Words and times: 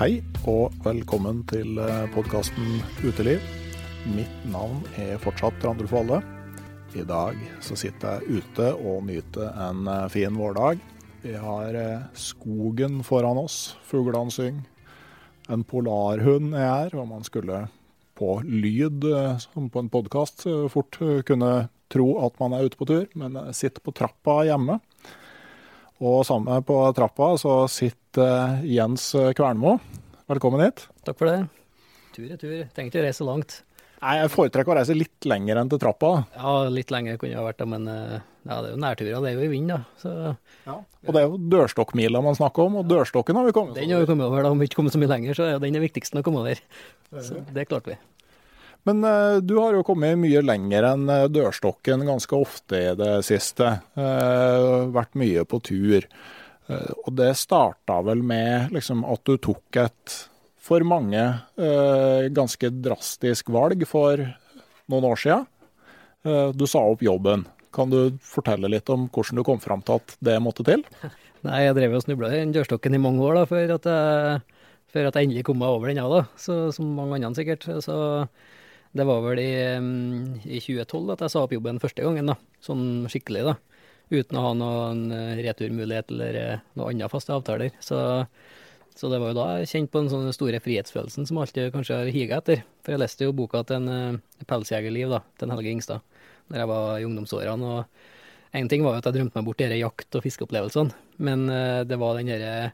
Hei 0.00 0.22
og 0.48 0.72
velkommen 0.80 1.42
til 1.44 1.76
podkasten 2.14 2.78
Uteliv. 3.04 3.42
Mitt 4.08 4.46
navn 4.48 4.78
er 4.96 5.18
fortsatt 5.20 5.60
Randulf 5.60 5.92
Valle. 5.92 6.22
I 6.96 7.04
dag 7.04 7.36
så 7.60 7.76
sitter 7.76 8.16
jeg 8.16 8.40
ute 8.40 8.70
og 8.80 9.02
nyter 9.10 9.50
en 9.60 9.84
eh, 9.92 10.06
fin 10.08 10.38
vårdag. 10.40 10.80
Vi 11.20 11.34
har 11.36 11.76
eh, 11.76 12.06
skogen 12.16 13.02
foran 13.04 13.42
oss, 13.42 13.74
fuglene 13.90 14.32
synger. 14.32 14.64
En 15.52 15.66
polarhund 15.68 16.56
er 16.56 16.64
her, 16.64 16.96
og 16.96 17.10
man 17.12 17.28
skulle 17.28 17.66
på 18.16 18.38
lyd, 18.48 19.04
eh, 19.04 19.36
som 19.44 19.68
på 19.68 19.84
en 19.84 19.92
podkast, 19.92 20.48
fort 20.72 20.96
kunne 21.28 21.52
tro 21.92 22.08
at 22.24 22.40
man 22.40 22.56
er 22.56 22.70
ute 22.70 22.80
på 22.80 22.88
tur, 22.88 23.04
men 23.20 23.36
jeg 23.50 23.58
sitter 23.66 23.84
på 23.84 23.92
trappa 24.00 24.46
hjemme. 24.48 24.80
Og 26.00 26.22
sammen 26.24 26.62
på 26.64 26.76
trappa 26.96 27.34
så 27.40 27.54
sitter 27.68 28.62
Jens 28.64 29.10
Kvernmo. 29.36 29.74
Velkommen 30.30 30.62
hit. 30.64 30.86
Takk 31.04 31.18
for 31.20 31.28
det. 31.28 31.42
Tur 32.14 32.24
er 32.24 32.38
tur. 32.40 32.54
Trenger 32.72 32.88
ikke 32.88 33.02
å 33.02 33.04
reise 33.04 33.26
langt. 33.28 33.56
Nei, 34.00 34.14
Jeg 34.22 34.30
foretrekker 34.32 34.72
å 34.72 34.76
reise 34.78 34.96
litt 34.96 35.28
lenger 35.28 35.60
enn 35.60 35.68
til 35.68 35.80
trappa. 35.82 36.12
Ja, 36.32 36.54
litt 36.72 36.88
lenger 36.94 37.18
kunne 37.20 37.34
jeg 37.34 37.44
vært, 37.44 37.60
men 37.68 37.84
ja, 37.90 38.22
det 38.48 38.70
er 38.70 38.72
jo 38.72 38.80
nærturer. 38.80 39.18
Det 39.20 39.28
er 39.28 39.36
jo 39.36 39.44
i 39.44 39.50
vind, 39.52 39.74
da. 39.74 39.82
Så, 40.00 40.14
ja. 40.64 40.78
Og 41.04 41.12
det 41.12 41.20
er 41.20 41.26
jo 41.28 41.40
dørstokkmila 41.52 42.22
man 42.24 42.38
snakker 42.38 42.70
om, 42.70 42.80
og 42.80 42.88
dørstokken 42.88 43.36
har 43.36 43.44
vi 43.50 43.52
kommet 43.58 43.76
over. 43.76 43.82
Den 43.82 43.92
har 43.92 44.00
vi 44.00 44.08
kommet 44.08 44.30
over, 44.30 44.46
da. 44.46 44.54
Om 44.56 44.62
vi 44.64 44.70
ikke 44.70 44.80
kommet 44.80 44.96
så 44.96 45.02
mye 45.02 45.12
lenger, 45.12 45.36
så 45.36 45.50
er 45.50 45.60
den 45.60 45.76
det 45.76 45.84
viktigste 45.84 46.22
å 46.22 46.24
komme 46.24 46.40
over. 46.46 46.64
Så 47.20 47.44
det 47.52 47.68
klarte 47.68 47.92
vi. 47.92 47.98
Men 48.88 49.04
uh, 49.04 49.38
du 49.44 49.56
har 49.60 49.76
jo 49.76 49.84
kommet 49.86 50.18
mye 50.20 50.42
lenger 50.44 50.86
enn 50.92 51.06
uh, 51.10 51.28
dørstokken 51.32 52.06
ganske 52.08 52.36
ofte 52.36 52.80
i 52.80 52.92
det 52.98 53.12
siste. 53.28 53.76
Uh, 53.98 54.88
vært 54.94 55.18
mye 55.20 55.44
på 55.48 55.60
tur. 55.70 56.06
og 56.70 57.14
det 57.18 57.32
starta 57.34 57.96
vel 58.06 58.20
med 58.22 58.70
liksom, 58.70 59.02
at 59.02 59.24
du 59.26 59.34
tok 59.42 59.76
et 59.82 60.12
for 60.60 60.84
mange 60.86 61.22
ganske 62.30 62.68
drastisk 62.70 63.48
valg 63.50 63.82
for 63.90 64.22
noen 64.86 65.06
år 65.08 65.18
siden. 65.18 65.48
du 66.54 66.62
sa 66.70 66.84
opp 66.92 67.02
jobben. 67.02 67.42
Kan 67.74 67.90
du 67.90 68.14
fortelle 68.22 68.70
litt 68.70 68.86
om 68.94 69.08
hvordan 69.10 69.40
du 69.40 69.44
kom 69.48 69.58
fram 69.58 69.82
til 69.82 69.98
at 69.98 70.14
det 70.22 70.36
måtte 70.38 70.62
til? 70.62 70.84
Nei, 71.48 71.64
jeg 71.64 71.74
drev 71.74 71.98
og 71.98 72.04
snubla 72.04 72.30
i 72.30 72.38
den 72.38 72.54
dørstokken 72.54 72.94
i 72.94 73.02
mange 73.02 73.24
år 73.26 73.40
da, 73.40 73.44
før 73.50 73.74
at 73.74 73.90
jeg, 73.90 74.40
før 74.94 75.10
at 75.10 75.18
jeg 75.18 75.26
endelig 75.26 75.46
kom 75.50 75.58
meg 75.58 75.74
over 75.74 75.90
den, 75.90 75.98
ja, 75.98 76.06
da. 76.06 76.22
Så, 76.38 76.60
som 76.76 76.94
mange 76.94 77.18
andre 77.18 77.34
sikkert. 77.40 77.66
Så 77.82 77.98
det 78.96 79.06
var 79.06 79.20
vel 79.22 79.38
i, 79.38 79.50
i 80.50 80.58
2012 80.58 81.12
at 81.14 81.24
jeg 81.24 81.32
sa 81.32 81.44
opp 81.44 81.52
jobben 81.54 81.78
første 81.82 82.02
gangen, 82.02 82.32
da. 82.32 82.36
Sånn 82.64 83.06
skikkelig, 83.10 83.44
da. 83.46 83.54
Uten 84.10 84.38
å 84.40 84.46
ha 84.48 84.54
noen 84.58 85.04
returmulighet 85.38 86.10
eller 86.10 86.38
eh, 86.40 86.62
noen 86.74 86.96
andre 86.96 87.10
faste 87.12 87.36
avtaler. 87.36 87.76
Så, 87.78 88.00
så, 88.96 89.10
det 89.12 89.20
var 89.22 89.30
jo 89.30 89.38
da 89.38 89.46
jeg 89.60 89.70
kjente 89.70 89.94
på 89.94 90.02
den 90.02 90.10
sånne 90.10 90.34
store 90.34 90.58
frihetsfølelsen 90.64 91.28
som 91.30 91.38
alltid 91.38 91.70
kanskje 91.76 92.00
har 92.00 92.10
higa 92.10 92.40
etter. 92.42 92.64
For 92.82 92.96
jeg 92.96 93.04
leste 93.04 93.28
jo 93.28 93.36
boka 93.38 93.62
til 93.68 93.78
en 93.78 94.16
uh, 94.18 94.42
pelsjegerliv, 94.50 95.14
da, 95.14 95.22
til 95.38 95.54
Helge 95.54 95.76
Ingstad, 95.76 96.18
da 96.50 96.58
jeg 96.64 96.72
var 96.72 96.98
i 96.98 97.06
ungdomsårene. 97.06 97.76
og 97.78 98.58
en 98.58 98.66
ting 98.66 98.82
var 98.82 98.96
jo 98.96 99.04
at 99.04 99.06
jeg 99.06 99.20
drømte 99.20 99.38
meg 99.38 99.46
bort 99.46 99.62
disse 99.62 99.78
jakt- 99.78 100.16
og 100.18 100.26
fiskeopplevelsene, 100.26 100.96
men 101.22 101.46
uh, 101.46 101.86
det 101.86 102.00
var 102.02 102.18
den 102.18 102.32
derre 102.32 102.72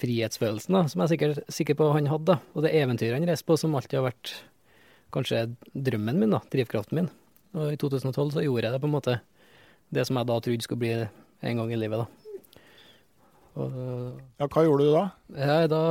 frihetsfølelsen 0.00 0.74
da, 0.74 0.86
som 0.88 1.02
jeg 1.02 1.04
er 1.04 1.12
sikker, 1.12 1.38
sikker 1.52 1.76
på 1.76 1.92
han 1.92 2.08
hadde, 2.08 2.32
da. 2.32 2.56
Og 2.56 2.64
det 2.64 2.72
eventyret 2.80 3.18
han 3.18 3.28
reiste 3.28 3.44
på, 3.44 3.60
som 3.60 3.76
alltid 3.76 4.00
har 4.00 4.08
vært 4.08 4.32
kanskje 5.14 5.46
drømmen 5.72 6.18
min, 6.20 6.34
da, 6.34 6.42
drivkraften 6.52 7.00
min. 7.00 7.12
Og 7.54 7.72
i 7.72 7.78
2012 7.80 8.34
så 8.34 8.44
gjorde 8.44 8.66
jeg 8.66 8.74
det 8.74 8.82
på 8.82 8.90
en 8.90 8.96
måte 8.96 9.18
det 9.94 10.04
som 10.08 10.18
jeg 10.18 10.28
da 10.28 10.38
trodde 10.42 10.66
skulle 10.66 10.82
bli 10.82 10.94
en 11.44 11.60
gang 11.60 11.72
i 11.72 11.78
livet, 11.78 12.02
da. 12.02 12.24
Og, 13.54 13.74
ja, 14.40 14.48
hva 14.50 14.62
gjorde 14.66 14.86
du 14.86 14.94
da? 14.96 15.04
Ja, 15.38 15.58
da 15.70 15.82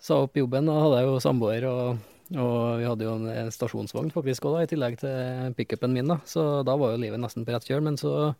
sa 0.00 0.22
opp 0.24 0.38
jobben. 0.38 0.68
Da 0.68 0.76
hadde 0.80 1.00
jeg 1.00 1.10
jo 1.10 1.18
samboer, 1.22 1.66
og, 1.68 2.06
og, 2.36 2.54
vi 2.80 2.86
hadde 2.88 3.06
jo 3.06 3.16
en 3.18 3.52
stasjonsvogn 3.52 4.12
faktisk 4.14 4.48
òg, 4.48 4.62
i 4.62 4.70
tillegg 4.70 4.96
til 5.02 5.52
pickupen 5.58 5.92
min. 5.96 6.08
da. 6.14 6.20
Så 6.28 6.46
da 6.66 6.76
var 6.80 6.94
jo 6.94 7.02
livet 7.02 7.20
nesten 7.22 7.44
på 7.46 7.54
rett 7.54 7.68
kjøl. 7.68 7.84
Men 7.84 8.00
så 8.00 8.32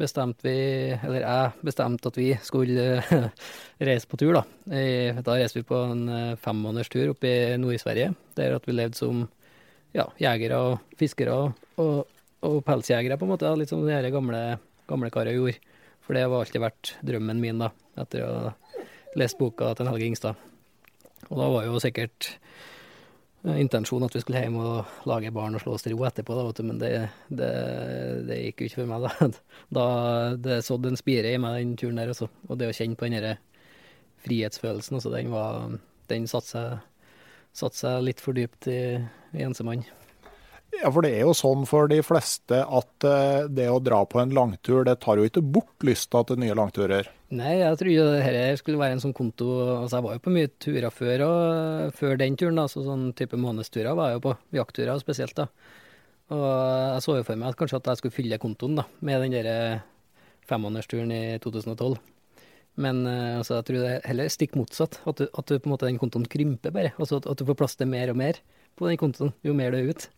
bestemte 0.00 0.46
vi, 0.46 0.56
eller 0.94 1.24
jeg 1.24 1.66
bestemte 1.66 2.10
at 2.10 2.18
vi 2.18 2.30
skulle 2.44 3.02
reise 3.88 4.08
på 4.08 4.18
tur, 4.20 4.38
da. 4.38 4.42
Da 5.22 5.36
reiste 5.36 5.60
vi 5.60 5.68
på 5.68 5.78
en 5.90 6.36
femmånederstur 6.40 7.12
oppe 7.12 7.16
opp 7.16 7.28
i 7.28 7.60
Nord-Sverige, 7.60 8.14
der 8.38 8.56
at 8.56 8.68
vi 8.68 8.76
levde 8.76 8.98
som 8.98 9.26
ja, 9.92 10.06
jegere 10.20 10.58
og 10.58 10.96
fiskere 10.98 11.36
og, 11.36 12.08
og 12.42 12.58
pelsjegere, 12.66 13.18
på 13.20 13.28
en 13.28 13.34
måte. 13.34 13.52
Litt 13.60 13.72
som 13.72 13.84
de 13.84 14.14
gamle, 14.14 14.42
gamle 14.90 15.12
karer 15.12 15.36
gjorde. 15.36 15.60
For 16.02 16.16
det 16.16 16.24
har 16.24 16.34
alltid 16.34 16.64
vært 16.64 16.96
drømmen 17.06 17.42
min, 17.42 17.60
da, 17.62 17.70
etter 18.00 18.24
å 18.26 18.32
ha 18.48 18.54
lest 19.20 19.38
boka 19.38 19.74
til 19.76 19.90
Helge 19.92 20.08
Ingstad. 20.08 20.48
Og 21.28 21.36
da 21.38 21.50
var 21.52 21.68
jo 21.68 21.78
sikkert 21.82 22.32
Eh, 22.32 22.71
intensjonen 23.42 24.06
at 24.06 24.14
vi 24.14 24.22
skulle 24.22 24.42
hjem 24.44 24.58
og 24.62 25.06
lage 25.10 25.32
barn 25.34 25.56
og 25.56 25.62
slå 25.64 25.74
oss 25.74 25.82
til 25.82 25.96
ro 25.96 26.04
etterpå, 26.06 26.36
da, 26.36 26.66
men 26.66 26.78
det, 26.78 26.92
det, 27.28 27.48
det, 28.28 28.38
gikk 28.46 28.62
jo 28.62 28.68
ikke 28.68 28.82
for 28.82 28.92
meg. 28.92 29.06
Da, 29.06 29.30
da 29.78 29.86
Det 30.44 30.60
sådde 30.66 30.92
en 30.92 31.00
spire 31.00 31.32
i 31.34 31.40
meg 31.42 31.58
den 31.58 31.74
turen 31.80 31.98
der, 31.98 32.12
også. 32.14 32.30
Og 32.48 32.60
det 32.60 32.70
å 32.70 32.76
kjenne 32.76 32.98
på 32.98 33.10
den 33.10 33.34
frihetsfølelsen, 34.22 35.00
også, 35.00 35.10
den, 35.16 35.32
var, 35.34 35.74
den 36.12 36.28
satte 36.30 36.52
seg, 36.52 37.10
satt 37.58 37.78
seg 37.78 38.06
litt 38.06 38.22
for 38.22 38.38
dypt 38.38 38.70
i, 38.70 38.78
i 39.34 39.42
ensemann. 39.42 39.82
Ja, 40.72 40.88
for 40.88 41.04
det 41.04 41.10
er 41.18 41.26
jo 41.26 41.34
sånn 41.36 41.66
for 41.68 41.90
de 41.90 41.98
fleste 42.06 42.62
at 42.64 43.04
eh, 43.04 43.48
det 43.52 43.66
å 43.68 43.82
dra 43.82 44.00
på 44.08 44.22
en 44.22 44.32
langtur, 44.32 44.86
det 44.88 45.02
tar 45.02 45.20
jo 45.20 45.26
ikke 45.28 45.42
bort 45.44 45.84
lysta 45.84 46.22
til 46.28 46.40
nye 46.40 46.56
langturer. 46.56 47.10
Nei, 47.32 47.52
jeg 47.62 47.76
tror 47.80 47.88
jo 47.88 48.02
dette 48.12 48.40
skulle 48.60 48.80
være 48.80 48.98
en 48.98 49.00
sånn 49.00 49.14
konto 49.16 49.46
Altså, 49.78 49.96
jeg 49.96 50.04
var 50.04 50.16
jo 50.18 50.22
på 50.26 50.32
mye 50.34 50.50
turer 50.60 50.92
før, 50.92 51.22
og 51.24 51.94
før 51.96 52.18
den 52.20 52.36
turen, 52.36 52.58
da, 52.60 52.66
så 52.68 52.84
sånn 52.84 53.06
type 53.16 53.40
månedsturer 53.40 53.96
var 53.96 54.10
jeg 54.10 54.18
jo 54.18 54.24
på. 54.26 54.34
Jaktturer 54.58 55.00
spesielt, 55.00 55.38
da. 55.38 55.48
Og 56.32 56.44
jeg 56.44 57.04
så 57.04 57.16
jo 57.18 57.24
for 57.28 57.40
meg 57.40 57.52
at 57.52 57.58
kanskje 57.60 57.80
at 57.80 57.88
jeg 57.92 58.02
skulle 58.02 58.16
fylle 58.18 58.40
kontoen 58.42 58.76
da, 58.78 58.84
med 59.00 59.24
den 59.24 59.36
der 59.38 59.82
femmånedersturen 60.48 61.12
i 61.14 61.22
2012. 61.42 61.96
Men 62.80 63.02
eh, 63.08 63.38
altså, 63.38 63.58
jeg 63.58 63.68
tror 63.68 63.80
det 63.82 63.90
er 63.90 64.06
heller 64.08 64.32
stikk 64.32 64.56
motsatt. 64.56 65.00
At, 65.04 65.20
du, 65.20 65.28
at 65.28 65.48
du, 65.48 65.58
på 65.58 65.68
en 65.68 65.74
måte 65.74 65.88
den 65.88 66.00
kontoen 66.00 66.28
krymper 66.28 66.72
bare. 66.74 66.94
Altså 66.98 67.20
at, 67.20 67.28
at, 67.28 67.40
du 67.40 67.48
får 67.48 67.58
plass 67.58 67.76
til 67.76 67.90
mer 67.90 68.12
og 68.12 68.18
mer 68.20 68.40
på 68.78 68.88
den 68.88 69.00
kontoen 69.00 69.34
jo 69.44 69.56
mer 69.56 69.74
du 69.74 69.80
er 69.80 69.92
ute. 69.92 70.08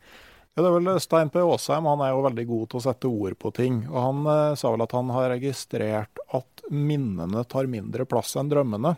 Ja, 0.55 0.63
det 0.63 0.69
er 0.71 0.75
vel 0.77 1.01
Stein 1.03 1.33
P. 1.35 1.41
Aasheim 1.43 1.89
han 1.91 2.03
er 2.07 2.13
jo 2.15 2.27
veldig 2.29 2.45
god 2.47 2.69
til 2.71 2.79
å 2.79 2.85
sette 2.85 3.11
ord 3.11 3.35
på 3.43 3.51
ting. 3.57 3.81
og 3.91 3.97
Han 3.99 4.29
eh, 4.31 4.59
sa 4.59 4.71
vel 4.71 4.85
at 4.85 4.95
han 4.95 5.11
har 5.11 5.33
registrert 5.33 6.21
at 6.39 6.63
minnene 6.71 7.43
tar 7.51 7.67
mindre 7.71 8.07
plass 8.07 8.37
enn 8.39 8.53
drømmene. 8.53 8.95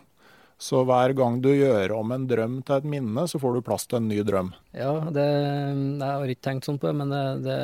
Så 0.57 0.81
hver 0.89 1.13
gang 1.17 1.39
du 1.41 1.51
gjør 1.53 1.93
om 1.99 2.13
en 2.13 2.27
drøm 2.29 2.59
til 2.65 2.79
et 2.79 2.85
minne, 2.89 3.25
så 3.29 3.41
får 3.41 3.57
du 3.57 3.65
plass 3.65 3.85
til 3.89 3.99
en 3.99 4.07
ny 4.09 4.23
drøm. 4.25 4.53
Ja, 4.73 4.93
det, 5.13 5.25
jeg 5.25 6.05
har 6.05 6.33
ikke 6.33 6.47
tenkt 6.49 6.65
sånn 6.65 6.79
på 6.81 6.93
men 6.97 7.13
det, 7.13 7.25
det, 7.45 7.57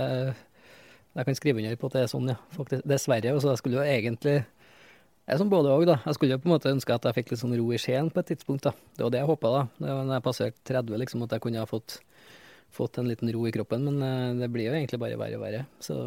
jeg 1.17 1.29
kan 1.29 1.37
skrive 1.37 1.61
under 1.61 1.79
på 1.81 1.89
at 1.89 1.95
det 1.97 2.03
er 2.03 2.11
sånn, 2.11 2.29
ja. 2.33 2.37
Faktisk, 2.53 2.85
dessverre. 2.89 3.33
Så 3.41 3.49
jeg 3.49 3.61
skulle 3.61 3.81
jo 3.81 3.85
egentlig 3.85 4.39
Jeg 5.23 5.39
som 5.39 5.49
både 5.49 5.71
òg, 5.71 5.85
da. 5.87 5.99
Jeg 6.03 6.17
skulle 6.17 6.35
jo 6.35 6.41
på 6.43 6.49
en 6.49 6.55
måte 6.57 6.73
ønske 6.73 6.97
at 6.97 7.05
jeg 7.07 7.15
fikk 7.15 7.29
litt 7.31 7.39
sånn 7.39 7.53
ro 7.55 7.69
i 7.71 7.79
sjelen 7.79 8.09
på 8.11 8.19
et 8.19 8.33
tidspunkt, 8.33 8.65
da. 8.65 8.73
Det 8.97 9.05
var 9.05 9.13
det 9.13 9.21
jeg 9.21 9.29
håpa, 9.29 9.53
da. 9.53 9.61
Det 9.77 9.87
var 9.87 10.07
når 10.09 10.17
jeg 10.17 10.25
passerte 10.25 10.65
30, 10.73 10.97
liksom, 11.05 11.23
at 11.23 11.37
jeg 11.37 11.45
kunne 11.45 11.61
ha 11.61 11.69
fått, 11.69 11.99
fått 12.73 12.97
en 12.99 13.09
liten 13.09 13.31
ro 13.33 13.45
i 13.47 13.53
kroppen. 13.55 13.85
Men 13.89 14.01
eh, 14.07 14.41
det 14.41 14.51
blir 14.53 14.69
jo 14.69 14.75
egentlig 14.77 15.01
bare 15.01 15.19
verre 15.19 15.39
og 15.39 15.45
verre. 15.45 15.63
Så 15.83 15.99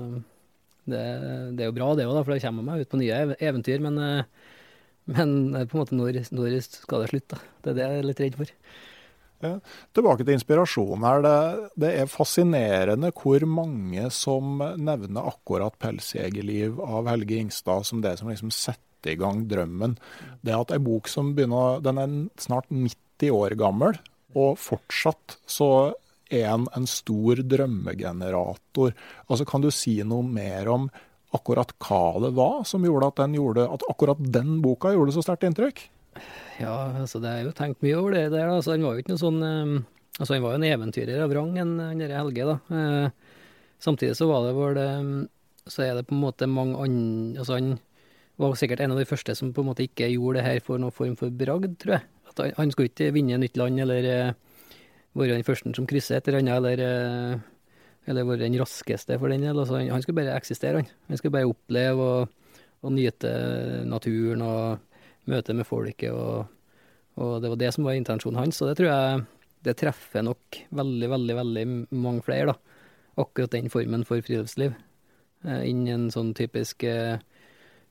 det, 0.87 1.03
det 1.57 1.65
er 1.65 1.71
jo 1.71 1.79
bra, 1.79 1.95
det 1.99 2.07
òg, 2.07 2.21
for 2.23 2.35
da 2.35 2.43
kommer 2.45 2.67
meg 2.67 2.85
ut 2.85 2.93
på 2.93 3.01
nye 3.01 3.25
eventyr. 3.39 3.83
Men 3.85 4.03
eh, 4.03 4.53
men 5.07 5.55
eh, 5.55 5.67
på 5.67 5.77
en 5.77 5.85
måte, 5.85 5.97
når, 5.97 6.21
når 6.35 6.59
skal 6.67 7.05
det 7.05 7.13
slutte? 7.13 7.41
Det 7.63 7.73
er 7.73 7.79
det 7.79 7.87
jeg 7.87 7.99
er 8.01 8.09
litt 8.11 8.23
redd 8.25 8.39
for. 8.41 8.53
Ja, 9.45 9.53
tilbake 9.95 10.25
til 10.25 10.39
inspirasjon 10.39 11.05
her. 11.05 11.23
Det, 11.25 11.37
det, 11.85 11.93
er 12.01 12.11
fascinerende 12.11 13.13
hvor 13.15 13.45
mange 13.49 14.09
som 14.15 14.63
nevner 14.81 15.29
akkurat 15.31 15.77
'Pelsjegerliv' 15.79 16.81
av 16.83 17.11
Helge 17.13 17.39
Ingstad 17.43 17.87
som 17.87 18.03
det 18.05 18.17
som 18.21 18.33
liksom 18.33 18.53
setter 18.55 19.13
i 19.13 19.19
gang 19.21 19.45
drømmen. 19.47 19.99
Det 20.43 20.57
at 20.57 20.73
ei 20.75 20.81
bok 20.83 21.07
som 21.07 21.35
begynner 21.37 21.83
Den 21.85 22.01
er 22.01 22.15
snart 22.43 22.67
90 22.73 23.31
år 23.31 23.55
gammel, 23.61 24.01
og 24.35 24.59
fortsatt 24.59 25.37
så 25.47 25.69
er 26.33 26.53
en 26.55 26.89
stor 26.91 27.43
drømmegenerator. 27.43 28.95
Altså 29.29 29.47
Kan 29.49 29.65
du 29.65 29.71
si 29.75 29.99
noe 30.03 30.25
mer 30.27 30.69
om 30.73 30.89
akkurat 31.37 31.73
hva 31.83 32.21
det 32.23 32.33
var 32.37 32.65
som 32.69 32.85
gjorde 32.87 33.11
at, 33.11 33.23
gjorde, 33.35 33.67
at 33.69 33.85
akkurat 33.91 34.21
den 34.21 34.61
boka 34.65 34.93
gjorde 34.95 35.15
så 35.17 35.25
sterkt 35.25 35.47
inntrykk? 35.49 35.83
Ja, 36.63 36.77
altså 37.03 37.21
det 37.21 37.31
er 37.31 37.43
jo 37.45 37.55
tenkt 37.57 37.83
mye 37.85 37.97
over 37.99 38.17
det 38.17 38.31
der. 38.33 38.49
Altså, 38.49 38.73
han 38.73 38.87
var 38.87 38.97
jo 38.97 39.05
ikke 39.05 39.15
noe 39.15 39.23
sånn 39.23 39.43
eh, 39.45 39.77
Altså 40.17 40.33
han 40.33 40.45
var 40.47 40.55
jo 40.55 40.59
en 40.63 40.71
eventyrer 40.71 41.21
av 41.21 41.33
rang, 41.37 41.51
han 41.61 41.75
derre 42.01 42.17
Helge, 42.23 42.45
da. 42.49 42.55
Eh, 42.73 43.43
samtidig 43.85 44.15
så 44.17 44.31
var 44.31 44.47
det 44.47 44.55
vel 44.57 44.79
eh, 44.81 45.11
Så 45.69 45.85
er 45.85 45.99
det 45.99 46.07
på 46.09 46.17
en 46.17 46.23
måte 46.23 46.49
mange 46.49 46.79
andre 46.81 47.43
Altså 47.43 47.59
han 47.59 47.75
var 48.41 48.57
sikkert 48.57 48.81
en 48.85 48.95
av 48.95 49.01
de 49.01 49.09
første 49.09 49.37
som 49.37 49.53
på 49.53 49.61
en 49.61 49.71
måte 49.71 49.85
ikke 49.85 50.09
gjorde 50.13 50.41
det 50.41 50.47
her 50.47 50.59
for 50.65 50.81
noen 50.81 50.93
form 50.93 51.15
for 51.17 51.33
bragd, 51.33 51.79
tror 51.81 51.95
jeg. 51.97 52.09
At 52.29 52.41
han, 52.43 52.51
han 52.59 52.73
skulle 52.73 52.91
ikke 52.91 53.15
vinne 53.15 53.39
nytt 53.41 53.57
land 53.57 53.81
eller 53.81 54.09
eh, 55.17 55.21
være 55.25 55.39
den 55.39 55.47
første 55.49 55.75
som 55.75 55.89
krysser 55.89 56.21
et 56.21 56.29
eller 56.29 56.45
annet, 56.45 56.57
eller 56.61 56.85
eh, 56.87 57.45
eller 58.07 58.27
vært 58.27 58.45
den 58.45 58.59
raskeste, 58.61 59.19
for 59.19 59.33
den 59.33 59.43
del. 59.43 59.59
Altså, 59.59 59.81
han, 59.81 60.03
skulle 60.03 60.21
bare 60.21 60.37
eksistere, 60.39 60.83
han. 60.83 60.91
Han 61.11 61.19
skulle 61.19 61.35
bare 61.35 61.51
oppleve 61.51 62.05
og, 62.07 62.53
og 62.87 62.93
nyte 62.95 63.33
naturen 63.89 64.45
og 64.47 65.31
møte 65.31 65.57
med 65.59 65.67
folket. 65.67 66.15
Og, 66.15 66.47
og, 67.19 67.33
det 67.43 67.51
var 67.51 67.61
det 67.63 67.73
som 67.75 67.89
var 67.89 67.99
intensjonen 67.99 68.45
hans. 68.45 68.61
Og 68.63 68.71
det 68.71 68.77
tror 68.81 68.93
jeg 68.93 69.25
det 69.67 69.79
treffer 69.81 70.23
nok 70.23 70.61
veldig, 70.79 71.09
veldig, 71.11 71.39
veldig 71.41 71.67
mange 71.99 72.23
flere, 72.27 72.53
da. 72.53 72.83
Akkurat 73.19 73.57
den 73.57 73.73
formen 73.73 74.05
for 74.07 74.23
friluftsliv. 74.23 74.77
Eh, 75.43 75.63
Innen 75.73 76.07
en 76.07 76.13
sånn 76.15 76.35
typisk 76.37 76.85
eh, 76.87 77.19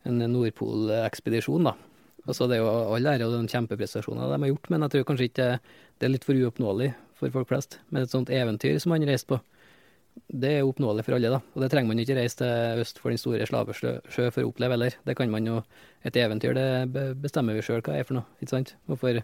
Nordpolekspedisjon, 0.06 1.68
da. 1.68 1.76
Altså, 2.26 2.48
det 2.48 2.58
er 2.58 2.64
jo 2.64 2.72
all 2.96 3.10
ære 3.10 3.28
og 3.28 3.50
kjempeprestasjoner 3.52 4.32
de 4.32 4.40
har 4.40 4.50
gjort, 4.54 4.70
men 4.72 4.86
jeg 4.86 4.94
tror 4.94 5.10
kanskje 5.10 5.28
ikke 5.30 5.50
det 6.00 6.08
er 6.08 6.14
litt 6.14 6.26
for 6.26 6.40
uoppnåelig 6.40 6.94
for 7.20 7.34
folk 7.34 7.50
flest. 7.50 7.80
Med 7.90 8.06
et 8.06 8.14
sånt 8.14 8.32
eventyr 8.34 8.80
som 8.84 8.96
han 8.96 9.06
reiste 9.08 9.34
på 9.34 9.42
det 10.32 10.52
er 10.58 10.68
oppnåelig 10.68 11.04
for 11.06 11.18
alle, 11.18 11.32
da. 11.34 11.40
Og 11.56 11.64
det 11.64 11.70
trenger 11.72 11.92
man 11.92 12.00
ikke 12.00 12.16
reise 12.18 12.40
til 12.40 12.82
øst 12.82 13.00
for 13.02 13.12
den 13.12 13.20
store 13.20 13.48
slavesjø 13.50 13.92
for 14.32 14.44
å 14.44 14.52
oppleve 14.52 14.78
heller. 14.78 14.96
Det 15.06 15.16
kan 15.18 15.32
man 15.32 15.48
jo 15.48 15.64
Et 16.06 16.16
eventyr, 16.22 16.54
det 16.54 17.16
bestemmer 17.18 17.56
vi 17.58 17.64
sjøl 17.66 17.82
hva 17.82 17.96
er 17.98 18.04
for 18.06 18.20
noe, 18.20 18.28
ikke 18.38 18.52
sant. 18.52 18.76
Og 18.86 19.00
for, 19.02 19.18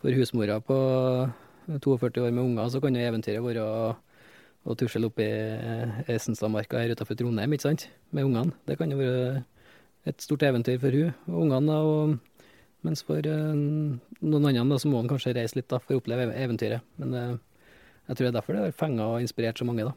for 0.00 0.16
husmora 0.16 0.56
på 0.64 0.76
42 1.68 2.22
år 2.24 2.32
med 2.32 2.42
unger, 2.42 2.70
så 2.72 2.80
kan 2.80 2.96
jo 2.96 3.02
eventyret 3.04 3.44
være 3.44 3.60
å, 3.60 3.90
å 4.64 4.76
tusle 4.80 5.10
opp 5.10 5.20
i 5.20 5.28
Esenstadmarka 6.08 6.80
her 6.80 6.94
utenfor 6.96 7.18
Trondheim, 7.20 7.52
ikke 7.52 7.68
sant. 7.68 7.84
Med 8.16 8.24
ungene. 8.24 8.56
Det 8.64 8.78
kan 8.80 8.88
jo 8.88 8.96
være 8.96 9.44
et 10.08 10.24
stort 10.24 10.46
eventyr 10.48 10.80
for 10.80 10.96
hun 10.96 11.12
og 11.28 11.42
ungene. 11.44 11.76
og 11.76 12.16
mens 12.86 13.02
for 13.06 13.26
uh, 13.28 13.54
noen 13.54 14.50
andre 14.50 14.78
så 14.80 14.90
må 14.90 15.00
man 15.00 15.10
kanskje 15.10 15.34
reise 15.36 15.58
litt 15.58 15.68
da, 15.70 15.80
for 15.82 15.96
å 15.96 16.00
oppleve 16.00 16.30
eventyret. 16.32 16.86
Men 17.02 17.16
uh, 17.16 17.34
jeg 18.08 18.16
tror 18.16 18.26
det 18.26 18.30
er 18.32 18.38
derfor 18.38 18.56
det 18.56 18.64
har 18.64 18.78
fenga 18.80 19.08
og 19.14 19.24
inspirert 19.24 19.60
så 19.60 19.66
mange, 19.68 19.86
da. 19.90 19.94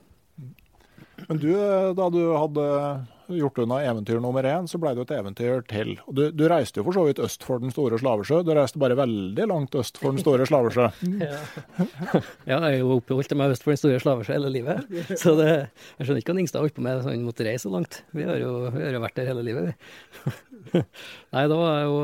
Men 1.28 1.40
du, 1.40 1.52
da 1.98 2.10
du 2.12 2.22
hadde 2.36 2.66
gjort 3.28 3.60
unna 3.64 3.80
eventyr 3.84 4.20
nummer 4.22 4.46
én, 4.48 4.68
så 4.70 4.80
ble 4.82 4.94
det 4.94 5.02
jo 5.02 5.06
et 5.08 5.14
eventyr 5.16 5.64
til. 5.70 5.94
Du, 6.12 6.26
du, 6.34 6.44
reiste 6.52 6.80
jo 6.80 6.86
for 6.88 6.98
så 6.98 7.06
vidt 7.08 7.22
øst 7.24 7.46
for 7.48 7.62
den 7.64 7.74
store 7.74 8.00
slavesjø. 8.02 8.42
Du 8.46 8.52
reiste 8.56 8.82
bare 8.82 8.98
veldig 9.00 9.48
langt 9.50 9.78
øst 9.80 10.00
for 10.02 10.16
den 10.16 10.24
store 10.24 10.48
slavesjø. 10.50 10.90
ja. 11.24 11.40
ja, 12.50 12.58
jeg 12.58 12.70
er 12.72 12.80
jo 12.82 12.98
oppholdt 12.98 13.36
meg 13.40 13.56
øst 13.56 13.66
for 13.66 13.74
den 13.74 13.82
store 13.82 14.02
slavesjø 14.04 14.36
hele 14.38 14.52
livet. 14.54 14.90
Så 15.20 15.36
det, 15.40 15.50
jeg 16.00 16.08
skjønner 16.08 16.24
ikke 16.24 16.36
hva 16.36 16.44
Ingstad 16.44 16.66
holdt 16.66 16.78
på 16.78 16.86
med 16.86 17.04
så 17.04 17.14
han 17.14 17.28
måtte 17.28 17.48
reise 17.48 17.68
så 17.68 17.74
langt. 17.74 18.02
Vi 18.18 18.28
har 18.28 18.42
jo, 18.42 18.52
vi 18.74 18.84
har 18.84 18.98
jo 18.98 19.04
vært 19.04 19.18
der 19.20 19.32
hele 19.32 19.46
livet, 19.46 19.72
vi. 19.72 20.84
Nei, 21.34 21.46
da 21.52 21.56
var 21.60 21.74
jeg 21.80 21.88
jo 21.90 21.98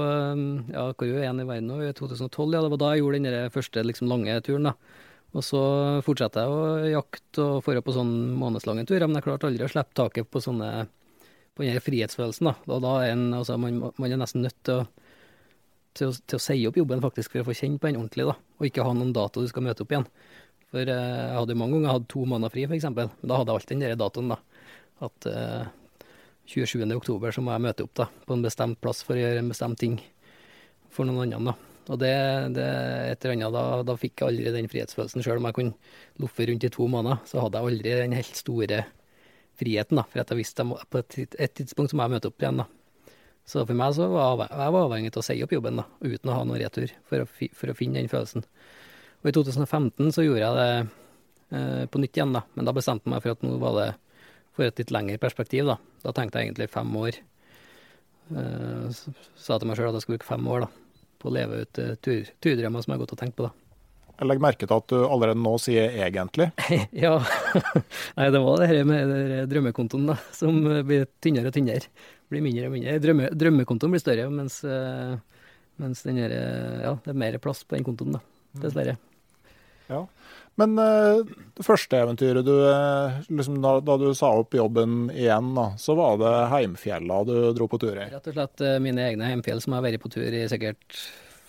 Ja, 0.74 0.88
hvor 0.92 1.06
er 1.06 1.14
jeg 1.14 1.24
igjen 1.24 1.44
i 1.44 1.48
verden 1.48 1.70
nå? 1.72 1.82
I 1.84 1.94
2012, 1.96 2.56
ja. 2.56 2.64
Det 2.64 2.74
var 2.76 2.82
da 2.82 2.94
jeg 2.94 3.04
gjorde 3.04 3.22
den 3.26 3.54
første 3.54 3.86
liksom, 3.86 4.12
lange 4.12 4.40
turen, 4.46 4.72
da. 4.72 4.98
Og 5.38 5.46
så 5.46 5.60
fortsatte 6.06 6.42
jeg 6.42 6.54
å 6.54 6.62
jakte 6.90 7.44
og 7.46 7.68
dra 7.68 7.84
på 7.86 7.94
sånn 7.94 8.14
månedslange 8.40 8.88
turer, 8.90 9.06
men 9.06 9.20
jeg 9.20 9.28
klarte 9.28 9.50
aldri 9.50 9.68
å 9.68 9.70
slippe 9.70 9.94
taket 9.98 10.30
på 10.32 10.42
sånne 10.42 10.88
på 11.60 11.68
den 11.68 11.84
frihetsfølelsen. 11.84 12.48
da. 12.48 12.56
Og 12.72 12.84
da 12.86 12.96
er 13.04 13.14
en, 13.14 13.30
altså, 13.36 13.58
man, 13.60 13.82
man, 13.92 14.12
er 14.12 14.22
nesten 14.22 14.46
nødt 14.46 14.56
til 14.64 14.80
å, 14.80 14.86
til, 15.98 16.12
å, 16.12 16.14
til 16.24 16.40
å 16.40 16.44
si 16.44 16.60
opp 16.70 16.80
jobben 16.80 17.04
faktisk 17.04 17.36
for 17.36 17.44
å 17.44 17.50
få 17.50 17.58
kjenne 17.60 17.82
på 17.82 17.90
den 17.90 18.00
ordentlig, 18.00 18.30
da. 18.30 18.38
Og 18.60 18.70
ikke 18.70 18.86
ha 18.88 18.94
noen 18.96 19.12
dato 19.16 19.44
du 19.44 19.50
skal 19.52 19.66
møte 19.68 19.84
opp 19.84 19.92
igjen. 19.92 20.08
For 20.70 20.86
eh, 20.86 21.18
jeg 21.26 21.36
hadde 21.36 21.58
mange 21.60 21.76
ganger 21.76 21.98
hatt 21.98 22.08
to 22.14 22.24
måneder 22.24 22.54
fri, 22.54 22.64
f.eks. 22.70 22.88
Da 22.96 23.10
hadde 23.10 23.52
jeg 23.52 23.58
alltid 23.58 23.76
den 23.76 23.84
der 23.84 24.00
datoen, 24.00 24.32
da. 24.32 24.40
At 25.10 25.28
eh, 25.32 25.66
27. 26.50 26.86
oktober 26.96 27.36
så 27.36 27.44
må 27.44 27.54
jeg 27.54 27.66
møte 27.68 27.86
opp 27.86 27.98
da, 28.00 28.08
på 28.26 28.38
en 28.38 28.46
bestemt 28.46 28.80
plass 28.82 29.04
for 29.06 29.18
å 29.18 29.22
gjøre 29.22 29.44
en 29.44 29.52
bestemt 29.52 29.82
ting 29.82 30.00
for 30.94 31.10
noen 31.10 31.36
andre. 31.36 31.52
da. 31.52 31.70
Og 31.90 31.98
det, 31.98 32.14
det 32.54 32.68
et 33.10 33.26
eller 33.26 33.52
da, 33.54 33.66
da 33.86 33.96
fikk 33.98 34.22
jeg 34.22 34.32
aldri 34.32 34.54
den 34.54 34.70
frihetsfølelsen. 34.70 35.26
Selv 35.26 35.42
om 35.42 35.50
jeg 35.50 35.58
kunne 35.58 36.22
loffe 36.22 36.46
rundt 36.46 36.66
i 36.68 36.72
to 36.74 36.86
måneder, 36.90 37.22
så 37.26 37.42
hadde 37.42 37.58
jeg 37.60 37.74
aldri 37.74 37.96
den 38.04 38.18
helt 38.18 38.38
store 38.38 38.84
friheten. 39.60 40.00
da, 40.00 40.06
For 40.10 40.22
jeg 40.22 40.40
visste 40.40 40.66
at 40.66 40.90
på 40.90 41.02
et, 41.02 41.56
tidspunkt 41.58 41.92
så 41.92 42.00
må 42.00 42.08
jeg 42.08 42.16
møte 42.16 42.32
opp 42.32 42.44
igjen. 42.44 42.64
da. 42.64 42.68
Så 43.50 43.66
for 43.66 43.78
meg 43.78 43.96
så 43.98 44.10
var 44.12 44.46
jeg 44.46 44.74
var 44.76 44.86
avhengig 44.86 45.14
av 45.14 45.22
å 45.22 45.26
si 45.26 45.38
opp 45.44 45.54
jobben 45.56 45.82
da, 45.82 45.86
uten 46.06 46.30
å 46.32 46.38
ha 46.38 46.44
noen 46.46 46.62
retur, 46.62 46.92
for 47.10 47.26
å, 47.26 47.30
for 47.30 47.72
å, 47.72 47.78
finne 47.78 48.02
den 48.02 48.12
følelsen. 48.12 48.46
Og 49.24 49.32
i 49.32 49.36
2015 49.36 50.14
så 50.16 50.26
gjorde 50.26 50.44
jeg 50.44 50.60
det 50.60 50.70
eh, 51.58 51.86
på 51.90 52.02
nytt 52.02 52.20
igjen, 52.20 52.36
da. 52.36 52.44
Men 52.56 52.70
da 52.70 52.76
bestemte 52.76 53.10
jeg 53.10 53.16
meg 53.16 53.26
for 53.26 53.36
at 53.36 53.46
nå 53.46 53.56
var 53.62 53.80
det 53.80 53.90
for 54.56 54.68
et 54.68 54.80
litt 54.80 54.94
lengre 54.94 55.22
perspektiv. 55.22 55.72
Da 55.72 55.80
Da 56.06 56.14
tenkte 56.16 56.40
jeg 56.40 56.52
egentlig 56.52 56.70
fem 56.72 56.94
år. 57.00 57.18
Eh, 58.30 59.02
sa 59.36 59.58
til 59.58 59.68
meg 59.68 59.80
sjøl 59.80 59.92
at 59.92 60.00
jeg 60.00 60.08
skulle 60.08 60.20
bruke 60.22 60.34
fem 60.34 60.54
år, 60.54 60.68
da 60.68 60.86
på 61.20 61.30
å 61.30 61.36
leve 61.36 61.64
ut 61.64 61.82
eh, 61.82 61.96
tur, 62.04 62.30
turdrømmer 62.44 62.84
som 62.84 62.94
jeg 62.94 63.00
har 63.00 63.04
gått 63.04 63.16
og 63.18 63.22
tenkt 63.22 63.38
på. 63.40 63.50
da. 63.50 63.69
Jeg 64.20 64.28
legger 64.28 64.44
merke 64.44 64.68
til 64.68 64.76
at 64.76 64.92
du 64.92 64.98
allerede 65.00 65.40
nå 65.40 65.54
sier 65.64 65.94
'egentlig'. 65.96 66.50
ja. 67.06 67.14
Nei, 68.18 68.30
det 68.36 68.42
var 68.44 68.60
det 68.60 68.68
her 68.68 68.88
med 68.88 69.14
drømmekontoen 69.48 70.10
da, 70.12 70.18
som 70.36 70.60
blir 70.60 71.06
tynnere 71.24 71.48
og 71.48 71.56
tynnere. 71.56 71.88
Blir 72.30 72.44
mindre 72.44 72.68
og 72.68 72.74
mindre. 72.76 72.98
Drømme, 73.00 73.30
drømmekontoen 73.32 73.96
blir 73.96 74.04
større, 74.04 74.26
mens, 74.30 74.60
uh, 74.68 75.16
mens 75.80 76.04
den 76.04 76.20
her, 76.20 76.36
ja, 76.84 76.92
det 77.06 77.14
er 77.14 77.22
mer 77.24 77.38
plass 77.40 77.64
på 77.64 77.78
den 77.78 77.88
kontoen, 77.88 78.18
da. 78.18 78.22
Dessverre. 78.60 78.98
Ja. 79.88 80.04
Men 80.60 80.76
det 80.76 81.64
første 81.64 82.02
eventyret 82.04 82.44
du 82.44 82.52
liksom, 83.32 83.62
da, 83.64 83.78
da, 83.80 83.96
du 83.98 84.12
sa 84.18 84.34
opp 84.42 84.54
jobben 84.54 85.08
igjen, 85.16 85.54
da, 85.56 85.70
så 85.80 85.96
var 85.96 86.20
det 86.20 86.34
heimfjella 86.52 87.22
du 87.24 87.34
dro 87.56 87.70
på 87.72 87.80
tur 87.80 87.96
i? 87.96 88.10
Rett 88.12 88.28
og 88.28 88.36
slett 88.36 88.66
mine 88.84 89.08
egne 89.08 89.32
heimfjell 89.32 89.64
som 89.64 89.74
jeg 89.74 89.80
har 89.80 89.88
vært 89.88 90.04
på 90.04 90.12
tur 90.12 90.28
i 90.28 90.44
sikkert 90.52 91.00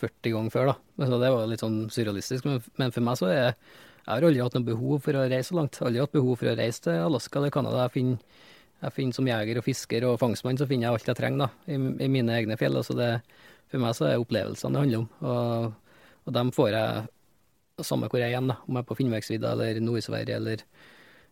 40 0.01 0.35
ganger 0.35 0.55
før. 0.55 0.73
da. 0.73 1.07
Så 1.07 1.21
det 1.23 1.31
var 1.35 1.47
litt 1.51 1.65
sånn 1.65 1.79
surrealistisk. 1.93 2.49
Men, 2.49 2.93
for 2.95 3.07
meg 3.07 3.21
så 3.21 3.31
er 3.31 3.41
jeg 4.11 4.17
har 4.17 4.25
aldri 4.27 4.41
hatt 4.43 4.57
noe 4.57 4.67
behov 4.67 5.05
for 5.05 5.17
å 5.19 5.27
reise 5.29 5.51
så 5.53 5.59
langt. 5.59 5.77
Aldri 5.85 6.01
hatt 6.03 6.15
behov 6.15 6.41
for 6.41 6.51
å 6.51 6.57
reise 6.59 6.83
til 6.87 6.97
Alaska 7.05 7.39
eller 7.39 7.53
Canada. 7.55 7.85
Jeg 7.85 7.95
finner, 7.95 8.41
jeg 8.81 8.97
finner 8.97 9.17
som 9.19 9.29
jeger 9.29 9.61
og 9.61 9.67
fisker 9.67 10.07
og 10.09 10.17
fangstmann 10.23 10.59
så 10.59 10.67
finner 10.67 10.89
jeg 10.89 10.97
alt 10.97 11.11
jeg 11.13 11.19
trenger 11.21 11.45
da, 11.45 11.49
i, 11.69 11.77
i 11.77 12.09
mine 12.11 12.35
egne 12.41 12.57
fjell. 12.59 12.79
Altså 12.81 12.97
det, 12.99 13.11
for 13.71 13.85
meg 13.85 13.95
så 13.99 14.09
er 14.09 14.23
opplevelsene 14.23 14.75
det 14.75 14.85
handler 14.87 15.03
om. 15.05 15.09
Og, 15.21 16.01
og 16.27 16.37
dem 16.39 16.53
får 16.57 16.73
jeg 16.75 17.85
samme 17.87 18.09
hvor 18.11 18.21
jeg 18.21 18.31
er 18.31 18.35
igjen, 18.35 18.51
da. 18.51 18.59
Om 18.67 18.77
jeg 18.77 18.85
er 18.85 18.89
på 18.89 18.97
Finnmarksvidda 18.99 19.53
eller 19.55 19.83
Nord-Sverige 19.85 20.41
eller, 20.41 20.65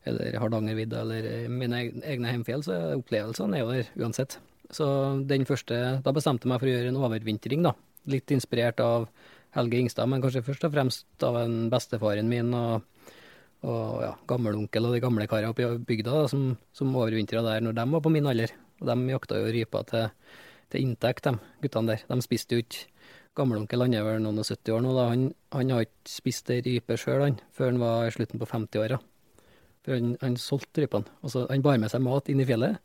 eller 0.08 0.38
Hardangervidda 0.44 1.02
eller 1.02 1.28
mine 1.52 1.82
egne 2.04 2.36
hjemfjell, 2.36 2.64
så 2.68 2.78
opplevelsene 2.98 3.58
er 3.58 3.64
jo 3.64 3.72
der 3.72 3.90
uansett. 4.04 4.38
Så 4.74 4.86
den 5.24 5.46
første 5.48 5.76
Da 6.04 6.12
bestemte 6.12 6.44
jeg 6.44 6.52
meg 6.52 6.60
for 6.60 6.68
å 6.68 6.72
gjøre 6.74 6.92
en 6.92 7.00
overvintring, 7.00 7.64
da. 7.64 7.72
Litt 8.08 8.32
inspirert 8.34 8.80
av 8.80 9.08
Helge 9.56 9.80
Ingstad, 9.80 10.08
men 10.10 10.22
kanskje 10.22 10.44
først 10.46 10.66
og 10.68 10.74
fremst 10.74 11.24
av 11.24 11.38
en 11.40 11.56
bestefaren 11.72 12.28
min 12.28 12.52
og, 12.56 12.84
og 13.64 14.02
ja, 14.04 14.12
gammelonkel 14.28 14.88
og 14.88 14.94
de 14.96 15.02
gamle 15.02 15.28
karene 15.30 15.52
oppe 15.52 15.64
i 15.64 15.80
bygda 15.88 16.20
da, 16.22 16.26
som, 16.30 16.50
som 16.76 16.92
overvintra 16.94 17.42
der 17.46 17.64
når 17.64 17.78
de 17.78 17.88
var 17.94 18.04
på 18.04 18.12
min 18.12 18.28
alder. 18.28 18.52
Og 18.78 18.90
de 18.90 19.14
jakta 19.14 19.40
jo 19.40 19.50
rypa 19.54 19.82
til, 19.88 20.12
til 20.72 20.84
inntekt, 20.84 21.26
de 21.26 21.64
guttene 21.64 21.94
der. 21.94 22.06
De 22.10 22.24
spiste 22.24 22.56
jo 22.56 22.64
ikke 22.64 22.86
Gammelonkel 23.38 23.84
han 23.84 23.94
er 23.94 24.02
vel 24.02 24.22
noen 24.24 24.40
og 24.42 24.48
70 24.48 24.74
år 24.74 24.80
nå, 24.82 24.92
da. 24.96 25.04
Han, 25.12 25.28
han 25.54 25.68
har 25.70 25.84
ikke 25.84 26.10
spist 26.10 26.48
ei 26.50 26.58
rype 26.64 26.96
sjøl, 26.98 27.36
før 27.54 27.70
han 27.70 27.78
var 27.78 28.08
i 28.08 28.14
slutten 28.14 28.40
på 28.40 28.48
50-åra. 28.50 28.98
For 29.86 29.94
han, 29.94 30.16
han 30.24 30.34
solgte 30.42 30.82
rypene. 30.82 31.06
Altså, 31.22 31.44
Han 31.46 31.62
bar 31.62 31.78
med 31.78 31.92
seg 31.92 32.02
mat 32.02 32.30
inn 32.32 32.42
i 32.42 32.48
fjellet. 32.48 32.80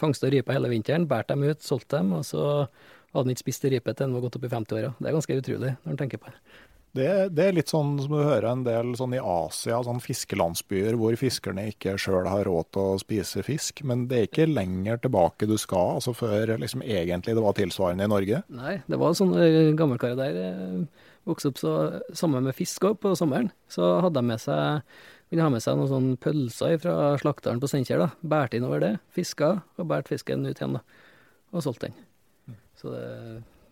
Fangsta 0.00 0.30
ryper 0.32 0.56
hele 0.56 0.72
vinteren, 0.72 1.06
bærte 1.06 1.36
dem 1.36 1.46
ut, 1.46 1.62
solgte 1.62 2.00
dem, 2.00 2.10
og 2.16 2.24
så 2.26 2.42
hadde 3.16 3.28
han 3.28 3.36
ikke 3.36 3.46
spist 3.46 3.68
ripe 3.72 3.92
til 3.92 4.08
han 4.08 4.16
var 4.16 4.24
gått 4.26 4.38
opp 4.38 4.46
i 4.46 4.52
50-åra. 4.52 4.94
Det 4.98 5.10
er 5.10 5.16
ganske 5.16 5.42
utrolig 5.42 5.74
når 5.82 5.92
en 5.92 6.00
tenker 6.00 6.22
på 6.22 6.32
det. 6.32 6.40
Det, 6.96 7.08
det, 7.36 7.44
er 7.44 7.56
litt 7.58 7.68
sånn 7.68 7.98
som 8.00 8.14
du 8.14 8.22
hører 8.22 8.46
en 8.48 8.62
del 8.64 8.94
sånn 8.96 9.12
i 9.18 9.20
Asia, 9.20 9.82
sånn 9.84 10.00
fiskelandsbyer 10.00 10.96
hvor 10.96 11.16
fiskerne 11.20 11.66
ikke 11.68 11.96
sjøl 12.00 12.28
har 12.30 12.46
råd 12.48 12.70
til 12.72 12.94
å 12.94 13.00
spise 13.02 13.44
fisk. 13.44 13.82
Men 13.84 14.06
det 14.08 14.18
er 14.18 14.30
ikke 14.30 14.46
lenger 14.48 15.02
tilbake 15.04 15.48
du 15.50 15.58
skal, 15.60 15.98
altså 15.98 16.14
før 16.16 16.54
liksom 16.62 16.84
egentlig 16.86 17.36
det 17.36 17.44
var 17.44 17.58
tilsvarende 17.58 18.06
i 18.06 18.12
Norge? 18.12 18.40
Nei, 18.48 18.78
det 18.88 19.00
var 19.02 19.18
sånne 19.18 19.44
eh, 19.44 19.74
gammelkarer 19.76 20.16
der. 20.22 20.40
Eh, 20.46 21.12
vokste 21.28 21.52
opp 21.52 21.60
så, 21.60 21.74
sammen 22.16 22.48
med 22.48 22.56
fisk 22.56 22.88
òg 22.88 22.96
på 23.02 23.12
sommeren. 23.18 23.52
Så 23.68 23.98
hadde 24.00 24.22
de 24.22 24.32
med 24.32 24.40
seg 24.40 24.96
kunne 25.26 25.42
ha 25.42 25.50
med 25.50 25.62
seg 25.62 25.76
noen 25.76 25.90
sånne 25.90 26.18
pølser 26.22 26.76
fra 26.82 26.96
slakteren 27.20 27.60
på 27.60 27.68
Steinkjer. 27.70 28.04
Bærte 28.22 28.60
innover 28.60 28.82
det, 28.82 28.92
fiska 29.14 29.56
og 29.76 29.88
båret 29.90 30.08
fisken 30.10 30.46
ut 30.46 30.54
igjen. 30.54 30.78
da, 30.78 30.84
Og 31.52 31.66
solgte 31.66 31.90
den. 31.90 31.98
Så 32.76 32.92
det 32.92 33.04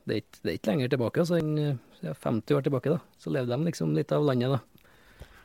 det 0.05 0.13
er, 0.13 0.21
ikke, 0.21 0.41
det 0.43 0.51
er 0.51 0.59
ikke 0.59 0.71
lenger 0.73 0.93
tilbake. 0.93 1.25
altså 1.25 1.41
ja, 2.05 2.13
50 2.21 2.57
år 2.59 2.65
tilbake, 2.67 2.93
da. 2.93 3.01
Så 3.19 3.33
levde 3.33 3.57
de 3.57 3.71
liksom 3.71 3.95
litt 3.97 4.13
av 4.13 4.25
landet, 4.27 4.53
da. 4.53 4.61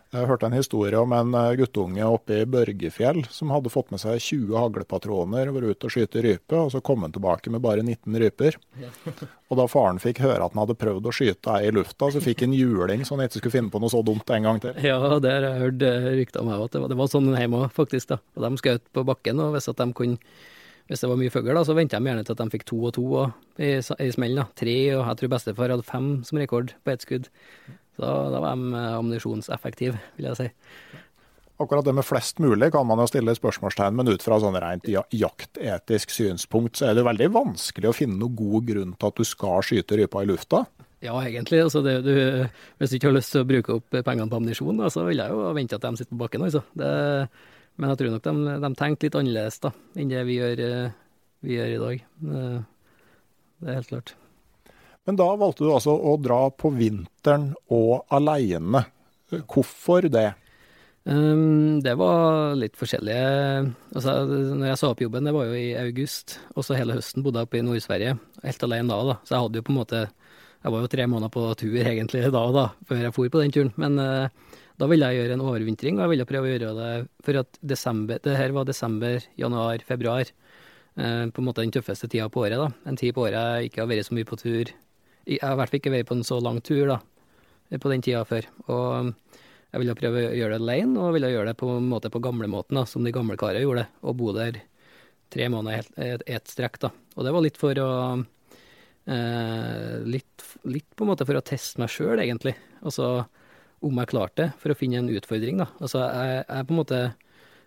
Jeg 0.09 0.25
hørte 0.25 0.47
en 0.47 0.55
historie 0.57 0.97
om 0.97 1.11
en 1.13 1.35
eh, 1.37 1.51
guttunge 1.59 2.01
oppe 2.01 2.39
i 2.41 2.45
Børgefjell 2.49 3.19
som 3.29 3.51
hadde 3.53 3.69
fått 3.69 3.91
med 3.93 4.01
seg 4.01 4.17
20 4.17 4.57
haglpatroner, 4.57 5.51
vært 5.53 5.69
ute 5.69 5.85
og 5.85 5.93
skyte 5.93 6.23
rype, 6.25 6.57
og 6.57 6.71
så 6.73 6.81
kom 6.81 7.05
han 7.05 7.13
tilbake 7.13 7.53
med 7.53 7.61
bare 7.61 7.85
19 7.85 8.17
ryper. 8.23 8.57
Og 9.53 9.61
da 9.61 9.67
faren 9.69 10.01
fikk 10.01 10.23
høre 10.25 10.41
at 10.41 10.55
han 10.55 10.63
hadde 10.63 10.79
prøvd 10.81 11.11
å 11.11 11.13
skyte 11.13 11.53
ei 11.59 11.69
i 11.69 11.75
lufta, 11.77 12.09
så 12.09 12.23
fikk 12.25 12.41
han 12.47 12.57
juling 12.57 13.05
så 13.05 13.15
han 13.15 13.27
ikke 13.27 13.37
skulle 13.37 13.55
finne 13.59 13.71
på 13.71 13.83
noe 13.83 13.93
så 13.93 14.01
dumt 14.05 14.33
en 14.33 14.49
gang 14.49 14.63
til. 14.65 14.81
Ja, 14.81 14.97
det 15.21 15.35
har 15.35 15.45
jeg 15.45 15.61
hørt 15.61 15.85
eh, 15.93 16.09
rykter 16.23 16.41
om 16.41 16.55
at 16.57 16.73
det 16.73 16.81
var, 16.81 16.89
det 16.89 16.99
var 16.99 17.13
sånn 17.13 17.29
hjemme 17.37 17.67
òg, 17.67 17.69
faktisk. 17.77 18.09
da. 18.15 18.19
Og 18.33 18.47
De 18.47 18.63
skjøt 18.63 18.89
på 18.97 19.05
bakken, 19.13 19.45
og 19.45 19.53
hvis 19.53 19.69
at 19.69 19.77
de 19.79 19.91
kunne 19.93 20.17
hvis 20.89 21.03
det 21.03 21.10
var 21.12 21.19
mye 21.19 21.34
fugl, 21.34 21.60
så 21.62 21.75
venta 21.77 22.00
de 22.00 22.10
gjerne 22.10 22.25
til 22.25 22.34
at 22.34 22.39
de 22.41 22.53
fikk 22.55 22.65
to 22.65 22.79
og 22.89 22.96
to 22.96 23.03
og 23.22 23.62
i, 23.62 23.75
i 23.77 24.10
smellen. 24.13 24.48
Tre, 24.58 24.77
og 24.96 25.03
jeg 25.03 25.19
tror 25.19 25.31
bestefar 25.36 25.74
hadde 25.75 25.86
fem 25.86 26.08
som 26.25 26.39
rekord 26.41 26.74
på 26.81 26.93
ett 26.96 27.05
skudd. 27.05 27.29
Så 27.93 28.01
da, 28.01 28.15
da 28.34 28.41
var 28.41 28.58
de 28.58 28.74
eh, 28.74 28.96
ammunisjonseffektive, 28.98 30.01
vil 30.17 30.29
jeg 30.31 30.39
si. 30.39 30.50
Akkurat 31.60 31.84
det 31.84 31.93
med 31.93 32.08
flest 32.08 32.39
mulig 32.39 32.72
kan 32.72 32.88
man 32.88 33.01
jo 33.03 33.10
stille 33.12 33.36
spørsmålstegn, 33.36 33.98
men 34.00 34.10
ut 34.10 34.24
fra 34.24 34.39
sånn 34.39 34.58
rent 34.63 34.88
jaktetisk 34.88 36.13
synspunkt, 36.15 36.79
så 36.79 36.89
er 36.89 36.98
det 36.98 37.03
veldig 37.05 37.27
vanskelig 37.36 37.91
å 37.91 37.96
finne 37.98 38.15
noen 38.22 38.38
god 38.39 38.69
grunn 38.72 38.93
til 38.96 39.12
at 39.12 39.19
du 39.19 39.27
skal 39.27 39.65
skyte 39.67 40.00
rypa 40.00 40.24
i 40.24 40.29
lufta. 40.31 40.63
Ja, 41.03 41.13
egentlig. 41.22 41.62
Altså 41.67 41.84
det, 41.84 42.00
du, 42.08 42.15
hvis 42.79 42.91
du 42.91 42.98
ikke 42.98 43.12
har 43.12 43.17
lyst 43.19 43.36
til 43.36 43.43
å 43.43 43.50
bruke 43.51 43.77
opp 43.77 43.93
pengene 43.93 44.31
på 44.31 44.39
ammunisjon, 44.39 44.81
så 44.89 45.05
vil 45.08 45.22
jeg 45.22 45.36
jo 45.36 45.53
vente 45.55 45.77
at 45.77 45.86
de 45.86 46.00
sitter 46.00 46.15
på 46.15 46.24
bakken. 46.24 46.48
Altså. 46.48 46.63
Det, 46.79 46.89
men 47.79 47.93
jeg 47.93 48.01
tror 48.01 48.13
nok 48.13 48.25
de, 48.27 48.55
de 48.65 48.71
tenkte 48.75 49.07
litt 49.07 49.17
annerledes 49.19 49.62
da, 49.63 49.71
enn 49.95 50.12
det 50.12 50.25
vi 50.27 50.36
gjør, 50.36 50.63
eh, 50.65 50.98
vi 51.48 51.55
gjør, 51.55 51.75
i 51.75 51.83
dag. 51.86 52.01
Det 53.59 53.69
er 53.69 53.79
helt 53.79 53.91
klart. 53.93 54.13
Men 55.07 55.17
da 55.17 55.29
valgte 55.39 55.65
du 55.65 55.71
altså 55.74 55.95
å 55.95 56.17
dra 56.21 56.43
på 56.53 56.69
vinteren 56.75 57.53
og 57.74 58.03
aleine. 58.13 58.83
Hvorfor 59.50 60.05
det? 60.12 60.27
Um, 61.09 61.79
det 61.81 61.95
var 61.98 62.57
litt 62.59 62.75
forskjellige 62.77 63.21
altså, 63.95 64.12
Når 64.27 64.65
jeg 64.67 64.79
sa 64.81 64.89
opp 64.91 65.00
jobben, 65.01 65.25
det 65.25 65.31
var 65.33 65.48
jo 65.48 65.55
i 65.57 65.71
august, 65.79 66.36
og 66.53 66.65
så 66.67 66.75
hele 66.77 66.98
høsten 66.98 67.24
bodde 67.25 67.41
jeg 67.41 67.50
oppe 67.50 67.57
i 67.62 67.63
Nord-Sverige. 67.65 68.17
Helt 68.43 68.65
alene 68.67 68.91
da, 68.91 69.00
da. 69.07 69.15
Så 69.24 69.33
jeg 69.33 69.45
hadde 69.45 69.62
jo 69.62 69.65
på 69.65 69.74
en 69.74 69.79
måte 69.79 70.01
Jeg 70.03 70.74
var 70.75 70.83
jo 70.83 70.91
tre 70.91 71.07
måneder 71.07 71.33
på 71.33 71.45
tur 71.63 71.77
egentlig 71.79 72.25
da 72.36 72.43
da, 72.53 72.65
før 72.86 73.01
jeg 73.05 73.15
for 73.15 73.33
på 73.33 73.41
den 73.41 73.55
turen. 73.55 73.74
Men 73.79 73.98
uh, 73.98 74.57
da 74.79 74.88
ville 74.88 75.09
jeg 75.09 75.19
gjøre 75.19 75.36
en 75.36 75.43
overvintring, 75.43 75.98
og 75.98 76.05
jeg 76.05 76.12
ville 76.13 76.27
prøve 76.29 76.48
å 76.48 76.51
gjøre 76.53 76.74
det 76.77 76.91
for 77.25 77.39
at 77.41 77.57
desember 77.59 78.21
Det 78.24 78.36
her 78.38 78.53
var 78.55 78.67
desember, 78.67 79.25
januar, 79.39 79.83
februar. 79.86 80.31
Eh, 80.95 81.25
på 81.27 81.41
en 81.41 81.48
måte 81.48 81.65
den 81.65 81.74
tøffeste 81.75 82.07
tida 82.07 82.29
på 82.31 82.45
året, 82.45 82.59
da. 82.62 82.69
En 82.88 83.00
tid 83.00 83.13
på 83.15 83.25
året 83.25 83.36
jeg 83.36 83.69
ikke 83.69 83.83
har 83.83 83.89
vært 83.91 84.07
så 84.07 84.15
mye 84.15 84.29
på 84.29 84.39
tur. 84.39 84.71
Jeg 85.27 85.41
har 85.43 85.53
i 85.53 85.59
hvert 85.59 85.71
fall 85.71 85.81
ikke 85.81 85.93
vært 85.98 86.09
på 86.09 86.15
en 86.15 86.25
så 86.27 86.39
lang 86.41 86.62
tur, 86.65 86.93
da, 86.93 87.00
på 87.75 87.91
den 87.91 88.05
tida 88.05 88.24
før. 88.27 88.48
Og 88.71 89.12
jeg 89.69 89.83
ville 89.83 89.98
prøve 90.00 90.24
å 90.29 90.33
gjøre 90.38 90.55
det 90.55 90.63
alene, 90.63 90.95
og 91.03 91.13
ville 91.17 91.31
gjøre 91.33 91.51
det 91.51 91.59
på 91.59 91.69
en 91.75 91.89
måte 91.91 92.12
på 92.13 92.24
gamlemåten, 92.24 92.79
som 92.89 93.03
de 93.05 93.13
gamle 93.13 93.38
karene 93.39 93.65
gjorde. 93.65 93.86
Og 94.01 94.17
bo 94.17 94.31
der 94.36 94.62
tre 95.29 95.50
måneder 95.51 95.91
i 96.00 96.38
et 96.39 96.50
strekk, 96.50 96.79
da. 96.88 96.93
Og 97.17 97.27
det 97.27 97.36
var 97.36 97.45
litt 97.45 97.59
for 97.59 97.83
å 97.83 97.89
eh, 99.12 100.00
litt, 100.07 100.48
litt, 100.71 100.88
på 100.95 101.05
en 101.05 101.12
måte 101.12 101.27
for 101.27 101.38
å 101.38 101.43
teste 101.45 101.83
meg 101.83 101.91
sjøl, 101.93 102.24
egentlig. 102.24 102.55
Og 102.79 102.89
Altså 102.89 103.09
om 103.86 104.01
jeg 104.01 104.12
klarte 104.12 104.43
det, 104.43 104.50
for 104.59 104.74
å 104.74 104.77
finne 104.77 105.00
en 105.01 105.12
utfordring. 105.13 105.62
da. 105.62 105.69
Altså, 105.79 106.03
jeg, 106.03 106.43
jeg 106.45 106.67
på 106.67 106.75
en 106.75 106.79
måte, 106.81 107.00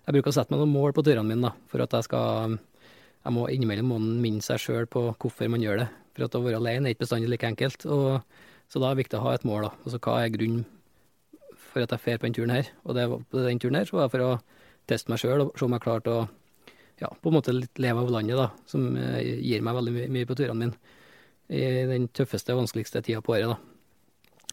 jeg 0.03 0.17
bruker 0.17 0.33
å 0.33 0.37
sette 0.37 0.53
meg 0.53 0.63
noen 0.63 0.75
mål 0.75 0.95
på 0.97 1.05
turene 1.07 1.29
mine, 1.29 1.51
da, 1.51 1.71
for 1.71 1.85
at 1.85 1.97
jeg 1.97 2.09
skal 2.09 2.59
jeg 3.23 3.35
må 3.37 3.47
Innimellom 3.55 3.93
må 3.93 3.99
minne 4.03 4.43
seg 4.43 4.59
sjøl 4.59 4.89
på 4.91 5.05
hvorfor 5.23 5.51
man 5.53 5.63
gjør 5.63 5.85
det. 5.85 5.89
For 6.13 6.27
at 6.27 6.37
å 6.37 6.43
være 6.43 6.59
alene 6.59 6.91
er 6.91 6.97
ikke 6.97 7.05
bestandig 7.05 7.31
like 7.31 7.49
enkelt. 7.49 7.87
Og, 7.87 8.19
så 8.69 8.83
da 8.83 8.89
er 8.89 8.97
det 8.97 9.05
viktig 9.05 9.19
å 9.21 9.27
ha 9.29 9.35
et 9.37 9.47
mål. 9.47 9.69
da. 9.69 9.73
Altså 9.87 10.01
hva 10.03 10.17
er 10.21 10.33
grunnen 10.35 10.65
for 11.73 11.85
at 11.85 11.95
jeg 11.95 12.03
drar 12.03 12.19
på 12.19 12.27
denne 12.27 12.39
turen 12.39 12.55
her? 12.57 12.71
Og 12.83 12.99
det, 12.99 13.07
på 13.31 13.45
den 13.47 13.63
turen 13.63 13.79
her 13.79 13.87
så 13.89 13.99
var 13.99 14.09
det 14.09 14.15
for 14.17 14.27
å 14.27 14.33
teste 14.91 15.13
meg 15.13 15.23
sjøl 15.23 15.47
og 15.47 15.53
se 15.55 15.67
om 15.69 15.77
jeg 15.77 15.85
klarte 15.85 16.17
å 16.17 16.25
ja, 17.03 17.09
på 17.09 17.31
en 17.31 17.37
måte 17.39 17.55
litt 17.55 17.81
leve 17.83 18.03
av 18.03 18.11
landet, 18.15 18.39
da, 18.39 18.51
som 18.69 18.85
eh, 18.99 19.23
gir 19.43 19.63
meg 19.65 19.75
veldig 19.75 20.09
mye 20.15 20.29
på 20.29 20.37
turene 20.39 20.59
mine. 20.59 20.99
I 21.53 21.63
den 21.91 22.07
tøffeste 22.15 22.55
og 22.55 22.63
vanskeligste 22.63 23.03
tida 23.05 23.23
på 23.25 23.35
året. 23.35 23.51
da. 23.55 23.72